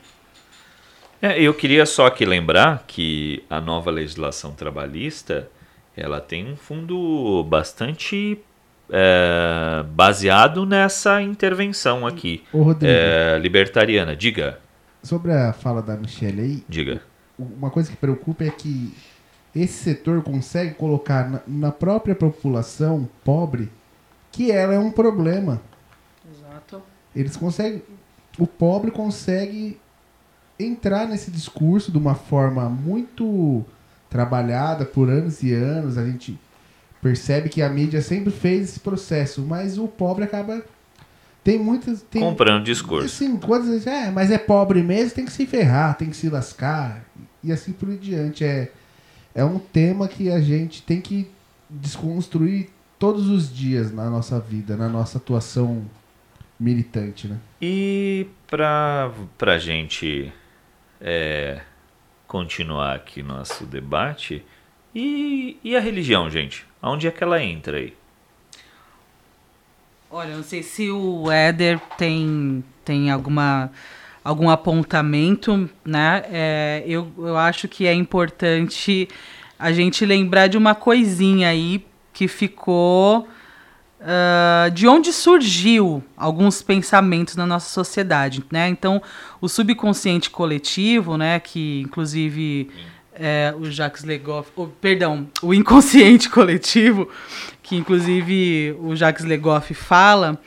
É, 1.22 1.42
eu 1.42 1.54
queria 1.54 1.86
só 1.86 2.06
aqui 2.06 2.26
lembrar 2.26 2.84
que 2.88 3.44
a 3.50 3.60
nova 3.60 3.90
legislação 3.90 4.52
trabalhista 4.52 5.50
ela 5.96 6.22
tem 6.22 6.46
um 6.46 6.56
fundo 6.56 7.44
bastante 7.50 8.40
é, 8.90 9.84
baseado 9.90 10.66
nessa 10.66 11.22
intervenção 11.22 12.06
aqui 12.06 12.44
Ô, 12.54 12.62
Rodrigo, 12.62 12.94
é, 12.94 13.40
libertariana. 13.40 14.16
Diga, 14.16 14.60
sobre 15.02 15.32
a 15.32 15.54
fala 15.54 15.82
da 15.82 15.96
Michelle 15.96 16.42
aí, 16.42 16.64
diga. 16.70 17.02
uma 17.38 17.72
coisa 17.72 17.90
que 17.90 17.98
preocupa 17.98 18.44
é 18.44 18.50
que 18.52 18.94
esse 19.56 19.84
setor 19.84 20.22
consegue 20.22 20.76
colocar 20.76 21.30
na, 21.30 21.42
na 21.48 21.72
própria 21.72 22.14
população 22.14 23.10
pobre 23.24 23.70
que 24.32 24.52
ela 24.52 24.74
é 24.74 24.80
um 24.80 24.92
problema. 24.92 25.62
Eles 27.18 27.36
conseguem. 27.36 27.82
O 28.38 28.46
pobre 28.46 28.92
consegue 28.92 29.80
entrar 30.60 31.08
nesse 31.08 31.32
discurso 31.32 31.92
de 31.92 31.98
uma 31.98 32.14
forma 32.14 32.70
muito 32.70 33.66
trabalhada 34.08 34.86
por 34.86 35.10
anos 35.10 35.42
e 35.42 35.52
anos. 35.52 35.98
A 35.98 36.06
gente 36.06 36.40
percebe 37.02 37.50
que 37.50 37.62
a 37.64 37.70
mídia 37.70 38.02
sempre 38.04 38.32
fez 38.32 38.70
esse 38.70 38.80
processo, 38.80 39.42
mas 39.42 39.80
o 39.80 39.88
pobre 39.88 40.24
acaba. 40.24 40.64
Tem 41.44 41.58
muitas. 41.58 42.04
Tem, 42.04 42.22
Comprando 42.22 42.64
discurso. 42.64 43.06
Assim, 43.06 43.36
você 43.36 43.72
diz, 43.72 43.88
é, 43.88 44.12
mas 44.12 44.30
é 44.30 44.38
pobre 44.38 44.84
mesmo, 44.84 45.16
tem 45.16 45.26
que 45.26 45.32
se 45.32 45.48
ferrar, 45.48 45.98
tem 45.98 46.12
que 46.12 46.16
se 46.16 46.30
lascar. 46.30 47.04
E 47.44 47.52
assim 47.52 47.72
por 47.72 47.90
diante. 47.98 48.44
É, 48.44 48.72
é 49.34 49.44
um 49.44 49.58
tema 49.58 50.08
que 50.08 50.30
a 50.30 50.40
gente 50.40 50.84
tem 50.84 51.02
que 51.02 51.28
desconstruir 51.68 52.70
todos 53.00 53.28
os 53.28 53.54
dias 53.54 53.92
na 53.92 54.08
nossa 54.10 54.40
vida, 54.40 54.76
na 54.76 54.88
nossa 54.88 55.18
atuação 55.18 55.84
militante, 56.60 57.28
né? 57.28 57.40
E 57.62 58.28
para 58.48 59.12
a 59.42 59.58
gente 59.58 60.32
é, 61.00 61.62
continuar 62.28 62.96
aqui 62.96 63.22
nosso 63.22 63.66
debate, 63.66 64.44
e, 64.94 65.58
e 65.64 65.76
a 65.76 65.80
religião, 65.80 66.30
gente? 66.30 66.66
Onde 66.82 67.08
é 67.08 67.12
que 67.12 67.24
ela 67.24 67.42
entra 67.44 67.78
aí? 67.78 67.94
Olha, 70.10 70.36
não 70.36 70.44
sei 70.44 70.64
se 70.64 70.90
o 70.90 71.30
Éder 71.30 71.80
tem, 71.98 72.64
tem 72.86 73.12
alguma, 73.12 73.70
algum 74.24 74.50
apontamento, 74.50 75.70
né? 75.86 76.24
É, 76.32 76.84
eu, 76.88 77.12
eu 77.18 77.38
acho 77.38 77.68
que 77.68 77.86
é 77.86 77.94
importante 77.94 79.08
a 79.60 79.72
gente 79.72 80.06
lembrar 80.06 80.48
de 80.48 80.58
uma 80.58 80.74
coisinha 80.74 81.50
aí 81.50 81.86
que 82.14 82.28
ficou. 82.28 83.28
Ah, 84.02 84.70
de 84.74 84.88
onde 84.88 85.12
surgiu 85.12 86.04
alguns 86.16 86.62
pensamentos 86.62 87.36
na 87.36 87.46
nossa 87.46 87.70
sociedade, 87.70 88.44
né? 88.52 88.68
Então, 88.70 89.02
o 89.42 89.48
subconsciente 89.50 90.30
coletivo, 90.30 91.18
né, 91.18 91.40
que 91.40 91.82
inclusive 91.82 92.70
é, 93.14 93.54
o 93.60 93.70
Jacques 93.70 94.04
Legoff, 94.04 94.50
o- 94.56 94.68
perdão, 94.68 95.28
o 95.42 95.54
inconsciente 95.54 96.30
coletivo, 96.32 97.10
que 97.64 97.76
inclusive 97.76 98.76
o 98.80 98.96
Jacques 98.96 99.26
Legoff 99.26 99.74
fala, 99.74 100.40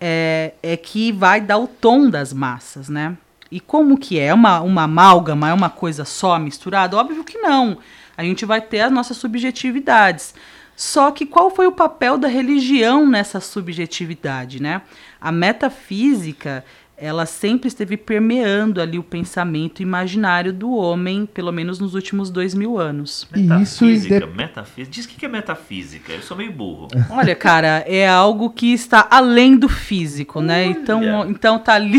é, 0.00 0.54
é 0.62 0.76
que 0.76 1.12
vai 1.12 1.40
dar 1.40 1.58
o 1.58 1.66
tom 1.66 2.08
das 2.08 2.32
massas, 2.32 2.88
né? 2.88 3.16
E 3.50 3.60
como 3.60 3.96
que 3.96 4.18
é? 4.18 4.26
É 4.26 4.34
Uma, 4.34 4.60
uma 4.60 4.82
amálgama, 4.84 5.48
é 5.48 5.52
uma 5.52 5.70
coisa 5.70 6.04
só 6.04 6.38
misturada? 6.38 6.96
Óbvio 6.96 7.22
que 7.22 7.38
não. 7.38 7.78
A 8.16 8.24
gente 8.24 8.44
vai 8.44 8.60
ter 8.60 8.80
as 8.80 8.90
nossas 8.90 9.16
subjetividades. 9.18 10.34
Só 10.76 11.10
que 11.10 11.24
qual 11.24 11.50
foi 11.50 11.66
o 11.66 11.72
papel 11.72 12.18
da 12.18 12.28
religião 12.28 13.08
nessa 13.08 13.40
subjetividade, 13.40 14.60
né? 14.60 14.82
A 15.18 15.32
metafísica, 15.32 16.62
ela 16.98 17.24
sempre 17.26 17.68
esteve 17.68 17.96
permeando 17.96 18.80
ali 18.80 18.98
o 18.98 19.02
pensamento 19.02 19.82
imaginário 19.82 20.52
do 20.52 20.70
homem, 20.70 21.24
pelo 21.26 21.50
menos 21.50 21.78
nos 21.78 21.94
últimos 21.94 22.28
dois 22.30 22.54
mil 22.54 22.78
anos. 22.78 23.26
E 23.34 23.40
isso 23.62 23.84
Metafísica, 23.84 24.16
inde- 24.16 24.26
metafísica. 24.36 24.90
Diz 24.90 25.04
o 25.04 25.08
que 25.08 25.24
é 25.24 25.28
metafísica. 25.28 26.12
Eu 26.12 26.20
sou 26.22 26.36
meio 26.36 26.52
burro. 26.52 26.88
Olha, 27.10 27.34
cara, 27.34 27.82
é 27.86 28.06
algo 28.06 28.50
que 28.50 28.72
está 28.72 29.06
além 29.10 29.56
do 29.56 29.68
físico, 29.70 30.40
né? 30.42 30.64
Então, 30.66 31.02
Olha. 31.20 31.30
então 31.30 31.58
tá 31.58 31.74
ali 31.74 31.98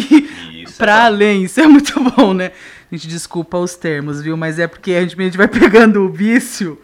Isso 0.64 0.84
é 0.84 0.92
além. 0.92 1.44
Isso 1.44 1.60
é 1.60 1.68
muito 1.68 2.00
bom, 2.12 2.34
né? 2.34 2.52
A 2.92 2.96
gente 2.96 3.08
desculpa 3.08 3.58
os 3.58 3.76
termos, 3.76 4.22
viu? 4.22 4.38
Mas 4.38 4.60
é 4.60 4.68
porque 4.68 4.92
a 4.94 5.02
gente, 5.02 5.20
a 5.20 5.24
gente 5.24 5.38
vai 5.38 5.48
pegando 5.48 6.02
o 6.06 6.10
vício. 6.10 6.80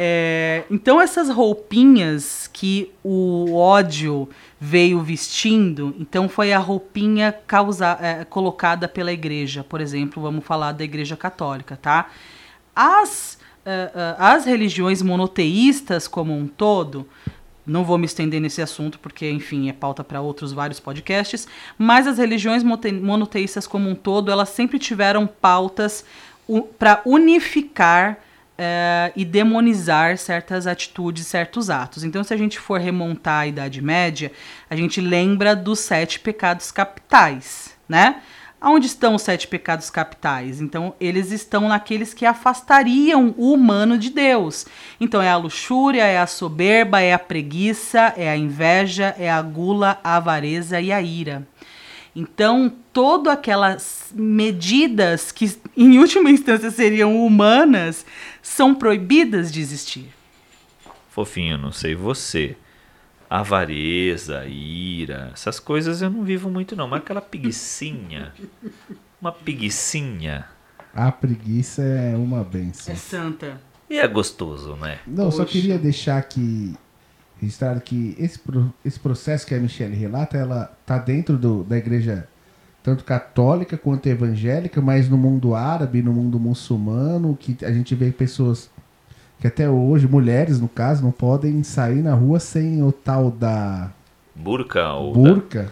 É, 0.00 0.62
então, 0.70 1.00
essas 1.00 1.28
roupinhas 1.28 2.48
que 2.52 2.92
o 3.02 3.56
ódio 3.56 4.28
veio 4.60 5.00
vestindo, 5.00 5.92
então 5.98 6.28
foi 6.28 6.52
a 6.52 6.58
roupinha 6.60 7.32
causa, 7.32 7.98
é, 8.00 8.24
colocada 8.24 8.86
pela 8.86 9.12
igreja, 9.12 9.64
por 9.64 9.80
exemplo, 9.80 10.22
vamos 10.22 10.44
falar 10.44 10.70
da 10.70 10.84
igreja 10.84 11.16
católica, 11.16 11.76
tá? 11.76 12.10
As, 12.76 13.40
eh, 13.66 13.90
eh, 13.92 14.14
as 14.20 14.44
religiões 14.44 15.02
monoteístas 15.02 16.06
como 16.06 16.32
um 16.32 16.46
todo, 16.46 17.04
não 17.66 17.82
vou 17.82 17.98
me 17.98 18.06
estender 18.06 18.40
nesse 18.40 18.62
assunto, 18.62 19.00
porque, 19.00 19.28
enfim, 19.28 19.68
é 19.68 19.72
pauta 19.72 20.04
para 20.04 20.20
outros 20.20 20.52
vários 20.52 20.78
podcasts, 20.78 21.48
mas 21.76 22.06
as 22.06 22.18
religiões 22.18 22.62
monoteístas 22.62 23.66
como 23.66 23.90
um 23.90 23.96
todo, 23.96 24.30
elas 24.30 24.50
sempre 24.50 24.78
tiveram 24.78 25.26
pautas 25.26 26.04
para 26.78 27.02
unificar 27.04 28.27
eh, 28.60 29.12
e 29.14 29.24
demonizar 29.24 30.18
certas 30.18 30.66
atitudes, 30.66 31.28
certos 31.28 31.70
atos. 31.70 32.02
Então, 32.02 32.24
se 32.24 32.34
a 32.34 32.36
gente 32.36 32.58
for 32.58 32.80
remontar 32.80 33.42
a 33.42 33.46
Idade 33.46 33.80
Média, 33.80 34.32
a 34.68 34.74
gente 34.74 35.00
lembra 35.00 35.54
dos 35.54 35.78
sete 35.78 36.18
pecados 36.18 36.72
capitais, 36.72 37.76
né? 37.88 38.20
Aonde 38.60 38.88
estão 38.88 39.14
os 39.14 39.22
sete 39.22 39.46
pecados 39.46 39.88
capitais? 39.88 40.60
Então, 40.60 40.92
eles 40.98 41.30
estão 41.30 41.68
naqueles 41.68 42.12
que 42.12 42.26
afastariam 42.26 43.32
o 43.38 43.52
humano 43.52 43.96
de 43.96 44.10
Deus. 44.10 44.66
Então, 45.00 45.22
é 45.22 45.30
a 45.30 45.36
luxúria, 45.36 46.02
é 46.02 46.18
a 46.18 46.26
soberba, 46.26 47.00
é 47.00 47.12
a 47.12 47.18
preguiça, 47.20 48.12
é 48.16 48.28
a 48.28 48.36
inveja, 48.36 49.14
é 49.16 49.30
a 49.30 49.40
gula, 49.40 50.00
a 50.02 50.16
avareza 50.16 50.80
e 50.80 50.90
a 50.90 51.00
ira. 51.00 51.46
Então, 52.20 52.74
todas 52.92 53.32
aquelas 53.32 54.10
medidas 54.12 55.30
que, 55.30 55.56
em 55.76 56.00
última 56.00 56.28
instância, 56.28 56.68
seriam 56.68 57.24
humanas, 57.24 58.04
são 58.42 58.74
proibidas 58.74 59.52
de 59.52 59.60
existir. 59.60 60.12
Fofinho, 61.10 61.56
não 61.56 61.70
sei 61.70 61.94
você. 61.94 62.56
Avareza, 63.30 64.44
ira, 64.46 65.30
essas 65.32 65.60
coisas 65.60 66.02
eu 66.02 66.10
não 66.10 66.24
vivo 66.24 66.50
muito 66.50 66.74
não. 66.74 66.88
Mas 66.88 67.02
aquela 67.02 67.20
preguicinha. 67.20 68.34
Uma 69.22 69.30
preguicinha. 69.30 70.44
A 70.92 71.12
preguiça 71.12 71.82
é 71.82 72.16
uma 72.16 72.42
benção. 72.42 72.92
É 72.92 72.96
santa. 72.96 73.60
E 73.88 73.96
é 73.96 74.08
gostoso, 74.08 74.74
né? 74.74 74.98
Não, 75.06 75.30
só 75.30 75.44
Poxa. 75.44 75.52
queria 75.52 75.78
deixar 75.78 76.18
aqui 76.18 76.74
registrado 77.40 77.80
que 77.80 78.16
esse, 78.18 78.40
esse 78.84 78.98
processo 78.98 79.46
que 79.46 79.54
a 79.54 79.58
Michelle 79.58 79.94
relata, 79.94 80.36
ela 80.36 80.72
tá 80.84 80.98
dentro 80.98 81.36
do- 81.36 81.62
da 81.64 81.76
igreja 81.76 82.26
tanto 82.82 83.04
católica 83.04 83.76
quanto 83.76 84.06
evangélica, 84.08 84.80
mas 84.80 85.08
no 85.08 85.16
mundo 85.18 85.54
árabe, 85.54 86.00
no 86.02 86.12
mundo 86.12 86.38
muçulmano, 86.38 87.36
que 87.38 87.56
a 87.64 87.70
gente 87.72 87.94
vê 87.94 88.10
pessoas 88.10 88.70
que 89.40 89.46
até 89.46 89.68
hoje, 89.68 90.08
mulheres 90.08 90.58
no 90.58 90.68
caso, 90.68 91.02
não 91.02 91.12
podem 91.12 91.62
sair 91.62 92.02
na 92.02 92.14
rua 92.14 92.40
sem 92.40 92.82
o 92.82 92.90
tal 92.90 93.30
da 93.30 93.90
Burca 94.34 94.92
ou 94.94 95.12
da- 95.12 95.18
burca. 95.34 95.68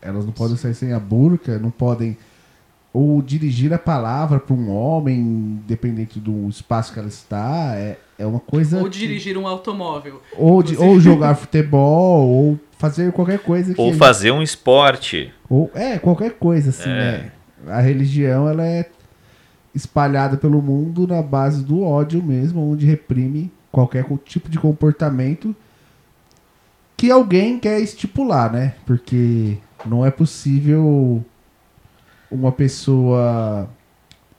Elas 0.00 0.24
não 0.24 0.32
podem 0.32 0.56
sair 0.56 0.74
sem 0.74 0.92
a 0.92 0.98
burca, 0.98 1.58
não 1.58 1.70
podem 1.70 2.16
ou 2.92 3.20
dirigir 3.22 3.72
a 3.74 3.78
palavra 3.78 4.40
para 4.40 4.54
um 4.54 4.70
homem, 4.70 5.20
independente 5.20 6.18
do 6.18 6.48
espaço 6.48 6.92
que 6.92 6.98
ela 6.98 7.08
está. 7.08 7.74
É, 7.76 7.98
é 8.18 8.26
uma 8.26 8.40
coisa. 8.40 8.78
Ou 8.78 8.84
que- 8.90 8.98
dirigir 8.98 9.36
um 9.38 9.46
automóvel. 9.46 10.20
ou, 10.36 10.62
de- 10.62 10.76
ou 10.76 10.98
jogar 11.00 11.34
futebol, 11.36 12.28
ou 12.28 12.58
fazer 12.78 13.12
qualquer 13.12 13.38
coisa 13.38 13.74
que. 13.74 13.80
Ou 13.80 13.92
fazer 13.94 14.30
um 14.32 14.42
esporte. 14.42 15.32
ou- 15.48 15.70
é, 15.74 15.98
qualquer 15.98 16.32
coisa, 16.32 16.70
assim, 16.70 16.90
É. 16.90 16.94
né? 16.94 17.32
A 17.68 17.80
religião, 17.80 18.48
ela 18.48 18.64
é 18.66 18.88
espalhada 19.74 20.36
pelo 20.36 20.60
mundo 20.62 21.06
na 21.06 21.22
base 21.22 21.62
do 21.64 21.82
ódio 21.82 22.22
mesmo, 22.22 22.70
onde 22.72 22.84
reprime 22.86 23.50
qualquer 23.70 24.04
tipo 24.24 24.48
de 24.48 24.58
comportamento 24.58 25.54
que 26.96 27.10
alguém 27.10 27.58
quer 27.58 27.78
estipular, 27.80 28.50
né? 28.52 28.74
Porque 28.84 29.56
não 29.86 30.04
é 30.04 30.10
possível 30.10 31.24
uma 32.30 32.50
pessoa 32.50 33.68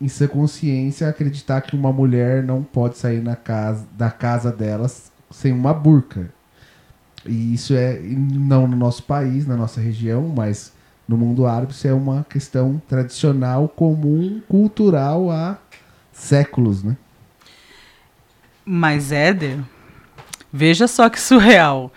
em 0.01 0.07
sua 0.07 0.27
consciência 0.27 1.09
acreditar 1.09 1.61
que 1.61 1.75
uma 1.75 1.91
mulher 1.91 2.43
não 2.43 2.63
pode 2.63 2.97
sair 2.97 3.21
na 3.21 3.35
casa, 3.35 3.85
da 3.97 4.09
casa 4.09 4.51
delas 4.51 5.11
sem 5.29 5.51
uma 5.51 5.73
burca. 5.73 6.31
E 7.25 7.53
isso 7.53 7.73
é 7.73 7.99
não 7.99 8.67
no 8.67 8.77
nosso 8.77 9.03
país, 9.03 9.45
na 9.45 9.57
nossa 9.57 9.81
região, 9.81 10.27
mas 10.29 10.71
no 11.07 11.17
mundo 11.17 11.45
árabe 11.45 11.73
isso 11.73 11.87
é 11.87 11.93
uma 11.93 12.25
questão 12.29 12.81
tradicional, 12.87 13.67
comum, 13.67 14.41
cultural 14.47 15.29
há 15.29 15.57
séculos, 16.13 16.83
né? 16.83 16.95
Mas, 18.63 19.11
Éder, 19.11 19.59
veja 20.53 20.87
só 20.87 21.09
que 21.09 21.19
surreal. 21.19 21.91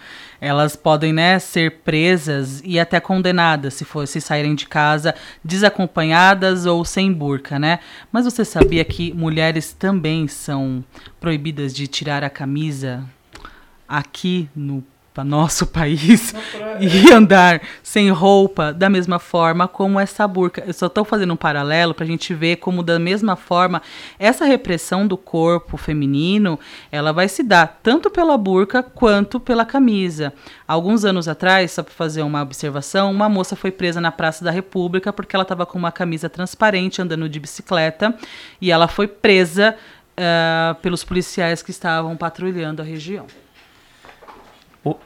Elas 0.45 0.75
podem, 0.75 1.13
né, 1.13 1.39
ser 1.39 1.83
presas 1.85 2.61
e 2.65 2.77
até 2.81 2.99
condenadas 2.99 3.75
se 3.75 3.85
for 3.85 4.09
se 4.09 4.21
saírem 4.21 4.57
de 4.57 4.67
casa 4.67 5.15
desacompanhadas 5.45 6.67
ou 6.67 6.85
sem 6.85 7.13
burca, 7.13 7.61
né? 7.61 7.79
Mas 8.11 8.25
você 8.25 8.45
sabia 8.45 8.85
que 8.85 9.15
mulheres 9.15 9.73
também 9.73 10.27
são 10.27 10.85
proibidas 11.21 11.73
de 11.73 11.87
tirar 11.87 12.25
a 12.25 12.29
camisa 12.29 13.05
aqui 13.87 14.49
no 14.57 14.83
pa- 15.13 15.25
nosso 15.25 15.67
país 15.67 16.35
e 16.81 17.13
andar 17.13 17.61
sem 17.83 18.11
roupa 18.11 18.73
da 18.73 18.89
mesma 18.89 19.19
forma 19.19 19.69
como 19.69 19.99
essa 20.01 20.27
burca. 20.27 20.63
Eu 20.67 20.73
só 20.73 20.87
estou 20.87 21.05
fazendo 21.05 21.33
um 21.33 21.37
paralelo 21.37 21.95
para 21.95 22.05
a 22.05 22.07
gente 22.07 22.33
ver 22.35 22.57
como 22.57 22.83
da 22.83 22.99
mesma 22.99 23.37
forma 23.37 23.81
essa 24.19 24.45
repressão 24.45 25.07
do 25.07 25.17
corpo 25.17 25.77
feminino 25.77 26.59
ela 26.91 27.13
vai 27.13 27.29
se 27.29 27.43
dar 27.43 27.81
tanto 27.83 28.11
pela 28.11 28.37
burca 28.37 28.83
quanto 28.83 29.39
pela 29.39 29.65
camisa. 29.65 30.33
Alguns 30.67 31.05
anos 31.05 31.29
atrás, 31.29 31.73
só 31.73 31.83
para 31.83 31.93
fazer 31.93 32.23
uma 32.23 32.43
observação, 32.43 33.11
uma 33.11 33.29
moça 33.29 33.55
foi 33.55 33.71
presa 33.71 34.01
na 34.01 34.11
Praça 34.11 34.45
da 34.45 34.51
República 34.51 35.13
porque 35.13 35.37
ela 35.37 35.43
estava 35.43 35.67
com 35.67 35.79
uma 35.79 35.93
camisa 35.93 36.29
transparente 36.29 37.01
andando 37.03 37.29
de 37.29 37.39
bicicleta 37.39 38.15
e 38.61 38.71
ela 38.71 38.89
foi 38.89 39.07
presa 39.07 39.77
ah, 40.17 40.77
pelos 40.83 41.05
policiais 41.05 41.63
que 41.63 41.71
estavam 41.71 42.17
patrulhando 42.17 42.83
a 42.83 42.85
região. 42.85 43.27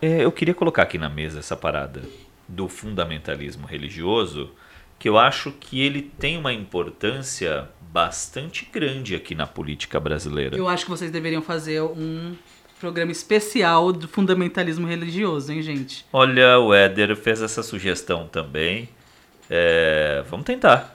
É, 0.01 0.24
Eu 0.24 0.33
queria 0.33 0.55
colocar 0.55 0.83
aqui 0.83 0.99
na 0.99 1.09
mesa 1.09 1.39
essa 1.39 1.57
parada 1.57 2.03
do 2.49 2.68
fundamentalismo 2.68 3.66
religioso, 3.66 4.51
que 4.99 5.09
eu 5.09 5.18
acho 5.18 5.53
que 5.53 5.81
ele 5.81 6.03
tem 6.03 6.39
uma 6.39 6.53
importância 6.53 7.68
bastante 7.93 8.68
grande 8.72 9.14
aqui 9.14 9.35
na 9.35 9.47
política 9.47 9.99
brasileira. 9.99 10.57
Eu 10.57 10.68
acho 10.68 10.85
que 10.85 10.91
vocês 10.91 11.11
deveriam 11.11 11.43
fazer 11.43 11.83
um 11.83 12.35
programa 12.79 13.11
especial 13.11 13.93
do 13.93 14.07
fundamentalismo 14.07 14.87
religioso, 14.87 15.53
hein, 15.53 15.62
gente? 15.62 16.05
Olha, 16.12 16.59
o 16.59 16.74
Éder 16.74 17.16
fez 17.16 17.41
essa 17.41 17.62
sugestão 17.62 18.27
também. 18.27 18.89
É, 19.49 20.22
vamos 20.29 20.45
tentar. 20.45 20.95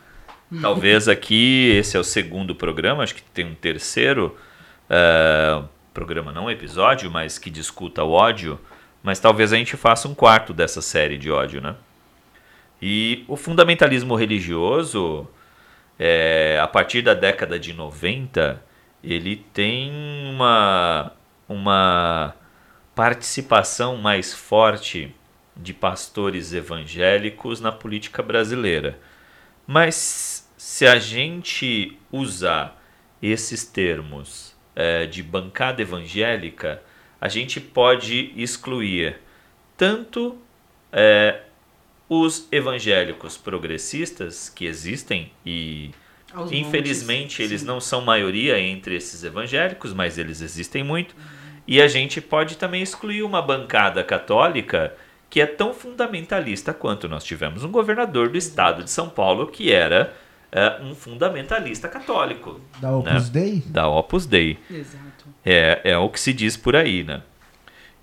Talvez 0.62 1.08
aqui 1.08 1.72
esse 1.78 1.96
é 1.96 2.00
o 2.00 2.04
segundo 2.04 2.54
programa, 2.54 3.04
acho 3.04 3.16
que 3.16 3.24
tem 3.24 3.46
um 3.46 3.56
terceiro 3.56 4.38
é, 4.90 5.64
programa, 5.94 6.32
não 6.32 6.52
episódio, 6.52 7.10
mas 7.10 7.40
que 7.40 7.50
discuta 7.50 8.04
o 8.04 8.12
ódio. 8.12 8.60
Mas 9.04 9.20
talvez 9.20 9.52
a 9.52 9.58
gente 9.58 9.76
faça 9.76 10.08
um 10.08 10.14
quarto 10.14 10.54
dessa 10.54 10.82
série 10.82 11.18
de 11.18 11.32
ódio, 11.32 11.62
né? 11.62 11.76
E 12.82 13.24
o 13.28 13.36
fundamentalismo 13.36 14.16
religioso, 14.16 15.28
é, 16.00 16.60
a 16.62 16.68
partir 16.68 17.02
da 17.02 17.14
década 17.14 17.60
de 17.60 17.74
90, 17.74 18.62
ele 19.04 19.46
tem 19.54 19.92
uma, 20.32 21.12
uma 21.48 22.36
participação 22.96 23.98
mais 23.98 24.34
forte 24.34 25.16
de 25.56 25.74
pastores 25.74 26.54
evangélicos 26.54 27.60
na 27.62 27.72
política 27.72 28.24
brasileira. 28.24 29.00
Mas 29.68 30.50
se 30.58 30.88
a 30.88 30.98
gente 30.98 31.98
usar 32.12 32.82
esses 33.22 33.66
termos 33.66 34.56
é, 34.76 35.06
de 35.06 35.22
bancada 35.22 35.82
evangélica, 35.82 36.82
a 37.22 37.30
gente 37.30 37.62
pode 37.62 38.34
excluir 38.36 39.20
tanto 39.78 40.36
é, 40.92 41.42
os 42.10 42.48
evangélicos 42.52 43.38
progressistas 43.38 44.50
que 44.50 44.66
existem 44.66 45.32
e 45.46 45.92
Aos 46.34 46.52
infelizmente 46.52 47.34
montes, 47.34 47.40
eles 47.40 47.62
sim. 47.62 47.68
não 47.68 47.80
são 47.80 48.02
maioria 48.02 48.60
entre 48.60 48.96
esses 48.96 49.24
evangélicos, 49.24 49.94
mas 49.94 50.18
eles 50.18 50.42
existem 50.42 50.84
muito. 50.84 51.16
E 51.68 51.80
a 51.80 51.88
gente 51.88 52.20
pode 52.20 52.58
também 52.58 52.82
excluir 52.82 53.22
uma 53.22 53.42
bancada 53.42 54.04
católica 54.04 54.94
que 55.30 55.40
é 55.40 55.46
tão 55.46 55.74
fundamentalista 55.74 56.74
quanto 56.74 57.08
nós 57.08 57.24
tivemos 57.24 57.64
um 57.64 57.72
governador 57.72 58.30
do 58.30 58.38
estado 58.38 58.84
de 58.84 58.90
São 58.90 59.08
Paulo 59.08 59.48
que 59.48 59.72
era 59.72 60.14
é, 60.52 60.82
um 60.82 60.94
fundamentalista 60.94 61.88
católico 61.88 62.60
Da 62.82 62.92
Opus 62.98 63.30
Dei? 63.30 63.64
da 63.66 63.88
Opus 63.88 64.26
Dei. 64.26 64.60
Exato. 64.70 65.11
É, 65.44 65.82
é 65.84 65.98
o 65.98 66.10
que 66.10 66.20
se 66.20 66.34
diz 66.34 66.56
por 66.56 66.76
aí, 66.76 67.04
né? 67.04 67.22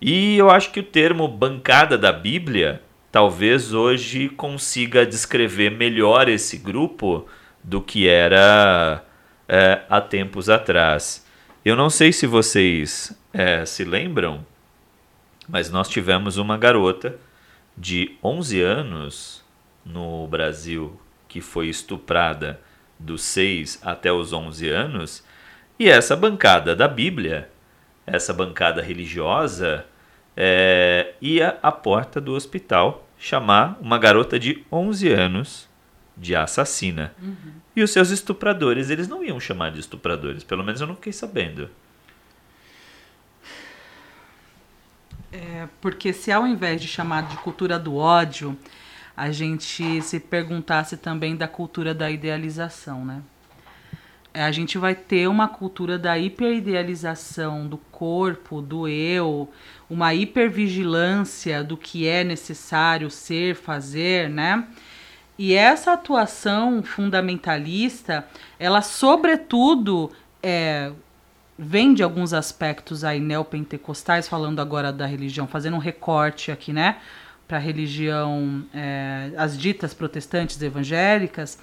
E 0.01 0.37
eu 0.37 0.51
acho 0.51 0.71
que 0.71 0.81
o 0.81 0.85
termo 0.85 1.27
bancada 1.27 1.99
da 1.99 2.13
Bíblia 2.13 2.83
talvez 3.11 3.73
hoje 3.73 4.29
consiga 4.29 5.07
descrever 5.07 5.71
melhor 5.71 6.29
esse 6.29 6.57
grupo 6.57 7.27
do 7.63 7.81
que 7.81 8.07
era 8.07 9.05
é, 9.49 9.83
há 9.89 10.01
tempos 10.01 10.49
atrás. 10.49 11.27
Eu 11.65 11.75
não 11.75 11.91
sei 11.91 12.13
se 12.13 12.27
vocês 12.27 13.17
é, 13.33 13.65
se 13.65 13.85
lembram, 13.85 14.47
mas 15.49 15.71
nós 15.71 15.89
tivemos 15.89 16.37
uma 16.37 16.57
garota 16.57 17.19
de 17.77 18.17
11 18.23 18.61
anos 18.61 19.45
no 19.85 20.27
Brasil 20.27 21.01
que 21.27 21.41
foi 21.41 21.69
estuprada 21.69 22.61
dos 22.99 23.23
6 23.23 23.81
até 23.83 24.13
os 24.13 24.33
11 24.33 24.69
anos, 24.69 25.25
e 25.79 25.89
essa 25.89 26.17
bancada 26.17 26.75
da 26.75 26.89
Bíblia, 26.89 27.49
essa 28.07 28.33
bancada 28.33 28.83
religiosa, 28.83 29.85
é, 30.37 31.15
ia 31.21 31.59
à 31.63 31.71
porta 31.71 32.21
do 32.21 32.33
hospital 32.33 33.07
chamar 33.19 33.77
uma 33.81 33.99
garota 33.99 34.39
de 34.39 34.65
11 34.71 35.13
anos 35.13 35.69
de 36.17 36.35
assassina. 36.35 37.13
E 37.75 37.83
os 37.83 37.91
seus 37.91 38.11
estupradores, 38.11 38.91
eles 38.91 39.09
não 39.09 39.23
iam 39.25 39.39
chamar 39.39 39.71
de 39.71 39.81
estupradores, 39.81 40.43
pelo 40.43 40.65
menos 40.65 40.81
eu 40.81 40.87
não 40.87 40.97
fiquei 40.97 41.13
sabendo. 41.13 41.71
É, 45.33 45.69
porque 45.81 46.13
se 46.13 46.33
ao 46.33 46.47
invés 46.47 46.81
de 46.81 46.89
chamar 46.89 47.29
de 47.29 47.37
cultura 47.37 47.79
do 47.79 47.97
ódio, 47.97 48.57
a 49.17 49.31
gente 49.31 50.01
se 50.03 50.19
perguntasse 50.19 50.97
também 50.97 51.37
da 51.37 51.47
cultura 51.47 51.95
da 51.95 52.11
idealização, 52.11 53.05
né? 53.05 53.23
É, 54.35 54.45
a 54.45 54.53
gente 54.53 54.79
vai 54.79 54.95
ter 54.95 55.29
uma 55.29 55.49
cultura 55.49 55.99
da 55.99 56.19
hiperidealização 56.19 57.67
do 57.67 57.79
corpo, 57.79 58.61
do 58.61 58.87
eu, 58.87 59.51
uma 59.89 60.15
hipervigilância 60.15 61.65
do 61.65 61.77
que 61.77 62.07
é 62.07 62.23
necessário 62.23 63.11
ser, 63.11 63.55
fazer, 63.55 64.29
né? 64.29 64.67
E 65.39 65.55
essa 65.55 65.93
atuação 65.93 66.83
fundamentalista, 66.83 68.27
ela 68.59 68.83
sobretudo 68.83 70.11
é, 70.43 70.91
vem 71.59 71.93
de 71.93 72.03
alguns 72.03 72.33
aspectos 72.33 73.03
aí 73.03 73.19
neopentecostais, 73.19 74.29
falando 74.29 74.61
agora 74.61 74.93
da 74.93 75.07
religião, 75.07 75.47
fazendo 75.47 75.75
um 75.75 75.81
recorte 75.81 76.53
aqui, 76.53 76.73
né, 76.73 76.99
para 77.49 77.57
a 77.57 77.61
religião, 77.61 78.65
é, 78.75 79.33
as 79.37 79.59
ditas 79.59 79.95
protestantes 79.95 80.61
evangélicas, 80.61 81.59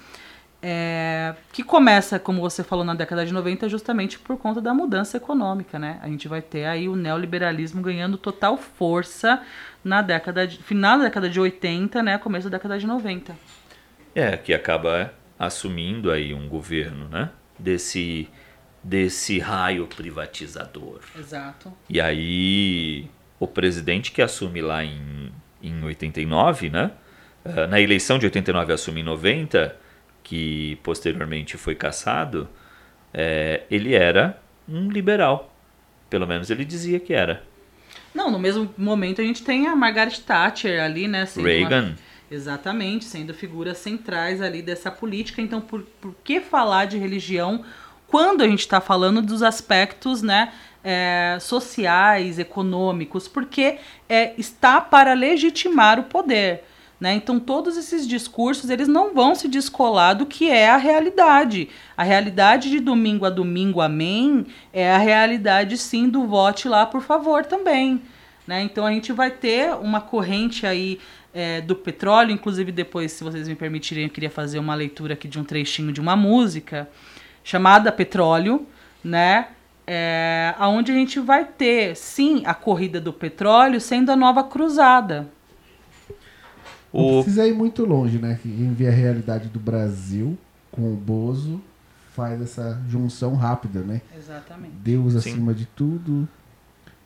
é, 0.62 1.34
que 1.52 1.62
começa, 1.62 2.18
como 2.18 2.40
você 2.40 2.64
falou, 2.64 2.84
na 2.84 2.94
década 2.94 3.24
de 3.24 3.32
90, 3.32 3.68
justamente 3.68 4.18
por 4.18 4.36
conta 4.36 4.60
da 4.60 4.72
mudança 4.72 5.16
econômica, 5.16 5.78
né? 5.78 5.98
A 6.02 6.08
gente 6.08 6.26
vai 6.28 6.42
ter 6.42 6.64
aí 6.64 6.88
o 6.88 6.96
neoliberalismo 6.96 7.82
ganhando 7.82 8.16
total 8.16 8.56
força 8.56 9.42
na 9.84 10.02
década 10.02 10.46
de, 10.46 10.58
final 10.62 10.98
da 10.98 11.04
década 11.04 11.28
de 11.28 11.38
80, 11.38 12.02
né, 12.02 12.18
começo 12.18 12.50
da 12.50 12.56
década 12.56 12.78
de 12.78 12.86
90. 12.86 13.36
É, 14.14 14.36
que 14.36 14.52
acaba 14.52 15.12
assumindo 15.38 16.10
aí 16.10 16.32
um 16.34 16.48
governo, 16.48 17.08
né? 17.08 17.30
Desse, 17.58 18.28
desse 18.82 19.38
raio 19.38 19.86
privatizador. 19.86 21.00
Exato. 21.18 21.72
E 21.88 22.00
aí, 22.00 23.08
o 23.38 23.46
presidente 23.46 24.10
que 24.10 24.22
assume 24.22 24.60
lá 24.60 24.84
em, 24.84 25.30
em 25.62 25.84
89, 25.84 26.70
né? 26.70 26.90
Ah, 27.44 27.66
Na 27.66 27.80
eleição 27.80 28.18
de 28.18 28.26
89 28.26 28.72
assume 28.72 29.00
em 29.02 29.04
90, 29.04 29.76
que 30.26 30.76
posteriormente 30.82 31.56
foi 31.56 31.76
cassado, 31.76 32.48
é, 33.14 33.62
ele 33.70 33.94
era 33.94 34.42
um 34.68 34.90
liberal. 34.90 35.54
Pelo 36.10 36.26
menos 36.26 36.50
ele 36.50 36.64
dizia 36.64 36.98
que 36.98 37.14
era. 37.14 37.44
Não, 38.12 38.28
no 38.28 38.36
mesmo 38.36 38.68
momento 38.76 39.20
a 39.20 39.24
gente 39.24 39.44
tem 39.44 39.68
a 39.68 39.76
Margaret 39.76 40.18
Thatcher 40.26 40.82
ali, 40.82 41.06
né? 41.06 41.26
sendo 41.26 41.44
uma- 41.44 41.52
Reagan. 41.52 41.94
Exatamente, 42.28 43.04
sendo 43.04 43.32
figuras 43.32 43.78
centrais 43.78 44.42
ali 44.42 44.62
dessa 44.62 44.90
política. 44.90 45.40
Então, 45.40 45.60
por, 45.60 45.82
por 46.00 46.12
que 46.24 46.40
falar 46.40 46.86
de 46.86 46.98
religião 46.98 47.64
quando 48.08 48.42
a 48.42 48.48
gente 48.48 48.60
está 48.60 48.80
falando 48.80 49.22
dos 49.22 49.44
aspectos 49.44 50.22
né, 50.22 50.52
é, 50.82 51.38
sociais, 51.40 52.40
econômicos, 52.40 53.28
porque 53.28 53.78
é, 54.08 54.34
está 54.36 54.80
para 54.80 55.14
legitimar 55.14 56.00
o 56.00 56.02
poder. 56.02 56.64
Né? 56.98 57.14
Então 57.14 57.38
todos 57.38 57.76
esses 57.76 58.08
discursos 58.08 58.70
eles 58.70 58.88
não 58.88 59.12
vão 59.12 59.34
se 59.34 59.48
descolar 59.48 60.14
do 60.14 60.24
que 60.24 60.48
é 60.48 60.70
a 60.70 60.78
realidade. 60.78 61.68
A 61.94 62.02
realidade 62.02 62.70
de 62.70 62.80
domingo 62.80 63.26
a 63.26 63.30
domingo, 63.30 63.82
amém, 63.82 64.46
é 64.72 64.90
a 64.90 64.98
realidade 64.98 65.76
sim 65.76 66.08
do 66.08 66.26
vote 66.26 66.68
lá, 66.68 66.86
por 66.86 67.02
favor, 67.02 67.44
também. 67.44 68.00
Né? 68.46 68.62
Então 68.62 68.86
a 68.86 68.90
gente 68.90 69.12
vai 69.12 69.30
ter 69.30 69.74
uma 69.74 70.00
corrente 70.00 70.66
aí 70.66 70.98
é, 71.34 71.60
do 71.60 71.76
petróleo, 71.76 72.32
inclusive 72.32 72.72
depois, 72.72 73.12
se 73.12 73.22
vocês 73.22 73.46
me 73.46 73.54
permitirem, 73.54 74.04
eu 74.04 74.10
queria 74.10 74.30
fazer 74.30 74.58
uma 74.58 74.74
leitura 74.74 75.12
aqui 75.12 75.28
de 75.28 75.38
um 75.38 75.44
trechinho 75.44 75.92
de 75.92 76.00
uma 76.00 76.16
música 76.16 76.88
chamada 77.44 77.92
Petróleo, 77.92 78.66
né? 79.04 79.48
É, 79.86 80.54
onde 80.58 80.90
a 80.90 80.94
gente 80.94 81.20
vai 81.20 81.44
ter, 81.44 81.94
sim, 81.94 82.42
a 82.44 82.54
corrida 82.54 83.00
do 83.00 83.12
petróleo 83.12 83.80
sendo 83.80 84.10
a 84.10 84.16
nova 84.16 84.42
cruzada. 84.42 85.28
Não 86.92 87.22
precisa 87.22 87.46
ir 87.46 87.52
muito 87.52 87.84
longe, 87.84 88.18
né? 88.18 88.38
Quem 88.42 88.72
vê 88.72 88.88
a 88.88 88.92
realidade 88.92 89.48
do 89.48 89.60
Brasil 89.60 90.36
com 90.70 90.92
o 90.92 90.96
Bozo 90.96 91.60
faz 92.14 92.40
essa 92.40 92.80
junção 92.88 93.34
rápida, 93.34 93.80
né? 93.80 94.00
Exatamente. 94.16 94.74
Deus 94.82 95.12
Sim. 95.12 95.18
acima 95.18 95.52
de 95.52 95.66
tudo 95.66 96.26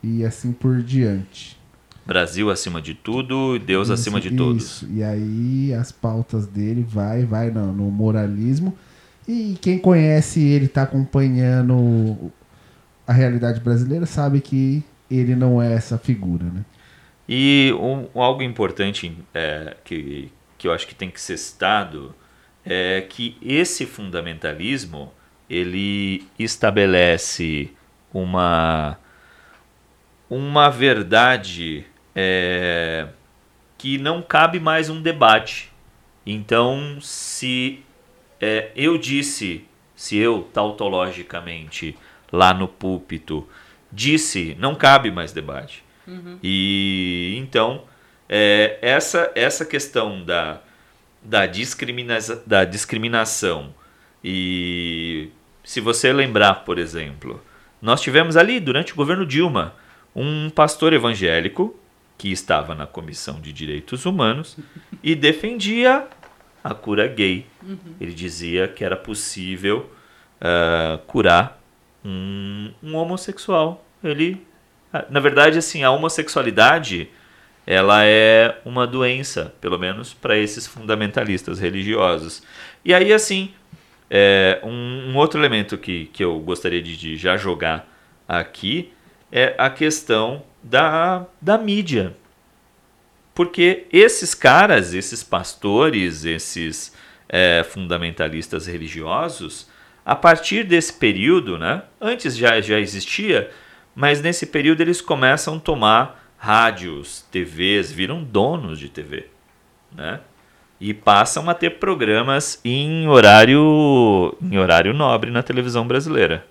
e 0.01 0.23
assim 0.23 0.53
por 0.53 0.81
diante. 0.81 1.59
Brasil 2.05 2.49
acima 2.49 2.81
de 2.81 2.93
tudo, 2.93 3.59
Deus 3.59 3.87
Isso, 3.87 3.93
acima 3.93 4.19
de 4.19 4.31
todos. 4.31 4.63
Isso. 4.63 4.87
E 4.91 5.03
aí 5.03 5.73
as 5.73 5.91
pautas 5.91 6.47
dele 6.47 6.85
vai, 6.87 7.25
vai 7.25 7.51
no, 7.51 7.71
no 7.71 7.91
moralismo. 7.91 8.75
E 9.27 9.57
quem 9.61 9.77
conhece 9.77 10.41
ele, 10.41 10.67
tá 10.67 10.83
acompanhando 10.83 12.31
a 13.05 13.13
realidade 13.13 13.59
brasileira, 13.59 14.05
sabe 14.05 14.41
que 14.41 14.83
ele 15.09 15.35
não 15.35 15.61
é 15.61 15.73
essa 15.73 15.97
figura, 15.97 16.45
né? 16.45 16.65
E 17.33 17.73
um- 17.79 18.09
algo 18.21 18.43
importante 18.43 19.15
é, 19.33 19.77
que, 19.85 20.29
que 20.57 20.67
eu 20.67 20.73
acho 20.73 20.85
que 20.85 20.93
tem 20.93 21.09
que 21.09 21.21
ser 21.21 21.37
citado 21.37 22.13
é 22.65 23.05
que 23.09 23.37
esse 23.41 23.85
fundamentalismo 23.85 25.13
ele 25.49 26.27
estabelece 26.37 27.71
uma 28.13 28.97
uma 30.29 30.69
verdade 30.69 31.85
é, 32.15 33.07
que 33.77 33.97
não 33.97 34.21
cabe 34.21 34.59
mais 34.59 34.89
um 34.89 35.01
debate. 35.01 35.71
Então, 36.25 36.99
se 37.01 37.83
é, 38.39 38.71
eu 38.75 38.97
disse, 38.97 39.65
se 39.95 40.17
eu 40.17 40.43
tautologicamente 40.53 41.97
lá 42.31 42.53
no 42.53 42.67
púlpito 42.67 43.47
disse, 43.91 44.55
não 44.59 44.75
cabe 44.75 45.11
mais 45.11 45.31
debate. 45.33 45.83
E 46.43 47.35
então 47.37 47.83
é, 48.27 48.77
essa 48.81 49.31
essa 49.35 49.65
questão 49.65 50.23
da 50.23 50.61
da, 51.23 51.45
discrimina 51.45 52.17
da 52.45 52.65
discriminação 52.65 53.73
e 54.23 55.29
se 55.63 55.79
você 55.79 56.11
lembrar, 56.11 56.65
por 56.65 56.77
exemplo, 56.79 57.41
nós 57.81 58.01
tivemos 58.01 58.35
ali 58.35 58.59
durante 58.59 58.93
o 58.93 58.95
governo 58.95 59.25
Dilma 59.25 59.75
um 60.15 60.49
pastor 60.49 60.93
evangélico 60.93 61.75
que 62.17 62.31
estava 62.31 62.75
na 62.75 62.85
comissão 62.85 63.39
de 63.39 63.51
direitos 63.51 64.05
humanos 64.05 64.57
e 65.01 65.15
defendia 65.15 66.07
a 66.63 66.73
cura 66.73 67.07
gay. 67.07 67.47
Ele 67.99 68.13
dizia 68.13 68.67
que 68.67 68.83
era 68.83 68.95
possível 68.95 69.89
ah, 70.39 70.99
curar 71.07 71.61
um, 72.03 72.71
um 72.83 72.95
homossexual. 72.95 73.85
Ele, 74.03 74.45
na 75.09 75.19
verdade, 75.19 75.57
assim, 75.57 75.83
a 75.83 75.91
homossexualidade 75.91 77.09
ela 77.65 78.03
é 78.03 78.59
uma 78.65 78.87
doença, 78.87 79.53
pelo 79.61 79.77
menos 79.77 80.13
para 80.13 80.37
esses 80.37 80.65
fundamentalistas 80.67 81.59
religiosos. 81.59 82.41
E 82.83 82.93
aí, 82.93 83.13
assim, 83.13 83.53
é, 84.09 84.59
um, 84.63 85.11
um 85.11 85.17
outro 85.17 85.39
elemento 85.39 85.77
que, 85.77 86.07
que 86.07 86.23
eu 86.23 86.39
gostaria 86.39 86.81
de, 86.81 86.97
de 86.97 87.15
já 87.15 87.37
jogar 87.37 87.87
aqui 88.27 88.91
é 89.31 89.55
a 89.57 89.69
questão 89.69 90.43
da, 90.61 91.25
da 91.41 91.57
mídia. 91.57 92.15
Porque 93.33 93.85
esses 93.91 94.35
caras, 94.35 94.93
esses 94.93 95.23
pastores, 95.23 96.25
esses 96.25 96.93
é, 97.29 97.63
fundamentalistas 97.63 98.67
religiosos, 98.67 99.69
a 100.05 100.15
partir 100.15 100.63
desse 100.65 100.91
período, 100.91 101.57
né, 101.57 101.83
antes 101.99 102.35
já, 102.35 102.59
já 102.59 102.79
existia, 102.79 103.49
mas 103.95 104.21
nesse 104.21 104.45
período 104.45 104.81
eles 104.81 105.01
começam 105.01 105.57
a 105.57 105.59
tomar 105.59 106.33
rádios, 106.37 107.25
TVs, 107.31 107.91
viram 107.91 108.23
donos 108.23 108.79
de 108.79 108.89
TV. 108.89 109.27
Né? 109.91 110.19
E 110.79 110.93
passam 110.93 111.49
a 111.49 111.53
ter 111.53 111.77
programas 111.77 112.59
em 112.65 113.07
horário, 113.07 114.35
em 114.41 114.57
horário 114.57 114.93
nobre 114.93 115.29
na 115.29 115.43
televisão 115.43 115.85
brasileira. 115.85 116.45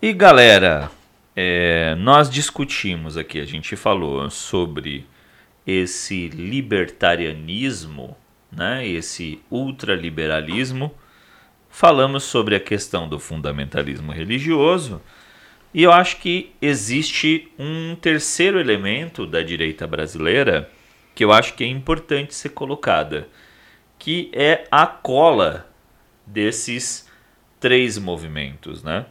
E 0.00 0.12
galera, 0.12 0.90
é, 1.36 1.94
nós 1.94 2.28
discutimos 2.28 3.16
aqui, 3.16 3.38
a 3.38 3.44
gente 3.44 3.76
falou 3.76 4.28
sobre 4.30 5.06
esse 5.66 6.28
libertarianismo, 6.28 8.16
né, 8.50 8.86
esse 8.86 9.40
ultraliberalismo, 9.50 10.92
falamos 11.70 12.24
sobre 12.24 12.56
a 12.56 12.60
questão 12.60 13.08
do 13.08 13.18
fundamentalismo 13.18 14.10
religioso, 14.12 15.00
e 15.74 15.82
eu 15.82 15.92
acho 15.92 16.18
que 16.18 16.52
existe 16.60 17.50
um 17.58 17.96
terceiro 17.96 18.60
elemento 18.60 19.26
da 19.26 19.42
direita 19.42 19.86
brasileira 19.86 20.70
que 21.14 21.24
eu 21.24 21.32
acho 21.32 21.54
que 21.54 21.64
é 21.64 21.66
importante 21.66 22.34
ser 22.34 22.50
colocada, 22.50 23.28
que 23.98 24.30
é 24.34 24.66
a 24.70 24.86
cola 24.86 25.66
desses 26.26 27.08
três 27.58 27.96
movimentos, 27.98 28.82
né? 28.82 29.06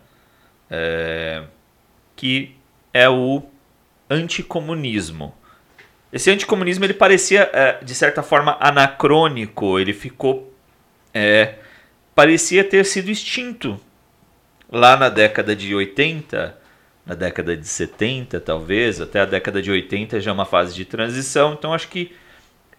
É, 0.69 1.43
que 2.15 2.55
é 2.93 3.09
o 3.09 3.43
anticomunismo. 4.09 5.33
Esse 6.11 6.29
anticomunismo 6.29 6.83
ele 6.85 6.93
parecia, 6.93 7.49
é, 7.53 7.83
de 7.83 7.95
certa 7.95 8.21
forma, 8.21 8.57
anacrônico, 8.59 9.79
ele 9.79 9.93
ficou. 9.93 10.53
é, 11.13 11.55
parecia 12.13 12.63
ter 12.63 12.85
sido 12.85 13.09
extinto 13.09 13.79
lá 14.71 14.95
na 14.95 15.09
década 15.09 15.55
de 15.55 15.75
80, 15.75 16.57
na 17.05 17.15
década 17.15 17.57
de 17.57 17.67
70, 17.67 18.39
talvez, 18.39 19.01
até 19.01 19.19
a 19.19 19.25
década 19.25 19.61
de 19.61 19.69
80 19.69 20.21
já 20.21 20.31
é 20.31 20.33
uma 20.33 20.45
fase 20.45 20.73
de 20.73 20.85
transição, 20.85 21.53
então 21.53 21.73
acho 21.73 21.89
que 21.89 22.15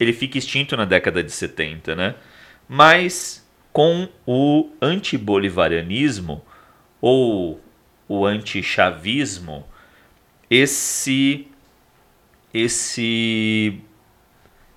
ele 0.01 0.12
fica 0.12 0.38
extinto 0.38 0.76
na 0.76 0.84
década 0.84 1.22
de 1.22 1.30
70, 1.30 1.95
né? 1.95 2.14
Mas 2.68 3.47
com 3.72 4.09
o 4.26 4.70
antibolivarianismo 4.80 6.43
ou 7.01 7.61
o 8.09 8.24
antichavismo, 8.26 9.66
esse 10.51 11.49
esse 12.53 13.80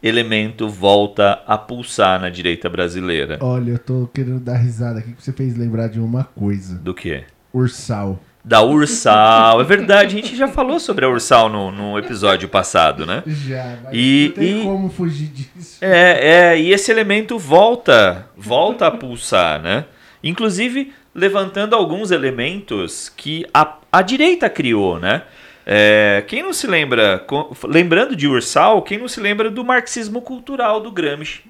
elemento 0.01 0.69
volta 0.69 1.41
a 1.47 1.57
pulsar 1.57 2.19
na 2.21 2.29
direita 2.29 2.69
brasileira. 2.69 3.37
Olha, 3.41 3.71
eu 3.71 3.79
tô 3.79 4.09
querendo 4.13 4.39
dar 4.39 4.57
risada 4.57 4.99
aqui 4.99 5.13
que 5.13 5.23
você 5.23 5.31
fez 5.33 5.57
lembrar 5.57 5.87
de 5.87 5.99
uma 5.99 6.23
coisa. 6.23 6.75
Do 6.75 6.93
que? 6.93 7.23
Ursal. 7.53 8.19
Da 8.43 8.61
Ursal. 8.61 9.59
É 9.59 9.63
verdade, 9.63 10.05
a 10.17 10.21
gente 10.21 10.35
já 10.35 10.47
falou 10.47 10.79
sobre 10.79 11.03
a 11.03 11.09
Ursal 11.09 11.49
no, 11.49 11.71
no 11.71 11.97
episódio 11.97 12.47
passado, 12.47 13.03
né? 13.05 13.23
Já, 13.25 13.77
mas 13.83 13.93
E- 13.95 14.27
não 14.27 14.35
tem 14.43 14.61
e- 14.61 14.63
como 14.63 14.89
fugir 14.89 15.27
disso. 15.29 15.77
É, 15.83 16.51
é, 16.53 16.59
e 16.59 16.71
esse 16.71 16.91
elemento 16.91 17.39
volta, 17.39 18.27
volta 18.37 18.85
a 18.85 18.91
pulsar, 18.91 19.59
né? 19.59 19.85
Inclusive 20.23 20.93
levantando 21.13 21.75
alguns 21.75 22.11
elementos 22.11 23.09
que 23.09 23.45
a, 23.53 23.77
a 23.91 24.01
direita 24.03 24.47
criou, 24.49 24.99
né? 24.99 25.23
É, 25.65 26.23
quem 26.27 26.43
não 26.43 26.53
se 26.53 26.67
lembra, 26.67 27.25
lembrando 27.63 28.15
de 28.15 28.27
Ursal, 28.27 28.83
quem 28.83 28.99
não 28.99 29.07
se 29.07 29.19
lembra 29.19 29.49
do 29.49 29.65
marxismo 29.65 30.21
cultural 30.21 30.79
do 30.79 30.91
Gramsci? 30.91 31.41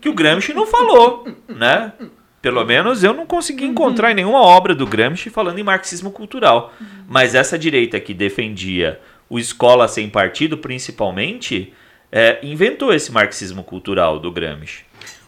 Que 0.00 0.08
o 0.08 0.14
Gramsci 0.14 0.54
não 0.54 0.66
falou, 0.66 1.28
né? 1.48 1.92
Pelo 2.40 2.64
menos 2.64 3.04
eu 3.04 3.12
não 3.12 3.26
consegui 3.26 3.64
encontrar 3.66 4.10
em 4.10 4.14
nenhuma 4.14 4.40
obra 4.40 4.74
do 4.74 4.86
Gramsci 4.86 5.28
falando 5.28 5.58
em 5.58 5.62
marxismo 5.62 6.10
cultural. 6.10 6.72
Mas 7.06 7.34
essa 7.34 7.58
direita 7.58 8.00
que 8.00 8.14
defendia 8.14 8.98
o 9.28 9.38
escola 9.38 9.86
sem 9.86 10.08
partido, 10.08 10.56
principalmente, 10.56 11.72
é, 12.10 12.38
inventou 12.42 12.92
esse 12.92 13.12
marxismo 13.12 13.62
cultural 13.62 14.18
do 14.18 14.32
Gramsci. 14.32 14.84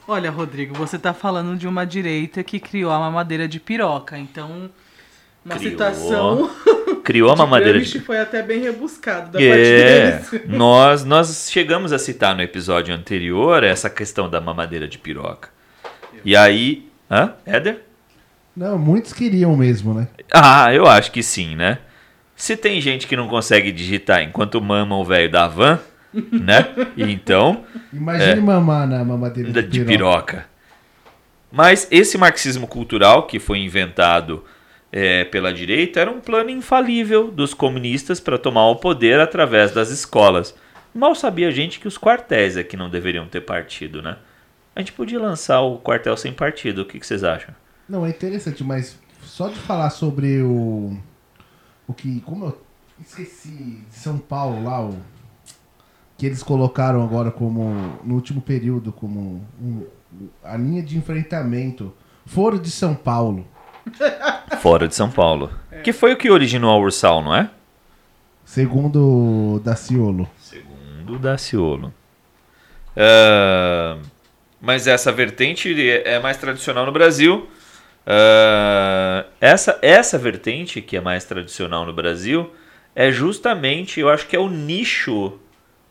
Olha, 0.09 0.31
Rodrigo, 0.31 0.75
você 0.75 0.99
tá 0.99 1.15
falando 1.15 1.57
de 1.57 1.69
uma 1.69 1.85
direita 1.87 2.43
que 2.43 2.59
criou 2.59 2.91
a 2.91 2.99
mamadeira 2.99 3.47
de 3.47 3.61
piroca. 3.61 4.19
Então, 4.19 4.71
uma 5.45 5.57
Criou. 5.57 5.71
citação 5.71 6.51
Criou 7.05 7.31
a 7.31 7.35
de 7.35 7.39
mamadeira 7.39 7.81
de... 7.81 8.01
foi 8.01 8.19
até 8.19 8.43
bem 8.43 8.61
rebuscado 8.61 9.31
da 9.31 9.41
É, 9.43 10.11
parte 10.13 10.31
deles. 10.39 10.49
nós, 10.59 11.05
nós 11.05 11.49
chegamos 11.51 11.93
a 11.93 11.99
citar 11.99 12.35
no 12.35 12.43
episódio 12.43 12.95
anterior 12.95 13.63
essa 13.63 13.89
questão 13.91 14.29
da 14.29 14.41
mamadeira 14.41 14.89
de 14.89 14.99
piroca. 14.99 15.51
E 16.25 16.35
aí... 16.35 16.89
Hã? 17.11 17.35
Éder? 17.47 17.83
Não, 18.57 18.79
muitos 18.79 19.13
queriam 19.13 19.55
mesmo, 19.57 19.93
né? 19.95 20.09
Ah, 20.33 20.73
eu 20.73 20.87
acho 20.87 21.13
que 21.13 21.23
sim, 21.23 21.55
né? 21.55 21.79
Se 22.35 22.57
tem 22.57 22.81
gente 22.81 23.07
que 23.07 23.15
não 23.17 23.29
consegue 23.29 23.71
digitar 23.71 24.23
enquanto 24.23 24.61
mama 24.61 24.97
o 24.97 25.05
velho 25.05 25.31
da 25.31 25.47
van, 25.47 25.79
né? 26.15 26.69
Então, 26.97 27.65
Imagine 27.93 28.41
mamar 28.41 28.89
na 28.89 29.05
mamadeira 29.05 29.53
de, 29.53 29.63
de 29.63 29.85
piroca. 29.85 29.87
piroca. 30.37 30.47
Mas 31.53 31.87
esse 31.91 32.17
marxismo 32.19 32.67
cultural 32.67 33.27
que 33.27 33.39
foi 33.39 33.59
inventado 33.59 34.45
eh, 34.97 35.25
pela 35.25 35.53
direita 35.53 35.99
era 35.99 36.11
um 36.11 36.21
plano 36.21 36.51
infalível 36.51 37.29
dos 37.29 37.53
comunistas 37.53 38.21
para 38.21 38.39
tomar 38.39 38.69
o 38.69 38.77
poder 38.77 39.19
através 39.19 39.73
das 39.73 39.91
escolas. 39.91 40.55
Mal 40.95 41.17
sabia 41.17 41.49
a 41.49 41.51
gente 41.51 41.81
que 41.81 41.89
os 41.89 41.99
quartéis 41.99 42.57
é 42.57 42.63
que 42.63 42.77
não 42.77 42.89
deveriam 42.89 43.27
ter 43.27 43.41
partido, 43.41 44.01
né? 44.01 44.17
A 44.77 44.79
gente 44.79 44.93
podia 44.93 45.19
lançar 45.19 45.61
o 45.63 45.79
quartel 45.79 46.17
sem 46.17 46.33
partido, 46.33 46.83
o 46.83 46.85
que, 46.85 47.01
que 47.01 47.07
vocês 47.07 47.25
acham? 47.25 47.53
Não, 47.89 48.07
é 48.07 48.11
interessante, 48.11 48.63
mas 48.63 48.97
só 49.21 49.49
de 49.49 49.57
falar 49.57 49.91
sobre 49.91 50.41
o. 50.43 50.97
O 51.89 51.93
que. 51.93 52.21
Como 52.21 52.45
eu 52.47 52.59
esqueci 53.05 53.81
de 53.91 53.95
São 53.97 54.17
Paulo 54.19 54.63
lá, 54.63 54.81
o. 54.85 54.97
Que 56.17 56.27
eles 56.27 56.43
colocaram 56.45 57.03
agora 57.03 57.33
como. 57.33 57.99
No 58.05 58.15
último 58.15 58.41
período, 58.41 58.93
como. 58.93 59.45
um- 59.61 59.87
a 60.45 60.57
linha 60.57 60.83
de 60.83 60.97
enfrentamento. 60.97 61.93
Foro 62.27 62.59
de 62.59 62.71
São 62.71 62.95
Paulo. 62.95 63.45
Fora 64.61 64.89
de 64.89 64.95
São 64.95 65.11
Paulo. 65.11 65.51
Que 65.83 65.93
foi 65.93 66.13
o 66.13 66.17
que 66.17 66.31
originou 66.31 66.71
a 66.71 66.79
Ursal, 66.79 67.23
não 67.23 67.35
é? 67.35 67.51
Segundo 68.45 69.61
Daciolo. 69.65 70.29
Segundo 70.39 71.19
Daciolo. 71.19 71.93
Ah, 72.97 73.99
mas 74.61 74.87
essa 74.87 75.11
vertente 75.13 75.75
é 75.91 76.19
mais 76.19 76.37
tradicional 76.37 76.87
no 76.87 76.93
Brasil. 76.93 77.49
Ah, 78.07 79.27
essa, 79.41 79.79
essa 79.83 80.19
vertente 80.19 80.81
que 80.81 80.97
é 80.97 81.01
mais 81.01 81.25
tradicional 81.25 81.85
no 81.85 81.93
Brasil 81.93 82.53
é 82.95 83.11
justamente, 83.11 83.99
eu 83.99 84.09
acho 84.09 84.27
que 84.29 84.37
é 84.37 84.39
o 84.39 84.49
nicho 84.49 85.39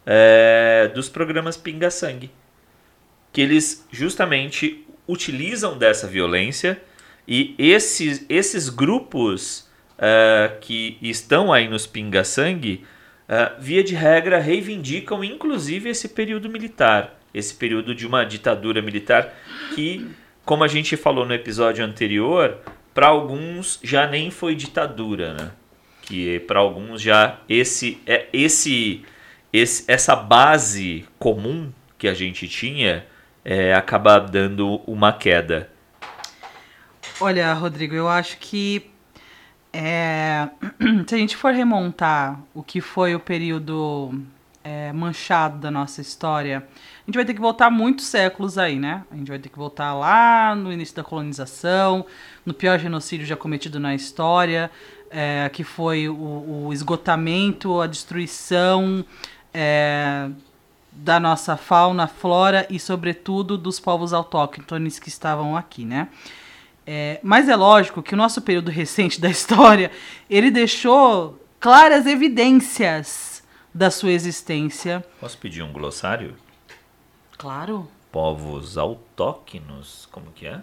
é, 0.06 0.90
dos 0.94 1.10
programas 1.10 1.58
Pinga 1.58 1.92
Sangue. 1.92 2.32
Que 3.32 3.42
eles 3.42 3.86
justamente 3.92 4.86
utilizam 5.08 5.78
dessa 5.78 6.08
violência 6.08 6.82
e 7.28 7.56
esses, 7.58 8.26
esses 8.30 8.70
grupos 8.70 9.68
ah, 9.98 10.58
que 10.60 10.98
estão 11.02 11.54
aí 11.54 11.68
nos 11.68 11.88
Pinga 11.88 12.24
Sangue, 12.24 12.86
ah, 13.28 13.54
via 13.60 13.84
de 13.84 13.96
regra, 13.96 14.40
reivindicam 14.40 15.24
inclusive 15.24 15.90
esse 15.90 16.10
período 16.10 16.50
militar, 16.50 17.20
esse 17.34 17.56
período 17.56 17.96
de 17.96 18.06
uma 18.06 18.26
ditadura 18.26 18.82
militar 18.82 19.34
que, 19.74 20.08
como 20.44 20.64
a 20.64 20.68
gente 20.68 20.98
falou 20.98 21.26
no 21.26 21.34
episódio 21.34 21.86
anterior, 21.86 22.60
para 22.94 23.08
alguns 23.08 23.80
já 23.82 24.06
nem 24.08 24.30
foi 24.30 24.56
ditadura, 24.56 25.34
né? 25.34 25.52
Que 26.02 26.40
para 26.42 26.60
alguns 26.60 27.02
já 27.02 27.40
esse 27.48 28.00
é 28.06 28.28
esse, 28.34 29.04
esse 29.52 29.86
essa 29.88 30.16
base 30.16 31.06
comum 31.18 31.72
que 31.98 32.08
a 32.08 32.14
gente 32.14 32.48
tinha 32.48 33.06
é, 33.44 33.74
acaba 33.74 34.20
dando 34.20 34.82
uma 34.86 35.14
queda. 35.14 35.73
Olha, 37.22 37.54
Rodrigo, 37.54 37.94
eu 37.94 38.10
acho 38.10 38.38
que 38.40 38.90
é, 39.72 40.50
se 41.08 41.16
a 41.16 41.18
gente 41.18 41.38
for 41.38 41.54
remontar 41.54 42.40
o 42.54 42.64
que 42.64 42.82
foi 42.82 43.14
o 43.14 43.20
período 43.20 44.20
é, 44.64 44.92
manchado 44.92 45.60
da 45.60 45.70
nossa 45.70 46.02
história, 46.02 46.68
a 46.68 47.06
gente 47.06 47.16
vai 47.16 47.24
ter 47.24 47.36
que 47.36 47.40
voltar 47.40 47.70
muitos 47.70 48.06
séculos 48.08 48.58
aí, 48.58 48.80
né? 48.80 49.04
A 49.12 49.16
gente 49.16 49.28
vai 49.28 49.38
ter 49.38 49.50
que 49.50 49.58
voltar 49.58 49.94
lá 49.94 50.56
no 50.56 50.74
início 50.74 50.96
da 50.96 51.04
colonização, 51.04 52.06
no 52.46 52.54
pior 52.54 52.80
genocídio 52.80 53.28
já 53.28 53.38
cometido 53.38 53.80
na 53.80 53.94
história, 53.94 54.72
é, 55.10 55.50
que 55.54 55.64
foi 55.64 56.10
o, 56.10 56.66
o 56.66 56.74
esgotamento, 56.74 57.80
a 57.80 57.86
destruição 57.86 59.06
é, 59.54 60.30
da 60.92 61.20
nossa 61.20 61.56
fauna, 61.58 62.08
flora 62.08 62.66
e, 62.70 62.80
sobretudo, 62.80 63.56
dos 63.56 63.80
povos 63.80 64.14
autóctones 64.14 64.98
que 64.98 65.10
estavam 65.10 65.56
aqui, 65.56 65.86
né? 65.86 66.08
É, 66.86 67.20
mas 67.24 67.48
é 67.48 67.56
lógico 67.56 68.04
que 68.04 68.14
o 68.14 68.18
nosso 68.18 68.42
período 68.42 68.70
recente 68.70 69.20
da 69.20 69.30
história 69.30 69.90
ele 70.30 70.52
deixou 70.52 71.40
claras 71.60 72.06
evidências 72.06 73.42
da 73.74 73.90
sua 73.90 74.12
existência. 74.12 75.04
Posso 75.20 75.38
pedir 75.38 75.64
um 75.64 75.72
glossário? 75.72 76.36
Claro. 77.38 77.88
Povos 78.12 78.78
autóctonos, 78.78 80.08
como 80.12 80.32
que 80.32 80.46
é? 80.46 80.62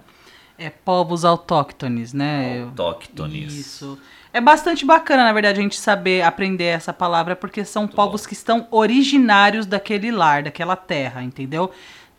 É 0.57 0.69
povos 0.69 1.25
autóctones, 1.25 2.13
né? 2.13 2.63
Autóctones. 2.65 3.55
Isso. 3.55 3.99
É 4.33 4.41
bastante 4.41 4.85
bacana, 4.85 5.25
na 5.25 5.33
verdade, 5.33 5.59
a 5.59 5.63
gente 5.63 5.81
saber 5.81 6.23
aprender 6.23 6.65
essa 6.65 6.93
palavra, 6.93 7.35
porque 7.35 7.65
são 7.65 7.89
povos 7.89 8.27
que 8.27 8.35
estão 8.35 8.69
originários 8.71 9.67
daquele 9.67 10.13
lar, 10.13 10.43
daquela 10.43 10.77
terra, 10.77 11.23
entendeu? 11.23 11.71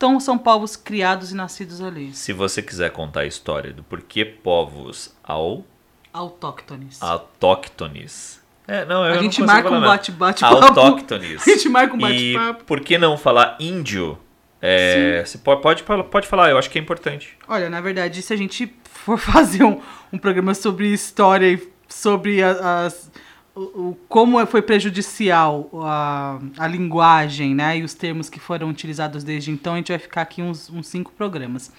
Então 0.02 0.18
são 0.18 0.36
povos 0.36 0.74
criados 0.74 1.30
e 1.30 1.34
nascidos 1.36 1.80
ali. 1.80 2.12
Se 2.12 2.32
você 2.32 2.60
quiser 2.60 2.90
contar 2.90 3.20
a 3.20 3.24
história 3.24 3.72
do 3.72 3.84
porquê 3.84 4.24
povos 4.24 5.14
au, 5.22 5.64
Autóctones. 6.12 7.00
autóctones. 7.00 8.42
É, 8.66 8.84
não, 8.84 9.04
eu 9.06 9.12
a 9.12 9.14
não 9.14 9.22
gente 9.22 9.40
consigo 9.40 9.46
marca 9.46 9.70
um 9.70 9.80
bate- 9.80 10.10
bate-papo. 10.10 10.56
Autóctones. 10.56 11.42
A 11.46 11.50
gente 11.52 11.68
marca 11.68 11.94
um 11.94 11.98
E 12.10 12.34
bate-papo. 12.34 12.64
por 12.64 12.80
que 12.80 12.98
não 12.98 13.16
falar 13.16 13.56
índio? 13.60 14.18
É, 14.60 15.22
você 15.24 15.38
pode, 15.38 15.62
pode, 15.62 15.82
falar- 15.84 16.02
pode 16.04 16.26
falar, 16.26 16.50
eu 16.50 16.58
acho 16.58 16.68
que 16.68 16.80
é 16.80 16.82
importante. 16.82 17.38
Olha, 17.46 17.70
na 17.70 17.80
verdade, 17.80 18.22
se 18.22 18.32
a 18.32 18.36
gente 18.36 18.74
for 18.84 19.16
fazer 19.22 19.62
um, 19.62 19.80
um 20.12 20.18
programa 20.18 20.52
sobre 20.52 20.88
história 20.92 21.46
e 21.48 21.72
sobre 21.88 22.42
a- 22.42 22.86
as, 22.86 23.08
o, 23.54 23.60
o- 23.60 23.98
como 24.08 24.44
foi 24.46 24.62
prejudicial 24.62 25.68
a, 25.82 26.38
a 26.58 26.66
linguagem 26.66 27.54
né, 27.54 27.78
e 27.78 27.82
os 27.82 27.94
termos 27.94 28.28
que 28.28 28.40
foram 28.40 28.68
utilizados 28.68 29.22
desde 29.24 29.50
então, 29.50 29.74
a 29.74 29.76
gente 29.76 29.92
vai 29.92 29.98
ficar 29.98 30.22
aqui 30.22 30.40
uns, 30.42 30.70
uns 30.70 30.86
cinco 30.86 31.12
programas. 31.12 31.72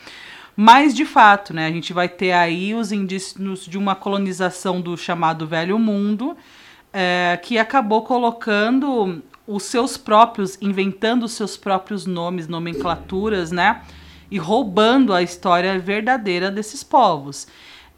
Mas, 0.56 0.94
de 0.94 1.04
fato, 1.04 1.54
né, 1.54 1.66
a 1.66 1.72
gente 1.72 1.94
vai 1.94 2.08
ter 2.08 2.32
aí 2.32 2.76
os 2.76 2.92
indícios 2.92 3.66
de 3.66 3.78
uma 3.78 3.96
colonização 3.96 4.80
do 4.80 4.96
chamado 4.96 5.48
Velho 5.48 5.80
Mundo, 5.80 6.38
é, 6.92 7.40
que 7.42 7.58
acabou 7.58 8.04
colocando 8.04 9.24
os 9.48 9.64
seus 9.64 9.98
próprios, 9.98 10.58
inventando 10.62 11.24
os 11.24 11.34
seus 11.34 11.58
próprios 11.58 12.06
nomes, 12.06 12.48
nomenclaturas, 12.48 13.52
né? 13.52 13.82
E 14.30 14.38
roubando 14.38 15.12
a 15.12 15.22
história 15.24 15.78
verdadeira 15.80 16.52
desses 16.52 16.84
povos, 16.84 17.48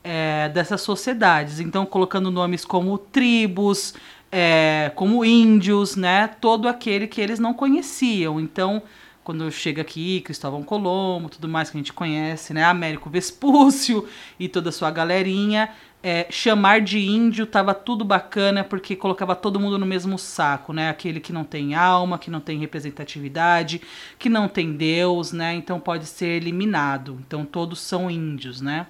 é, 0.05 0.49
dessas 0.49 0.81
sociedades. 0.81 1.59
Então, 1.59 1.83
colocando 1.83 2.29
nomes 2.29 2.63
como 2.63 2.95
tribos, 2.95 3.95
é, 4.31 4.91
como 4.95 5.25
índios, 5.25 5.95
né? 5.95 6.27
Todo 6.39 6.67
aquele 6.67 7.07
que 7.07 7.19
eles 7.19 7.39
não 7.39 7.55
conheciam. 7.55 8.39
Então, 8.39 8.83
quando 9.23 9.51
chega 9.51 9.81
aqui 9.81 10.21
Cristóvão 10.21 10.61
Colombo, 10.61 11.27
tudo 11.27 11.49
mais 11.49 11.71
que 11.71 11.77
a 11.77 11.79
gente 11.79 11.91
conhece, 11.91 12.53
né? 12.53 12.63
Américo 12.63 13.09
Vespúcio 13.09 14.07
e 14.39 14.47
toda 14.47 14.69
a 14.69 14.71
sua 14.71 14.91
galerinha. 14.91 15.69
é, 16.03 16.27
chamar 16.29 16.81
de 16.81 16.99
índio 16.99 17.47
tava 17.47 17.73
tudo 17.73 18.05
bacana 18.05 18.63
porque 18.63 18.95
colocava 18.95 19.35
todo 19.35 19.59
mundo 19.59 19.79
no 19.79 19.87
mesmo 19.87 20.19
saco, 20.19 20.71
né? 20.71 20.89
Aquele 20.89 21.19
que 21.19 21.33
não 21.33 21.43
tem 21.43 21.73
alma, 21.73 22.19
que 22.19 22.29
não 22.29 22.39
tem 22.39 22.59
representatividade, 22.59 23.81
que 24.19 24.29
não 24.29 24.47
tem 24.47 24.73
Deus, 24.73 25.31
né? 25.31 25.55
Então 25.55 25.79
pode 25.79 26.05
ser 26.05 26.27
eliminado. 26.27 27.17
Então 27.25 27.43
todos 27.43 27.79
são 27.79 28.11
índios, 28.11 28.61
né? 28.61 28.85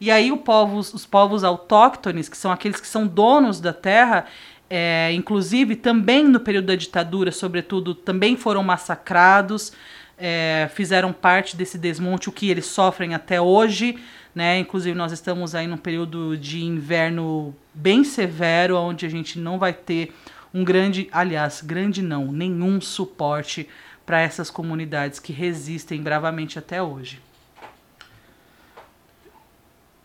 E 0.00 0.10
aí 0.10 0.36
povos, 0.38 0.94
os 0.94 1.04
povos 1.04 1.42
autóctones, 1.42 2.28
que 2.28 2.36
são 2.36 2.52
aqueles 2.52 2.80
que 2.80 2.86
são 2.86 3.06
donos 3.06 3.60
da 3.60 3.72
terra, 3.72 4.26
é, 4.70 5.12
inclusive 5.12 5.76
também 5.76 6.24
no 6.24 6.40
período 6.40 6.66
da 6.66 6.76
ditadura, 6.76 7.32
sobretudo, 7.32 7.94
também 7.94 8.36
foram 8.36 8.62
massacrados, 8.62 9.72
é, 10.16 10.68
fizeram 10.74 11.12
parte 11.12 11.56
desse 11.56 11.78
desmonte, 11.78 12.28
o 12.28 12.32
que 12.32 12.50
eles 12.50 12.66
sofrem 12.66 13.14
até 13.14 13.40
hoje. 13.40 13.98
Né? 14.34 14.58
Inclusive, 14.58 14.96
nós 14.96 15.10
estamos 15.10 15.54
aí 15.54 15.66
num 15.66 15.76
período 15.76 16.36
de 16.36 16.62
inverno 16.62 17.54
bem 17.74 18.04
severo, 18.04 18.76
onde 18.76 19.06
a 19.06 19.08
gente 19.08 19.38
não 19.38 19.58
vai 19.58 19.72
ter 19.72 20.14
um 20.52 20.64
grande, 20.64 21.08
aliás, 21.12 21.60
grande 21.60 22.02
não, 22.02 22.30
nenhum 22.30 22.80
suporte 22.80 23.68
para 24.06 24.20
essas 24.20 24.50
comunidades 24.50 25.18
que 25.18 25.32
resistem 25.32 26.02
bravamente 26.02 26.58
até 26.58 26.82
hoje. 26.82 27.20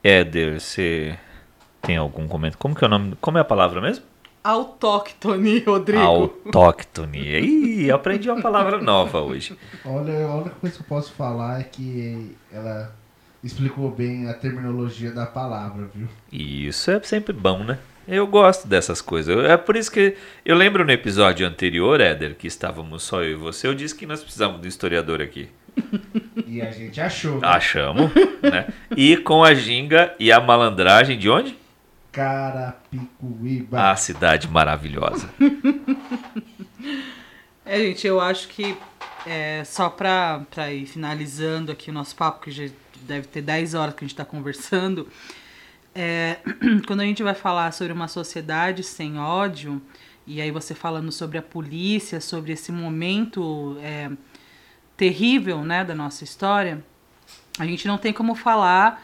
Éder, 0.03 0.59
você 0.59 1.17
tem 1.81 1.95
algum 1.95 2.27
comentário? 2.27 2.59
Como 2.59 2.75
que 2.75 2.83
é 2.83 2.87
o 2.87 2.89
nome? 2.89 3.15
Como 3.21 3.37
é 3.37 3.41
a 3.41 3.45
palavra 3.45 3.79
mesmo? 3.79 4.03
Autóctone, 4.43 5.59
Rodrigo. 5.59 6.03
Autóctone. 6.03 7.19
Ih, 7.19 7.89
aprendi 7.89 8.29
uma 8.29 8.41
palavra 8.41 8.81
nova 8.81 9.21
hoje. 9.21 9.57
Olha, 9.85 10.25
a 10.27 10.35
única 10.35 10.55
coisa 10.59 10.75
que 10.75 10.81
eu 10.81 10.87
posso 10.87 11.13
falar 11.13 11.61
é 11.61 11.63
que 11.63 12.35
ela 12.51 12.93
explicou 13.41 13.89
bem 13.89 14.27
a 14.27 14.33
terminologia 14.33 15.11
da 15.11 15.25
palavra, 15.25 15.89
viu? 15.95 16.09
Isso 16.29 16.91
é 16.91 17.01
sempre 17.03 17.31
bom, 17.31 17.63
né? 17.63 17.79
Eu 18.05 18.27
gosto 18.27 18.67
dessas 18.67 19.01
coisas. 19.01 19.45
É 19.45 19.55
por 19.55 19.77
isso 19.77 19.89
que 19.89 20.17
eu 20.45 20.57
lembro 20.57 20.83
no 20.83 20.91
episódio 20.91 21.47
anterior, 21.47 22.01
Éder, 22.01 22.35
que 22.35 22.47
estávamos 22.47 23.03
só 23.03 23.23
eu 23.23 23.31
e 23.31 23.35
você, 23.35 23.67
eu 23.67 23.73
disse 23.73 23.95
que 23.95 24.05
nós 24.05 24.21
precisamos 24.21 24.59
de 24.59 24.67
um 24.67 24.69
historiador 24.69 25.21
aqui. 25.21 25.47
E 26.45 26.61
a 26.61 26.71
gente 26.71 26.99
achou. 27.01 27.39
né? 27.39 27.47
Achamos, 27.47 28.11
né? 28.41 28.67
E 28.95 29.17
com 29.17 29.43
a 29.43 29.53
ginga 29.53 30.13
e 30.19 30.31
a 30.31 30.39
malandragem 30.39 31.17
de 31.17 31.29
onde? 31.29 31.57
Carapicuíba. 32.11 33.91
A 33.91 33.95
cidade 33.95 34.47
maravilhosa. 34.47 35.29
É, 37.65 37.79
gente, 37.79 38.05
eu 38.05 38.19
acho 38.19 38.49
que 38.49 38.77
é, 39.25 39.63
só 39.63 39.89
pra, 39.89 40.41
pra 40.51 40.71
ir 40.73 40.85
finalizando 40.85 41.71
aqui 41.71 41.89
o 41.89 41.93
nosso 41.93 42.13
papo, 42.13 42.41
que 42.41 42.51
já 42.51 42.65
deve 43.03 43.27
ter 43.27 43.41
10 43.41 43.73
horas 43.73 43.95
que 43.95 44.03
a 44.03 44.07
gente 44.07 44.17
tá 44.17 44.25
conversando, 44.25 45.07
é, 45.95 46.39
quando 46.85 46.99
a 46.99 47.05
gente 47.05 47.23
vai 47.23 47.33
falar 47.33 47.71
sobre 47.71 47.93
uma 47.93 48.09
sociedade 48.09 48.83
sem 48.83 49.17
ódio, 49.17 49.81
e 50.27 50.41
aí 50.41 50.51
você 50.51 50.75
falando 50.75 51.09
sobre 51.09 51.37
a 51.37 51.41
polícia, 51.41 52.19
sobre 52.19 52.51
esse 52.51 52.69
momento 52.69 53.77
é, 53.81 54.11
terrível 55.03 55.65
né, 55.65 55.83
da 55.83 55.93
nossa 55.93 56.23
história, 56.23 56.81
a 57.59 57.65
gente 57.65 57.85
não 57.89 57.97
tem 57.97 58.13
como 58.13 58.35
falar 58.35 59.03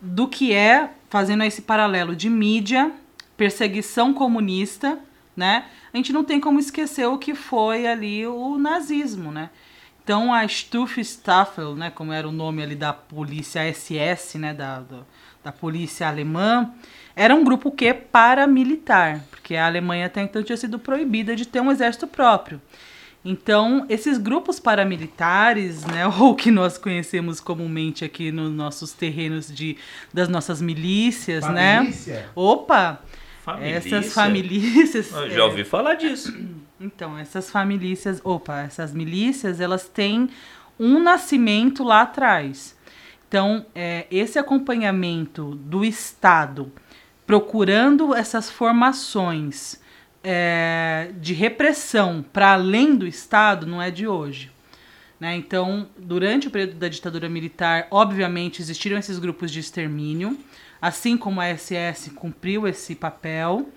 do 0.00 0.26
que 0.26 0.52
é, 0.52 0.90
fazendo 1.08 1.44
esse 1.44 1.62
paralelo 1.62 2.16
de 2.16 2.28
mídia, 2.28 2.90
perseguição 3.36 4.12
comunista, 4.12 4.98
né? 5.36 5.66
A 5.94 5.96
gente 5.96 6.12
não 6.12 6.24
tem 6.24 6.40
como 6.40 6.58
esquecer 6.58 7.06
o 7.06 7.18
que 7.18 7.36
foi 7.36 7.86
ali 7.86 8.26
o 8.26 8.58
nazismo, 8.58 9.30
né? 9.30 9.50
Então 10.02 10.34
a 10.34 10.46
Stufstaffel, 10.48 11.76
né, 11.76 11.88
como 11.88 12.12
era 12.12 12.28
o 12.28 12.32
nome 12.32 12.60
ali 12.60 12.74
da 12.74 12.92
polícia 12.92 13.62
SS, 13.72 14.38
né, 14.38 14.52
da, 14.52 14.80
da, 14.80 15.02
da 15.44 15.52
polícia 15.52 16.08
alemã, 16.08 16.74
era 17.14 17.32
um 17.32 17.44
grupo 17.44 17.70
que 17.70 17.94
paramilitar, 17.94 19.22
porque 19.30 19.54
a 19.54 19.66
Alemanha 19.66 20.06
até 20.06 20.20
então 20.20 20.42
tinha 20.42 20.56
sido 20.56 20.80
proibida 20.80 21.36
de 21.36 21.46
ter 21.46 21.60
um 21.60 21.70
exército 21.70 22.08
próprio. 22.08 22.60
Então, 23.30 23.84
esses 23.90 24.16
grupos 24.16 24.58
paramilitares, 24.58 25.84
né, 25.84 26.06
ou 26.18 26.34
que 26.34 26.50
nós 26.50 26.78
conhecemos 26.78 27.40
comumente 27.40 28.02
aqui 28.02 28.32
nos 28.32 28.50
nossos 28.50 28.94
terrenos 28.94 29.54
de, 29.54 29.76
das 30.10 30.30
nossas 30.30 30.62
milícias, 30.62 31.46
né? 31.46 31.92
Opa! 32.34 33.02
Familícia? 33.42 33.96
Essas 33.96 34.14
famílias. 34.14 34.94
Eu 35.12 35.30
já 35.30 35.44
ouvi 35.44 35.62
falar 35.62 35.94
disso. 35.94 36.34
Então, 36.80 37.18
essas 37.18 37.50
famílias, 37.50 38.20
opa, 38.22 38.60
essas 38.60 38.94
milícias, 38.94 39.60
elas 39.60 39.88
têm 39.88 40.30
um 40.78 41.02
nascimento 41.02 41.82
lá 41.82 42.02
atrás. 42.02 42.76
Então, 43.26 43.66
é, 43.74 44.06
esse 44.12 44.38
acompanhamento 44.38 45.56
do 45.56 45.84
Estado 45.84 46.70
procurando 47.26 48.14
essas 48.14 48.48
formações 48.48 49.80
é, 50.22 51.10
de 51.20 51.32
repressão 51.32 52.24
para 52.32 52.52
além 52.52 52.96
do 52.96 53.06
Estado 53.06 53.66
não 53.66 53.80
é 53.80 53.90
de 53.90 54.06
hoje. 54.06 54.50
Né? 55.18 55.36
Então, 55.36 55.88
durante 55.96 56.48
o 56.48 56.50
período 56.50 56.74
da 56.74 56.88
ditadura 56.88 57.28
militar, 57.28 57.88
obviamente 57.90 58.62
existiram 58.62 58.98
esses 58.98 59.18
grupos 59.18 59.50
de 59.50 59.60
extermínio, 59.60 60.38
assim 60.80 61.16
como 61.16 61.40
a 61.40 61.56
SS 61.56 62.10
cumpriu 62.10 62.66
esse 62.68 62.94
papel, 62.94 63.68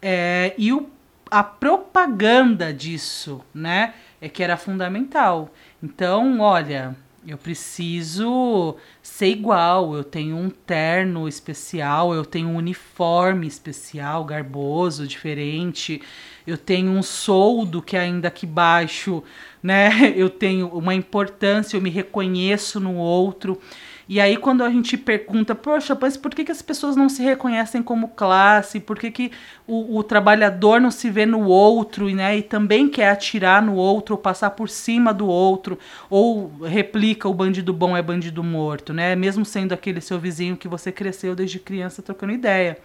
é, 0.00 0.54
e 0.58 0.72
o, 0.72 0.88
a 1.30 1.44
propaganda 1.44 2.72
disso, 2.72 3.40
né, 3.54 3.94
é 4.20 4.28
que 4.28 4.42
era 4.42 4.56
fundamental. 4.56 5.54
Então, 5.80 6.40
olha, 6.40 6.96
eu 7.26 7.38
preciso 7.38 8.76
ser 9.00 9.28
igual, 9.28 9.94
eu 9.94 10.02
tenho 10.02 10.36
um 10.36 10.50
terno 10.50 11.28
especial, 11.28 12.12
eu 12.12 12.24
tenho 12.24 12.48
um 12.48 12.56
uniforme 12.56 13.46
especial, 13.46 14.24
garboso, 14.24 15.06
diferente, 15.06 16.02
eu 16.46 16.58
tenho 16.58 16.90
um 16.90 17.02
soldo 17.02 17.80
que 17.80 17.96
ainda 17.96 18.28
aqui 18.28 18.46
baixo, 18.46 19.22
né? 19.62 20.12
Eu 20.16 20.28
tenho 20.28 20.66
uma 20.68 20.92
importância, 20.92 21.76
eu 21.76 21.80
me 21.80 21.88
reconheço 21.88 22.80
no 22.80 22.96
outro. 22.96 23.60
E 24.08 24.20
aí, 24.20 24.36
quando 24.36 24.64
a 24.64 24.70
gente 24.70 24.96
pergunta, 24.96 25.54
poxa, 25.54 25.96
mas 26.00 26.16
por 26.16 26.34
que, 26.34 26.44
que 26.44 26.52
as 26.52 26.60
pessoas 26.60 26.96
não 26.96 27.08
se 27.08 27.22
reconhecem 27.22 27.82
como 27.82 28.08
classe? 28.08 28.80
Por 28.80 28.98
que, 28.98 29.10
que 29.10 29.32
o, 29.66 29.98
o 29.98 30.02
trabalhador 30.02 30.80
não 30.80 30.90
se 30.90 31.08
vê 31.08 31.24
no 31.24 31.46
outro 31.46 32.08
né, 32.10 32.36
e 32.36 32.42
também 32.42 32.88
quer 32.88 33.10
atirar 33.10 33.62
no 33.62 33.74
outro, 33.74 34.14
ou 34.14 34.20
passar 34.20 34.50
por 34.50 34.68
cima 34.68 35.14
do 35.14 35.26
outro, 35.26 35.78
ou 36.10 36.50
replica 36.64 37.28
o 37.28 37.34
bandido 37.34 37.72
bom 37.72 37.96
é 37.96 38.02
bandido 38.02 38.42
morto, 38.42 38.92
né? 38.92 39.14
Mesmo 39.14 39.44
sendo 39.44 39.72
aquele 39.72 40.00
seu 40.00 40.18
vizinho 40.18 40.56
que 40.56 40.68
você 40.68 40.90
cresceu 40.90 41.34
desde 41.34 41.58
criança 41.58 42.02
trocando 42.02 42.32
ideia. 42.32 42.78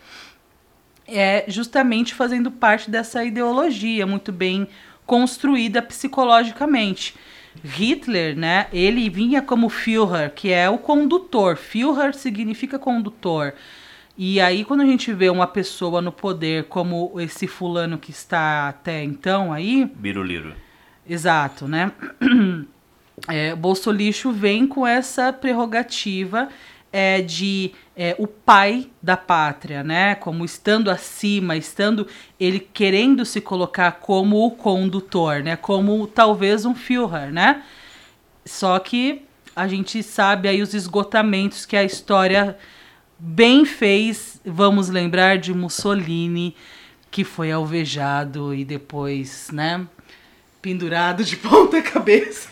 É 1.07 1.45
justamente 1.47 2.13
fazendo 2.13 2.51
parte 2.51 2.91
dessa 2.91 3.24
ideologia 3.24 4.05
muito 4.05 4.32
bem 4.32 4.68
construída 5.05 5.82
psicologicamente. 5.82 7.15
Hitler, 7.64 8.38
né, 8.38 8.68
ele 8.72 9.10
vinha 9.10 9.41
como 9.41 9.70
Führer, 9.70 10.34
que 10.34 10.51
é 10.51 10.70
o 10.70 10.78
condutor. 10.78 11.55
Führer 11.55 12.14
significa 12.14 12.78
condutor. 12.80 13.53
E 14.18 14.41
aí, 14.41 14.66
quando 14.66 14.82
a 14.82 14.86
gente 14.86 15.14
vê 15.14 15.30
uma 15.30 15.45
pessoa 15.45 16.01
no 16.01 16.12
poder 16.12 16.64
como 16.66 17.14
esse 17.20 17.45
fulano 17.47 17.97
que 17.97 18.10
está 18.10 18.68
até 18.68 19.03
então 19.03 19.53
aí, 19.53 19.86
Biruliro. 19.95 20.55
Exato, 21.08 21.68
né? 21.68 21.91
É, 23.28 23.55
Bolsolixo 23.55 24.32
vem 24.32 24.68
com 24.68 24.86
essa 24.86 25.34
prerrogativa 25.34 26.49
é, 26.92 27.22
de 27.22 27.74
é, 27.96 28.16
o 28.18 28.28
pai 28.28 28.90
da 29.02 29.18
pátria, 29.18 29.84
né? 29.84 30.16
Como 30.16 30.46
estando 30.46 30.90
acima, 30.90 31.56
estando 31.56 32.08
ele 32.40 32.60
querendo 32.60 33.26
se 33.26 33.42
colocar 33.42 33.94
como 33.94 34.46
o 34.46 34.52
condutor, 34.52 35.44
né? 35.44 35.56
Como 35.56 36.08
talvez 36.08 36.66
um 36.66 36.76
Führer, 36.76 37.32
né? 37.32 37.64
Só 38.46 38.78
que 38.80 39.24
a 39.56 39.68
gente 39.68 40.04
sabe 40.04 40.48
aí 40.48 40.62
os 40.62 40.74
esgotamentos 40.74 41.66
que 41.66 41.76
a 41.76 41.84
história 41.84 42.58
bem 43.18 43.66
fez. 43.66 44.40
Vamos 44.46 44.90
lembrar 44.90 45.38
de 45.38 45.54
Mussolini, 45.54 46.56
que 47.10 47.24
foi 47.24 47.52
alvejado 47.52 48.54
e 48.54 48.64
depois, 48.64 49.50
né? 49.52 49.86
Pendurado 50.62 51.24
de 51.24 51.36
ponta 51.38 51.82
cabeça. 51.82 52.50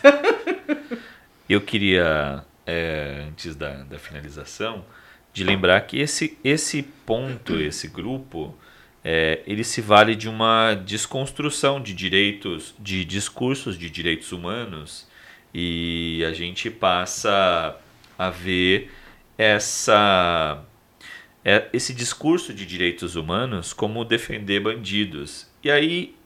Eu 1.48 1.60
queria, 1.60 2.44
é, 2.66 3.26
antes 3.28 3.54
da, 3.54 3.84
da 3.84 3.98
finalização, 3.98 4.84
de 5.32 5.44
lembrar 5.44 5.80
que 5.82 5.98
esse, 5.98 6.38
esse 6.42 6.82
ponto, 6.82 7.60
esse 7.60 7.88
grupo, 7.88 8.56
é, 9.04 9.42
ele 9.46 9.62
se 9.62 9.80
vale 9.80 10.16
de 10.16 10.28
uma 10.28 10.74
desconstrução 10.74 11.80
de 11.80 11.94
direitos, 11.94 12.74
de 12.78 13.04
discursos 13.04 13.78
de 13.78 13.88
direitos 13.88 14.32
humanos, 14.32 15.06
e 15.54 16.24
a 16.28 16.32
gente 16.32 16.70
passa 16.70 17.76
a 18.18 18.30
ver 18.30 18.90
essa 19.38 20.64
é, 21.44 21.68
esse 21.72 21.94
discurso 21.94 22.52
de 22.52 22.66
direitos 22.66 23.14
humanos 23.14 23.72
como 23.72 24.04
defender 24.04 24.58
bandidos. 24.58 25.48
E 25.62 25.70
aí, 25.70 26.16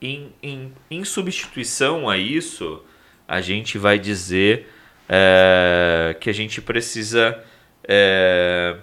em, 0.00 0.32
em, 0.40 0.72
em 0.88 1.04
substituição 1.04 2.08
a 2.08 2.16
isso, 2.16 2.84
a 3.26 3.40
gente 3.40 3.76
vai 3.76 3.98
dizer 3.98 4.68
é, 5.08 6.14
que 6.20 6.28
a 6.28 6.34
gente 6.34 6.60
precisa 6.60 7.42
é, 7.84 8.76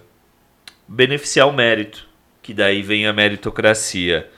beneficiar 0.87 1.47
o 1.47 1.53
mérito, 1.53 2.07
que 2.41 2.53
daí 2.53 2.81
vem 2.81 3.05
a 3.05 3.13
meritocracia. 3.13 4.29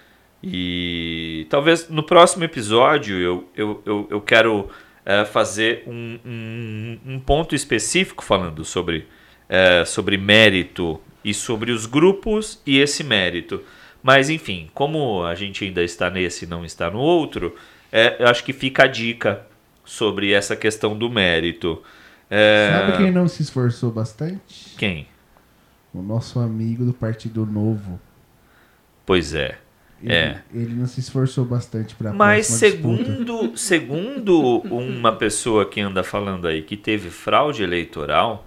E 0.43 1.47
talvez 1.49 1.89
no 1.89 2.03
próximo 2.03 2.43
episódio 2.43 3.17
eu, 3.17 3.49
eu, 3.55 3.81
eu, 3.85 4.07
eu 4.11 4.21
quero 4.21 4.69
é, 5.05 5.25
fazer 5.25 5.83
um, 5.87 6.19
um, 6.25 6.99
um 7.05 7.19
ponto 7.19 7.55
específico 7.55 8.23
falando 8.23 8.63
sobre, 8.63 9.07
é, 9.49 9.83
sobre 9.85 10.17
mérito 10.17 11.01
e 11.23 11.33
sobre 11.33 11.71
os 11.71 11.85
grupos 11.85 12.61
e 12.65 12.77
esse 12.79 13.03
mérito. 13.03 13.63
Mas 14.03 14.29
enfim, 14.29 14.69
como 14.73 15.23
a 15.23 15.33
gente 15.33 15.65
ainda 15.65 15.83
está 15.83 16.09
nesse 16.09 16.45
e 16.45 16.47
não 16.47 16.63
está 16.63 16.89
no 16.89 16.99
outro, 16.99 17.55
é, 17.91 18.17
eu 18.19 18.27
acho 18.27 18.43
que 18.43 18.53
fica 18.53 18.83
a 18.83 18.87
dica 18.87 19.45
sobre 19.87 20.31
essa 20.33 20.55
questão 20.55 20.95
do 20.97 21.09
mérito. 21.09 21.81
É, 22.29 22.69
Sabe 22.71 22.97
quem 22.97 23.11
não 23.11 23.27
se 23.27 23.41
esforçou 23.41 23.89
bastante? 23.89 24.75
quem? 24.77 25.07
O 25.93 26.01
nosso 26.01 26.39
amigo 26.39 26.85
do 26.85 26.93
Partido 26.93 27.45
Novo. 27.45 27.99
Pois 29.05 29.33
é. 29.33 29.57
Ele, 30.03 30.13
É. 30.13 30.41
ele 30.53 30.75
não 30.75 30.85
se 30.85 30.99
esforçou 30.99 31.43
bastante 31.45 31.95
para 31.95 32.13
Mas 32.13 32.47
disputa. 32.47 32.59
segundo, 32.59 33.57
segundo 33.57 34.59
uma 34.59 35.11
pessoa 35.15 35.65
que 35.65 35.81
anda 35.81 36.03
falando 36.03 36.47
aí 36.47 36.61
que 36.61 36.77
teve 36.77 37.09
fraude 37.09 37.63
eleitoral 37.63 38.45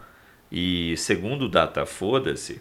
e 0.53 0.95
segundo 0.97 1.47
o 1.47 1.49
Data 1.49 1.85
Foda-se, 1.87 2.61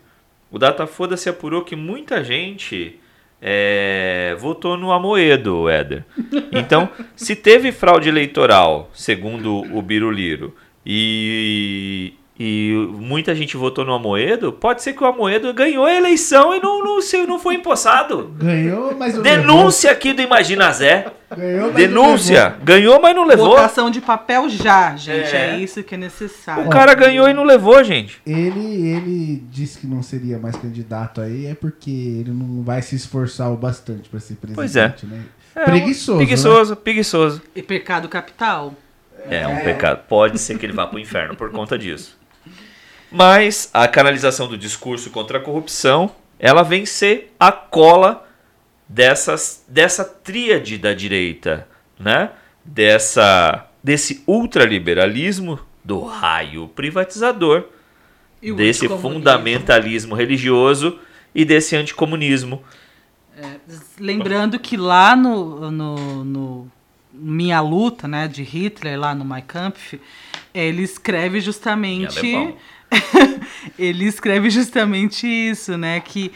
o 0.50 0.58
Data 0.58 0.88
Foda-se 0.88 1.30
apurou 1.30 1.64
que 1.64 1.76
muita 1.76 2.24
gente 2.24 3.00
é, 3.42 4.36
votou 4.40 4.78
no 4.78 4.92
Amoedo, 4.92 5.70
Éder. 5.70 6.06
Então, 6.52 6.90
se 7.16 7.36
teve 7.36 7.72
fraude 7.72 8.10
eleitoral, 8.10 8.90
segundo 8.94 9.62
o 9.76 9.82
Biruliro, 9.82 10.56
e, 10.86 12.14
e 12.42 12.74
muita 12.94 13.36
gente 13.36 13.58
votou 13.58 13.84
no 13.84 13.94
Amoedo, 13.94 14.54
pode 14.54 14.82
ser 14.82 14.94
que 14.94 15.04
o 15.04 15.08
Amoedo 15.08 15.54
ganhou 15.54 15.84
a 15.86 15.94
eleição 15.94 16.56
e 16.56 16.62
não, 16.62 16.82
não, 16.82 17.02
se- 17.02 17.26
não 17.26 17.38
foi 17.38 17.56
empossado. 17.56 18.32
Ganhou, 18.38 18.96
mas 18.98 19.16
não 19.16 19.22
Denúncia 19.22 19.92
aqui 19.92 20.14
do 20.14 20.22
Imagina 20.22 20.72
Zé. 20.72 20.96
levou. 20.96 21.14
Ganhou, 21.38 21.66
mas 21.68 21.76
Denúncia. 21.76 22.56
Ganhou, 22.64 23.02
mas 23.02 23.14
não 23.16 23.26
levou. 23.26 23.50
Votação 23.50 23.92
de 23.92 24.00
papel 24.00 24.48
já, 24.50 24.96
gente. 24.96 25.36
É. 25.36 25.56
É, 25.56 25.58
isso 25.60 25.84
que 25.84 25.96
é 25.96 25.98
necessário. 25.98 26.66
O 26.66 26.70
cara 26.70 26.94
ganhou 26.94 27.28
e 27.28 27.34
não 27.34 27.44
levou, 27.44 27.84
gente. 27.84 28.22
não 28.26 28.36
levou. 28.36 28.62
Ele, 28.64 28.88
ele 28.88 29.44
disse 29.52 29.78
que 29.80 29.86
não 29.88 30.02
seria 30.02 30.40
mais 30.40 30.56
candidato 30.56 31.20
aí, 31.20 31.46
é 31.46 31.54
porque 31.54 31.92
ele 31.92 32.32
não 32.32 32.64
vai 32.64 32.82
se 32.82 32.96
esforçar 32.96 33.52
o 33.52 33.58
bastante 33.58 34.08
pra 34.10 34.20
ser 34.20 34.36
presidente, 34.36 34.56
Pois 34.56 34.76
é. 34.78 34.96
né? 35.04 35.24
É, 35.56 35.66
Preguiçoso, 35.66 36.12
né? 36.20 36.26
Preguiçoso, 36.26 36.76
preguiçoso. 36.78 37.42
E 37.54 37.62
pecado 37.62 38.08
capital. 38.08 38.74
É 39.30 39.46
um 39.46 39.58
pecado. 39.58 40.04
Pode 40.08 40.40
ser 40.40 40.58
que 40.58 40.66
ele 40.66 40.72
vá 40.72 40.88
pro 40.88 40.98
inferno 40.98 41.36
por 41.36 41.52
conta 41.52 41.78
disso. 41.78 42.18
Mas 43.12 43.70
a 43.74 43.88
canalização 43.88 44.48
do 44.48 44.58
discurso 44.58 45.10
contra 45.10 45.38
a 45.38 45.42
corrupção, 45.42 46.12
ela 46.38 46.64
vem 46.64 46.86
ser 46.86 47.34
a 47.40 47.52
cola 47.52 48.28
dessas, 48.88 49.64
dessa 49.68 50.06
tríade 50.06 50.78
da 50.78 50.94
direita, 50.94 51.68
né? 52.00 52.32
Dessa, 52.64 53.68
desse 53.84 54.24
ultraliberalismo, 54.28 55.60
do 55.84 56.04
raio 56.04 56.68
privatizador, 56.68 57.66
E 58.42 58.54
desse 58.54 58.88
fundamentalismo 58.88 60.14
religioso 60.14 61.00
e 61.34 61.44
desse 61.44 61.76
anticomunismo. 61.76 62.64
Lembrando 64.00 64.60
que 64.60 64.78
lá 64.78 65.16
no, 65.16 65.72
no, 65.72 66.24
no 66.24 66.72
Minha 67.12 67.62
Luta, 67.62 68.08
né, 68.08 68.28
de 68.28 68.44
Hitler, 68.44 69.00
lá 69.00 69.16
no 69.16 69.26
Mein 69.26 69.42
Kampf, 69.42 70.00
ele 70.54 70.84
escreve 70.84 71.40
justamente. 71.40 72.56
Ele 73.78 74.06
escreve 74.06 74.50
justamente 74.50 75.28
isso, 75.28 75.78
né? 75.78 76.00
Que 76.00 76.32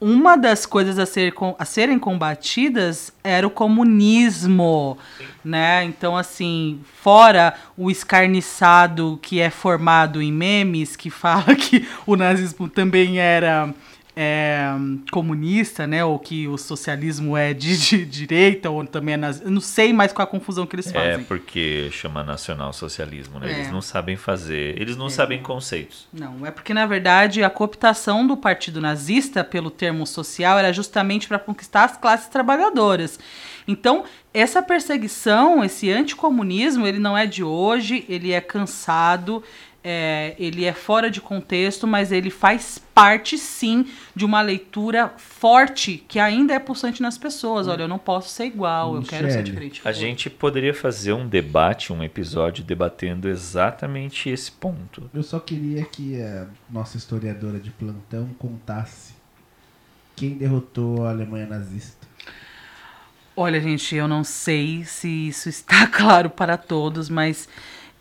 uma 0.00 0.36
das 0.36 0.64
coisas 0.64 0.98
a, 0.98 1.04
ser, 1.04 1.34
a 1.58 1.64
serem 1.64 1.98
combatidas 1.98 3.12
era 3.22 3.46
o 3.46 3.50
comunismo, 3.50 4.96
né? 5.44 5.84
Então, 5.84 6.16
assim, 6.16 6.80
fora 7.02 7.54
o 7.76 7.90
escarniçado 7.90 9.18
que 9.20 9.40
é 9.40 9.50
formado 9.50 10.22
em 10.22 10.32
memes, 10.32 10.94
que 10.94 11.10
fala 11.10 11.54
que 11.56 11.86
o 12.06 12.14
nazismo 12.14 12.68
também 12.68 13.18
era 13.18 13.74
é, 14.20 14.66
comunista, 15.12 15.86
né? 15.86 16.04
Ou 16.04 16.18
que 16.18 16.48
o 16.48 16.58
socialismo 16.58 17.36
é 17.36 17.54
de, 17.54 17.76
de 17.78 18.04
direita, 18.26 18.68
ou 18.68 18.84
também 18.84 19.14
é 19.14 19.16
nazista. 19.16 19.46
Eu 19.46 19.52
não 19.52 19.60
sei 19.60 19.92
mais 19.92 20.12
qual 20.12 20.26
a 20.26 20.30
confusão 20.30 20.66
que 20.66 20.74
eles 20.74 20.88
É 20.88 20.92
fazem. 20.92 21.24
porque 21.24 21.88
chama 21.92 22.24
nacional-socialismo, 22.24 23.38
né? 23.38 23.52
É. 23.52 23.54
Eles 23.54 23.70
não 23.70 23.80
sabem 23.80 24.16
fazer, 24.16 24.80
eles 24.80 24.96
não 24.96 25.08
sabem 25.08 25.40
conceitos. 25.40 26.08
Não, 26.12 26.44
é 26.44 26.50
porque, 26.50 26.74
na 26.74 26.84
verdade, 26.84 27.44
a 27.44 27.50
cooptação 27.50 28.26
do 28.26 28.36
partido 28.36 28.80
nazista 28.80 29.44
pelo 29.44 29.70
termo 29.70 30.04
social 30.04 30.58
era 30.58 30.72
justamente 30.72 31.28
para 31.28 31.38
conquistar 31.38 31.84
as 31.84 31.96
classes 31.96 32.26
trabalhadoras. 32.26 33.20
Então, 33.68 34.02
essa 34.34 34.62
perseguição, 34.62 35.62
esse 35.62 35.92
anticomunismo, 35.92 36.86
ele 36.86 36.98
não 36.98 37.16
é 37.16 37.26
de 37.26 37.44
hoje, 37.44 38.04
ele 38.08 38.32
é 38.32 38.40
cansado, 38.40 39.44
é, 39.82 40.34
ele 40.38 40.64
é 40.64 40.72
fora 40.72 41.10
de 41.10 41.20
contexto, 41.20 41.86
mas 41.86 42.10
ele 42.10 42.30
faz 42.30 42.78
parte, 42.94 43.38
sim, 43.38 43.86
de 44.14 44.24
uma 44.24 44.42
leitura 44.42 45.12
forte 45.16 46.04
que 46.08 46.18
ainda 46.18 46.54
é 46.54 46.58
pulsante 46.58 47.00
nas 47.00 47.16
pessoas. 47.16 47.68
Olha, 47.68 47.82
eu 47.82 47.88
não 47.88 47.98
posso 47.98 48.28
ser 48.30 48.46
igual, 48.46 48.96
eu 48.96 49.02
quero 49.02 49.28
ser 49.30 49.38
Michele, 49.38 49.50
diferente. 49.50 49.82
A 49.84 49.92
gente 49.92 50.28
poderia 50.28 50.74
fazer 50.74 51.12
um 51.12 51.28
debate, 51.28 51.92
um 51.92 52.02
episódio 52.02 52.64
debatendo 52.64 53.28
exatamente 53.28 54.28
esse 54.28 54.50
ponto. 54.50 55.08
Eu 55.14 55.22
só 55.22 55.38
queria 55.38 55.84
que 55.84 56.20
a 56.20 56.46
nossa 56.68 56.96
historiadora 56.96 57.58
de 57.58 57.70
plantão 57.70 58.28
contasse 58.38 59.14
quem 60.16 60.36
derrotou 60.36 61.06
a 61.06 61.10
Alemanha 61.10 61.46
nazista. 61.46 62.06
Olha, 63.36 63.60
gente, 63.60 63.94
eu 63.94 64.08
não 64.08 64.24
sei 64.24 64.84
se 64.84 65.28
isso 65.28 65.48
está 65.48 65.86
claro 65.88 66.28
para 66.28 66.56
todos, 66.56 67.08
mas 67.08 67.48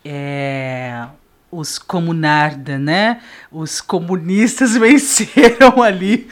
é, 0.03 1.07
os 1.51 1.79
comunarda, 1.79 2.77
né? 2.77 3.21
Os 3.51 3.79
comunistas 3.79 4.75
venceram 4.77 5.81
ali 5.81 6.27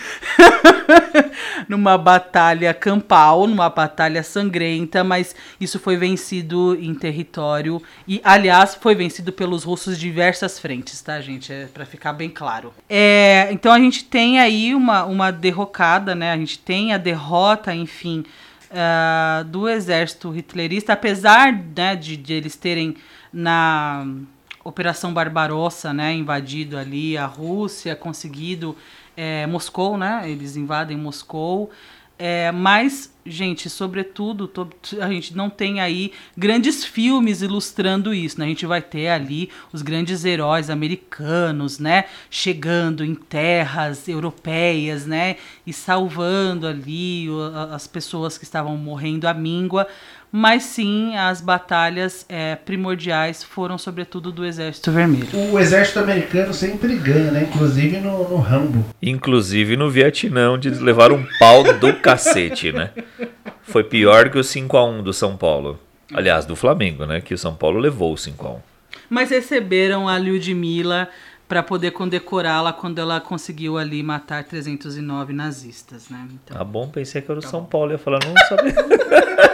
numa 1.69 1.97
batalha 1.97 2.73
campal, 2.73 3.47
numa 3.47 3.69
batalha 3.69 4.21
sangrenta, 4.23 5.03
mas 5.03 5.35
isso 5.59 5.79
foi 5.79 5.95
vencido 5.95 6.75
em 6.75 6.93
território 6.93 7.81
e, 8.07 8.19
aliás, 8.23 8.75
foi 8.75 8.93
vencido 8.93 9.31
pelos 9.31 9.63
russos 9.63 9.97
diversas 9.97 10.59
frentes, 10.59 11.01
tá, 11.01 11.19
gente? 11.21 11.51
É 11.51 11.67
para 11.73 11.85
ficar 11.85 12.13
bem 12.13 12.29
claro. 12.29 12.73
É, 12.89 13.47
então 13.51 13.71
a 13.71 13.79
gente 13.79 14.03
tem 14.03 14.39
aí 14.39 14.75
uma, 14.75 15.05
uma 15.05 15.31
derrocada, 15.31 16.13
né? 16.13 16.31
A 16.31 16.37
gente 16.37 16.59
tem 16.59 16.93
a 16.93 16.97
derrota, 16.97 17.73
enfim, 17.73 18.25
ah, 18.71 19.45
do 19.47 19.69
exército 19.69 20.31
hitlerista, 20.31 20.93
apesar 20.93 21.53
né, 21.53 21.95
de, 21.95 22.17
de 22.17 22.33
eles 22.33 22.55
terem 22.57 22.97
na 23.31 24.05
Operação 24.65 25.13
Barbarossa, 25.13 25.93
né, 25.93 26.11
invadido 26.13 26.77
ali 26.77 27.15
a 27.17 27.25
Rússia, 27.27 27.95
conseguido 27.95 28.75
é, 29.15 29.45
Moscou, 29.47 29.97
né? 29.97 30.29
Eles 30.29 30.57
invadem 30.57 30.97
Moscou. 30.97 31.69
É, 32.17 32.49
mas, 32.51 33.13
gente, 33.25 33.69
sobretudo, 33.69 34.47
to- 34.47 34.69
a 35.01 35.09
gente 35.09 35.35
não 35.35 35.49
tem 35.49 35.81
aí 35.81 36.13
grandes 36.37 36.83
filmes 36.85 37.41
ilustrando 37.41 38.13
isso, 38.13 38.39
né? 38.39 38.45
A 38.45 38.49
gente 38.49 38.65
vai 38.65 38.81
ter 38.81 39.09
ali 39.09 39.49
os 39.73 39.81
grandes 39.81 40.23
heróis 40.23 40.69
americanos, 40.69 41.77
né? 41.77 42.05
Chegando 42.29 43.03
em 43.03 43.13
terras 43.15 44.07
europeias, 44.07 45.05
né? 45.05 45.35
E 45.67 45.73
salvando 45.73 46.65
ali 46.67 47.29
o- 47.29 47.41
as 47.73 47.85
pessoas 47.85 48.37
que 48.37 48.45
estavam 48.45 48.77
morrendo 48.77 49.27
à 49.27 49.33
míngua. 49.33 49.85
Mas 50.37 50.63
sim, 50.63 51.15
as 51.15 51.39
batalhas 51.39 52.25
é, 52.27 52.57
primordiais 52.57 53.41
foram 53.41 53.77
sobretudo 53.77 54.33
do 54.33 54.45
Exército 54.45 54.91
Vermelho. 54.91 55.29
O 55.49 55.57
exército 55.57 55.99
americano 55.99 56.53
sempre 56.53 56.93
ganha, 56.97 57.31
né? 57.31 57.43
Inclusive 57.49 58.01
no, 58.01 58.27
no 58.27 58.35
Rambo. 58.35 58.83
Inclusive 59.01 59.77
no 59.77 59.89
Vietnã, 59.89 60.51
onde 60.51 60.67
eles 60.67 60.81
levaram 60.81 61.15
um 61.15 61.25
pau 61.39 61.63
do 61.79 61.93
cacete, 62.01 62.73
né? 62.73 62.89
Foi 63.63 63.81
pior 63.85 64.29
que 64.29 64.37
o 64.37 64.41
5x1 64.41 65.03
do 65.03 65.13
São 65.13 65.37
Paulo. 65.37 65.79
Aliás, 66.13 66.45
do 66.45 66.53
Flamengo, 66.53 67.05
né? 67.05 67.21
Que 67.21 67.33
o 67.33 67.37
São 67.37 67.55
Paulo 67.55 67.79
levou 67.79 68.11
o 68.11 68.17
5x1. 68.17 68.57
Mas 69.09 69.29
receberam 69.29 70.09
a 70.09 70.17
Lyudmila 70.17 71.07
para 71.47 71.63
poder 71.63 71.91
condecorá-la 71.91 72.73
quando 72.73 72.99
ela 72.99 73.21
conseguiu 73.21 73.77
ali 73.77 74.03
matar 74.03 74.43
309 74.43 75.31
nazistas, 75.31 76.09
né? 76.09 76.27
Então, 76.29 76.57
Tá 76.57 76.63
bom, 76.65 76.89
pensei 76.89 77.21
que 77.21 77.31
era 77.31 77.39
o 77.39 77.41
São 77.41 77.63
Paulo. 77.63 77.93
Ia 77.93 77.97
falar, 77.97 78.19
não 78.25 78.33
sabia. 78.49 78.75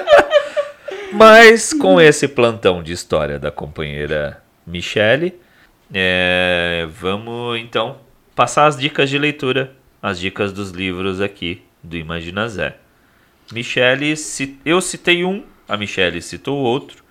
Mas 1.14 1.74
com 1.74 2.00
esse 2.00 2.28
plantão 2.28 2.82
de 2.82 2.94
história 2.94 3.38
da 3.38 3.52
companheira 3.52 4.42
Michele, 4.66 5.40
é, 5.94 6.88
vamos 6.90 7.60
então 7.60 7.98
passar 8.34 8.66
as 8.68 8.78
dicas 8.78 9.10
de 9.10 9.18
leitura, 9.18 9.76
as 10.02 10.18
dicas 10.18 10.54
dos 10.54 10.72
livros 10.72 11.20
aqui 11.20 11.62
do 11.84 11.98
Imagina 11.98 12.48
Zé. 12.48 12.78
Michele, 13.52 14.16
eu 14.64 14.80
citei 14.80 15.26
um, 15.26 15.44
a 15.68 15.76
Michele 15.76 16.22
citou 16.22 16.58
outro. 16.58 17.04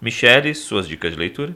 Michele, 0.00 0.54
suas 0.54 0.88
dicas 0.88 1.12
de 1.12 1.18
leitura? 1.18 1.54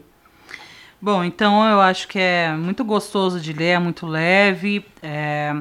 Bom, 1.01 1.23
então 1.23 1.67
eu 1.69 1.81
acho 1.81 2.07
que 2.07 2.17
é 2.17 2.51
muito 2.51 2.83
gostoso 2.83 3.39
de 3.39 3.53
ler, 3.53 3.69
é 3.69 3.79
muito 3.79 4.05
leve. 4.07 4.85
é, 5.01 5.55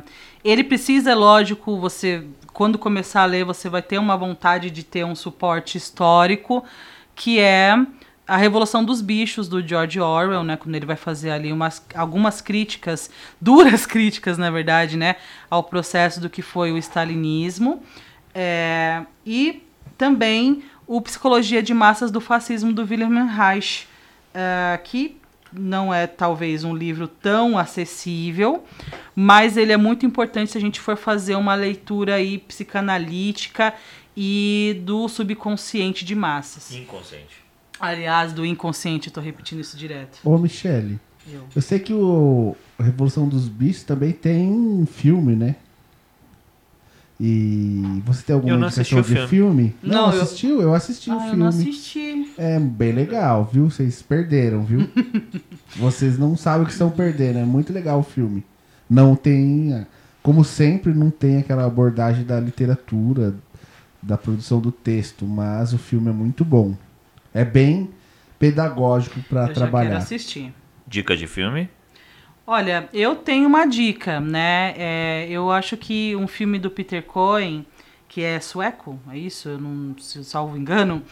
Ele 0.45 0.63
precisa, 0.63 1.11
é 1.11 1.15
lógico, 1.15 1.79
você 1.79 2.25
quando 2.57 2.79
começar 2.79 3.21
a 3.21 3.27
ler, 3.27 3.45
você 3.45 3.69
vai 3.69 3.83
ter 3.83 3.99
uma 3.99 4.17
vontade 4.17 4.71
de 4.71 4.83
ter 4.83 5.05
um 5.05 5.15
suporte 5.15 5.77
histórico, 5.77 6.65
que 7.15 7.39
é 7.39 7.77
a 8.27 8.35
Revolução 8.39 8.83
dos 8.83 9.03
Bichos, 9.03 9.47
do 9.47 9.61
George 9.61 10.01
Orwell, 10.01 10.43
né? 10.43 10.57
Quando 10.57 10.75
ele 10.75 10.87
vai 10.87 10.97
fazer 10.97 11.33
ali 11.33 11.53
umas, 11.53 11.85
algumas 11.95 12.41
críticas, 12.41 13.11
duras 13.39 13.85
críticas, 13.85 14.39
na 14.39 14.51
verdade, 14.51 14.97
né? 14.97 15.17
Ao 15.51 15.63
processo 15.63 16.19
do 16.19 16.31
que 16.31 16.41
foi 16.41 16.73
o 16.73 16.79
stalinismo. 16.79 17.83
É, 18.35 19.03
e 19.27 19.63
também 19.99 20.63
o 20.87 20.99
Psicologia 21.03 21.63
de 21.63 21.75
Massas 21.75 22.11
do 22.11 22.23
Fascismo, 22.23 22.73
do 22.73 22.85
Wilhelm 22.85 23.27
Reich, 23.27 23.87
é, 24.33 24.81
que 24.83 25.21
não 25.59 25.93
é 25.93 26.07
talvez 26.07 26.65
um 26.65 26.75
livro 26.75 27.09
tão 27.09 27.59
acessível, 27.59 28.65
mas 29.15 29.57
ele 29.57 29.73
é 29.73 29.77
muito 29.77 30.05
importante 30.07 30.53
se 30.53 30.59
a 30.59 30.61
gente 30.61 30.81
for 30.81 30.97
fazer 30.97 31.35
uma 31.37 31.55
leitura 31.55 32.15
aí 32.17 32.39
psicanalítica 32.39 33.75
e 34.17 34.81
do 34.85 35.09
subconsciente 35.09 36.05
de 36.05 36.15
massas. 36.15 36.73
Inconsciente. 36.75 37.45
Aliás, 37.79 38.33
do 38.33 38.45
inconsciente, 38.47 39.09
eu 39.09 39.13
tô 39.13 39.21
repetindo 39.21 39.61
isso 39.61 39.77
direto. 39.77 40.19
Ô, 40.25 40.39
Michele, 40.39 40.99
Eu. 41.31 41.45
eu 41.55 41.63
sei 41.63 41.79
que 41.79 41.93
o 41.93 42.57
a 42.79 42.83
Revolução 42.83 43.29
dos 43.29 43.49
Bichos 43.49 43.85
também 43.85 44.13
tem 44.13 44.51
um 44.51 44.87
filme, 44.87 45.35
né? 45.35 45.57
E 47.19 48.03
você 48.05 48.23
tem 48.23 48.35
alguma 48.35 48.53
Eu 48.55 48.59
não 48.59 48.67
indicação 48.69 48.99
o 48.99 49.03
de 49.03 49.27
filme? 49.27 49.75
Não, 49.83 50.13
eu- 50.13 50.23
assistiu? 50.23 50.61
Eu 50.61 50.75
assisti 50.75 51.09
o 51.09 51.13
Ah, 51.15 51.17
eu 51.17 51.21
filme. 51.23 51.37
não 51.39 51.47
assisti. 51.49 52.31
É 52.37 52.59
bem 52.61 52.93
legal, 52.93 53.49
viu? 53.51 53.71
Vocês 53.71 54.03
perderam, 54.03 54.63
viu? 54.65 54.87
Vocês 55.77 56.19
não 56.19 56.37
sabem 56.37 56.63
o 56.63 56.67
que 56.67 56.73
estão 56.73 56.91
perdendo. 56.91 57.39
É 57.39 57.45
muito 57.45 57.73
legal 57.73 58.01
o 58.01 58.03
filme. 58.03 58.45
Não 58.89 59.17
tem, 59.17 59.87
como 60.23 60.45
sempre, 60.45 60.93
não 60.93 61.11
tem 61.11 61.39
aquela 61.39 61.65
abordagem 61.65 62.23
da 62.25 62.39
literatura, 62.39 63.35
da 64.03 64.19
produção 64.19 64.61
do 64.61 64.71
texto, 64.71 65.25
mas 65.27 65.73
o 65.73 65.79
filme 65.79 66.11
é 66.11 66.13
muito 66.13 66.45
bom. 66.45 66.77
É 67.33 67.45
bem 67.45 67.89
pedagógico 68.39 69.21
para 69.29 69.41
eu 69.41 69.47
já 69.47 69.53
quero 69.55 69.61
trabalhar. 69.61 69.97
assistir. 69.99 70.53
Dica 70.87 71.17
de 71.17 71.27
filme? 71.27 71.69
Olha, 72.47 72.89
eu 72.93 73.17
tenho 73.17 73.49
uma 73.49 73.67
dica, 73.67 74.21
né? 74.21 74.75
É, 74.77 75.27
eu 75.29 75.51
acho 75.51 75.77
que 75.77 76.15
um 76.15 76.29
filme 76.29 76.59
do 76.59 76.71
Peter 76.71 77.03
Cohen, 77.03 77.67
que 78.09 78.23
é 78.23 78.39
sueco, 78.39 78.99
é 79.11 79.19
isso? 79.19 79.49
Eu 79.49 79.59
não 79.59 79.99
se 79.99 80.23
salvo 80.25 80.57
engano. 80.57 81.03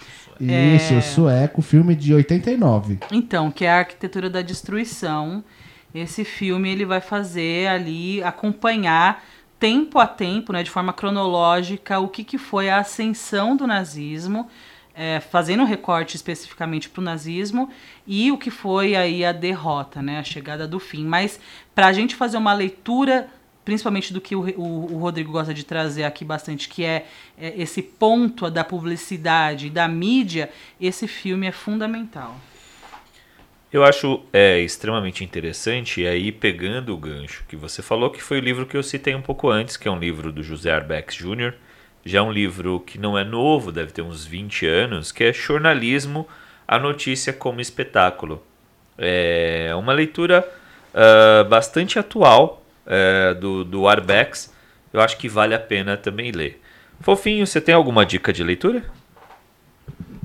Isso, 0.40 0.94
É. 0.94 1.00
sueco, 1.00 1.60
filme 1.60 1.94
de 1.96 2.14
89. 2.14 2.98
Então, 3.10 3.50
que 3.50 3.64
é 3.64 3.70
a 3.70 3.78
Arquitetura 3.78 4.30
da 4.30 4.42
Destruição. 4.42 5.42
Esse 5.92 6.24
filme 6.24 6.70
ele 6.70 6.84
vai 6.84 7.00
fazer 7.00 7.68
ali 7.68 8.22
acompanhar 8.22 9.24
tempo 9.58 9.98
a 9.98 10.06
tempo, 10.06 10.52
né, 10.52 10.62
de 10.62 10.70
forma 10.70 10.92
cronológica, 10.92 11.98
o 11.98 12.08
que, 12.08 12.22
que 12.22 12.36
foi 12.36 12.68
a 12.68 12.78
ascensão 12.78 13.56
do 13.56 13.66
nazismo, 13.66 14.48
é, 14.94 15.20
fazendo 15.20 15.62
um 15.62 15.66
recorte 15.66 16.16
especificamente 16.16 16.88
para 16.88 17.00
o 17.00 17.04
nazismo 17.04 17.68
e 18.06 18.30
o 18.30 18.38
que 18.38 18.50
foi 18.50 18.94
aí 18.94 19.24
a 19.24 19.32
derrota, 19.32 20.00
né, 20.00 20.18
a 20.18 20.24
chegada 20.24 20.66
do 20.68 20.78
fim. 20.78 21.04
Mas 21.04 21.40
para 21.74 21.86
a 21.88 21.92
gente 21.92 22.14
fazer 22.14 22.36
uma 22.36 22.52
leitura, 22.52 23.28
principalmente 23.64 24.12
do 24.12 24.20
que 24.20 24.36
o, 24.36 24.40
o- 24.58 24.94
o 24.94 24.98
Rodrigo 24.98 25.32
gosta 25.32 25.52
de 25.54 25.64
trazer 25.64 26.04
aqui 26.04 26.24
bastante, 26.24 26.68
que 26.68 26.84
é, 26.84 27.06
é 27.38 27.54
esse 27.60 27.82
ponto 27.82 28.50
da 28.50 28.62
publicidade 28.62 29.68
da 29.70 29.88
mídia, 29.88 30.50
esse 30.80 31.08
filme 31.08 31.46
é 31.46 31.52
fundamental. 31.52 32.36
Eu 33.72 33.82
acho 33.82 34.20
é, 34.32 34.60
extremamente 34.60 35.24
interessante, 35.24 36.02
e 36.02 36.06
aí 36.06 36.30
pegando 36.30 36.94
o 36.94 36.96
gancho 36.96 37.44
que 37.48 37.56
você 37.56 37.82
falou, 37.82 38.08
que 38.10 38.22
foi 38.22 38.38
o 38.38 38.40
livro 38.40 38.66
que 38.66 38.76
eu 38.76 38.82
citei 38.84 39.16
um 39.16 39.22
pouco 39.22 39.50
antes, 39.50 39.76
que 39.76 39.88
é 39.88 39.90
um 39.90 39.98
livro 39.98 40.30
do 40.30 40.44
José 40.44 40.70
Arbex 40.70 41.16
Jr., 41.16 41.54
já 42.04 42.18
é 42.18 42.22
um 42.22 42.30
livro 42.30 42.80
que 42.80 42.98
não 42.98 43.18
é 43.18 43.24
novo, 43.24 43.72
deve 43.72 43.92
ter 43.92 44.02
uns 44.02 44.24
20 44.24 44.66
anos, 44.66 45.10
que 45.10 45.24
é 45.24 45.32
Jornalismo, 45.32 46.26
a 46.66 46.78
Notícia 46.78 47.32
como 47.32 47.60
Espetáculo. 47.60 48.42
É 48.98 49.72
uma 49.74 49.92
leitura 49.92 50.46
ah, 50.94 51.44
bastante 51.44 51.98
atual 51.98 52.62
é, 52.86 53.34
do, 53.34 53.64
do 53.64 53.88
Arbex, 53.88 54.54
eu 54.92 55.00
acho 55.00 55.18
que 55.18 55.28
vale 55.28 55.54
a 55.54 55.58
pena 55.58 55.96
também 55.96 56.30
ler. 56.30 56.60
Fofinho, 57.00 57.44
você 57.44 57.60
tem 57.60 57.74
alguma 57.74 58.06
dica 58.06 58.32
de 58.32 58.44
leitura? 58.44 58.84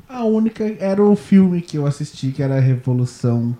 A 0.07 0.23
única 0.23 0.63
era 0.79 1.01
o 1.01 1.15
filme 1.15 1.61
que 1.61 1.77
eu 1.77 1.87
assisti, 1.87 2.31
que 2.31 2.43
era 2.43 2.57
a 2.57 2.59
Revolução 2.59 3.57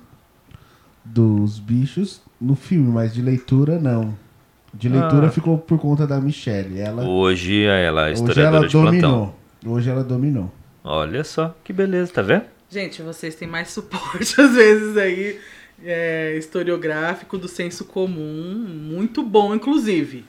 dos 1.03 1.57
Bichos, 1.57 2.21
no 2.39 2.55
filme, 2.55 2.91
mas 2.91 3.13
de 3.13 3.21
leitura 3.21 3.79
não. 3.79 4.15
De 4.73 4.87
leitura 4.87 5.27
Ah. 5.27 5.31
ficou 5.31 5.57
por 5.57 5.79
conta 5.79 6.05
da 6.05 6.19
Michelle. 6.21 6.79
Ela, 6.79 7.03
Hoje 7.07 7.63
ela 7.63 8.07
é 8.07 8.11
hoje 8.11 8.21
historiadora 8.21 8.57
ela 8.57 8.67
de 8.67 8.71
plantão. 8.71 8.91
dominou. 8.91 9.35
Hoje 9.65 9.89
ela 9.89 10.03
dominou. 10.03 10.51
Olha 10.83 11.23
só, 11.23 11.55
que 11.63 11.73
beleza, 11.73 12.11
tá 12.13 12.21
vendo? 12.21 12.43
Gente, 12.69 13.01
vocês 13.01 13.33
têm 13.35 13.47
mais 13.47 13.69
suporte, 13.71 14.39
às 14.39 14.53
vezes, 14.53 14.95
aí, 14.95 15.39
é, 15.83 16.35
historiográfico 16.37 17.37
do 17.37 17.47
senso 17.47 17.83
comum, 17.85 18.65
muito 18.69 19.23
bom, 19.23 19.55
inclusive. 19.55 20.23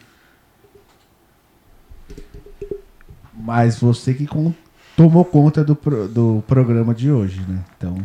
Mas 3.35 3.79
você 3.79 4.13
que 4.15 4.27
con- 4.27 4.55
tomou 4.97 5.25
conta 5.25 5.63
do, 5.65 5.75
pro- 5.77 6.09
do 6.09 6.43
programa 6.47 6.95
de 6.95 7.11
hoje, 7.11 7.41
né? 7.49 7.63
Então, 7.77 7.97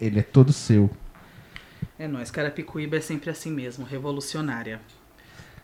ele 0.00 0.20
é 0.20 0.22
todo 0.22 0.52
seu. 0.52 0.90
É 1.98 2.06
nóis, 2.08 2.30
Carapicuíba 2.30 2.96
é 2.96 3.00
sempre 3.00 3.30
assim 3.30 3.50
mesmo, 3.50 3.84
revolucionária. 3.84 4.80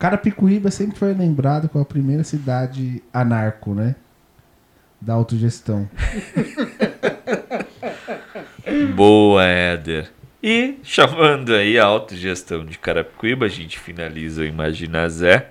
Carapicuíba 0.02 0.68
sempre 0.68 0.98
foi 0.98 1.14
lembrado 1.14 1.68
como 1.68 1.80
a 1.80 1.86
primeira 1.86 2.24
cidade 2.24 3.00
anarco, 3.12 3.72
né? 3.72 3.94
Da 5.00 5.14
autogestão. 5.14 5.88
Boa, 8.96 9.44
Éder. 9.44 10.10
E 10.42 10.80
chamando 10.82 11.54
aí 11.54 11.78
a 11.78 11.84
autogestão 11.84 12.64
de 12.64 12.80
Carapicuíba, 12.80 13.46
a 13.46 13.48
gente 13.48 13.78
finaliza 13.78 14.42
o 14.42 14.44
Imagina 14.44 15.08
Zé, 15.08 15.50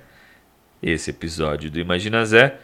esse 0.84 1.12
episódio 1.12 1.72
do 1.72 1.80
Imagina 1.80 2.26
Zé. 2.26 2.58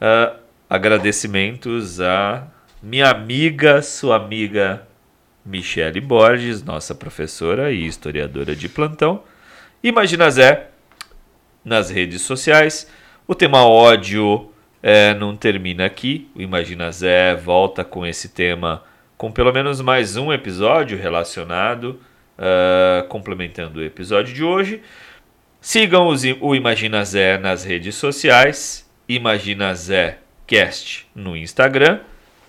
Ah, 0.00 0.36
agradecimentos 0.70 2.00
a 2.00 2.48
minha 2.82 3.10
amiga, 3.10 3.82
sua 3.82 4.16
amiga 4.16 4.88
Michele 5.44 6.00
Borges, 6.00 6.62
nossa 6.62 6.94
professora 6.94 7.70
e 7.70 7.86
historiadora 7.86 8.56
de 8.56 8.70
plantão. 8.70 9.22
Imagina 9.82 10.30
Zé 10.30 10.70
nas 11.66 11.90
redes 11.90 12.22
sociais. 12.22 12.88
O 13.26 13.34
tema 13.34 13.66
ódio 13.66 14.50
eh, 14.82 15.12
não 15.14 15.36
termina 15.36 15.84
aqui. 15.84 16.30
O 16.34 16.40
Imagina 16.40 16.90
Zé 16.92 17.34
volta 17.34 17.84
com 17.84 18.06
esse 18.06 18.28
tema 18.28 18.82
com 19.16 19.32
pelo 19.32 19.52
menos 19.52 19.80
mais 19.80 20.16
um 20.16 20.32
episódio 20.32 20.98
relacionado, 20.98 21.98
ah, 22.38 23.04
complementando 23.08 23.80
o 23.80 23.84
episódio 23.84 24.34
de 24.34 24.44
hoje. 24.44 24.82
Sigam 25.60 26.06
os 26.08 26.22
o 26.40 26.54
Imagina 26.54 27.04
Zé 27.04 27.38
nas 27.38 27.64
redes 27.64 27.94
sociais, 27.96 28.88
Imagina 29.08 29.74
Zé 29.74 30.18
Cast 30.46 31.08
no 31.14 31.36
Instagram 31.36 32.00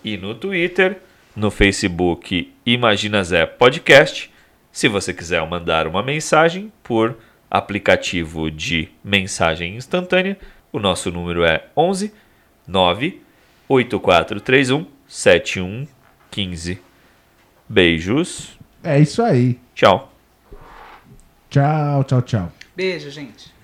e 0.03 0.17
no 0.17 0.35
Twitter, 0.35 0.97
no 1.35 1.49
Facebook 1.49 2.53
Imagina 2.65 3.23
Zé 3.23 3.45
Podcast. 3.45 4.31
Se 4.71 4.87
você 4.87 5.13
quiser 5.13 5.43
mandar 5.47 5.87
uma 5.87 6.03
mensagem 6.03 6.71
por 6.83 7.17
aplicativo 7.49 8.51
de 8.51 8.89
mensagem 9.03 9.75
instantânea, 9.75 10.37
o 10.71 10.79
nosso 10.79 11.11
número 11.11 11.43
é 11.43 11.67
11 11.75 12.13
9 12.67 13.21
8431 13.67 14.85
7115. 15.07 16.81
Beijos. 17.67 18.57
É 18.83 18.99
isso 18.99 19.21
aí. 19.21 19.59
Tchau. 19.73 20.13
Tchau, 21.49 22.03
tchau, 22.03 22.21
tchau. 22.21 22.51
Beijo, 22.75 23.09
gente. 23.09 23.56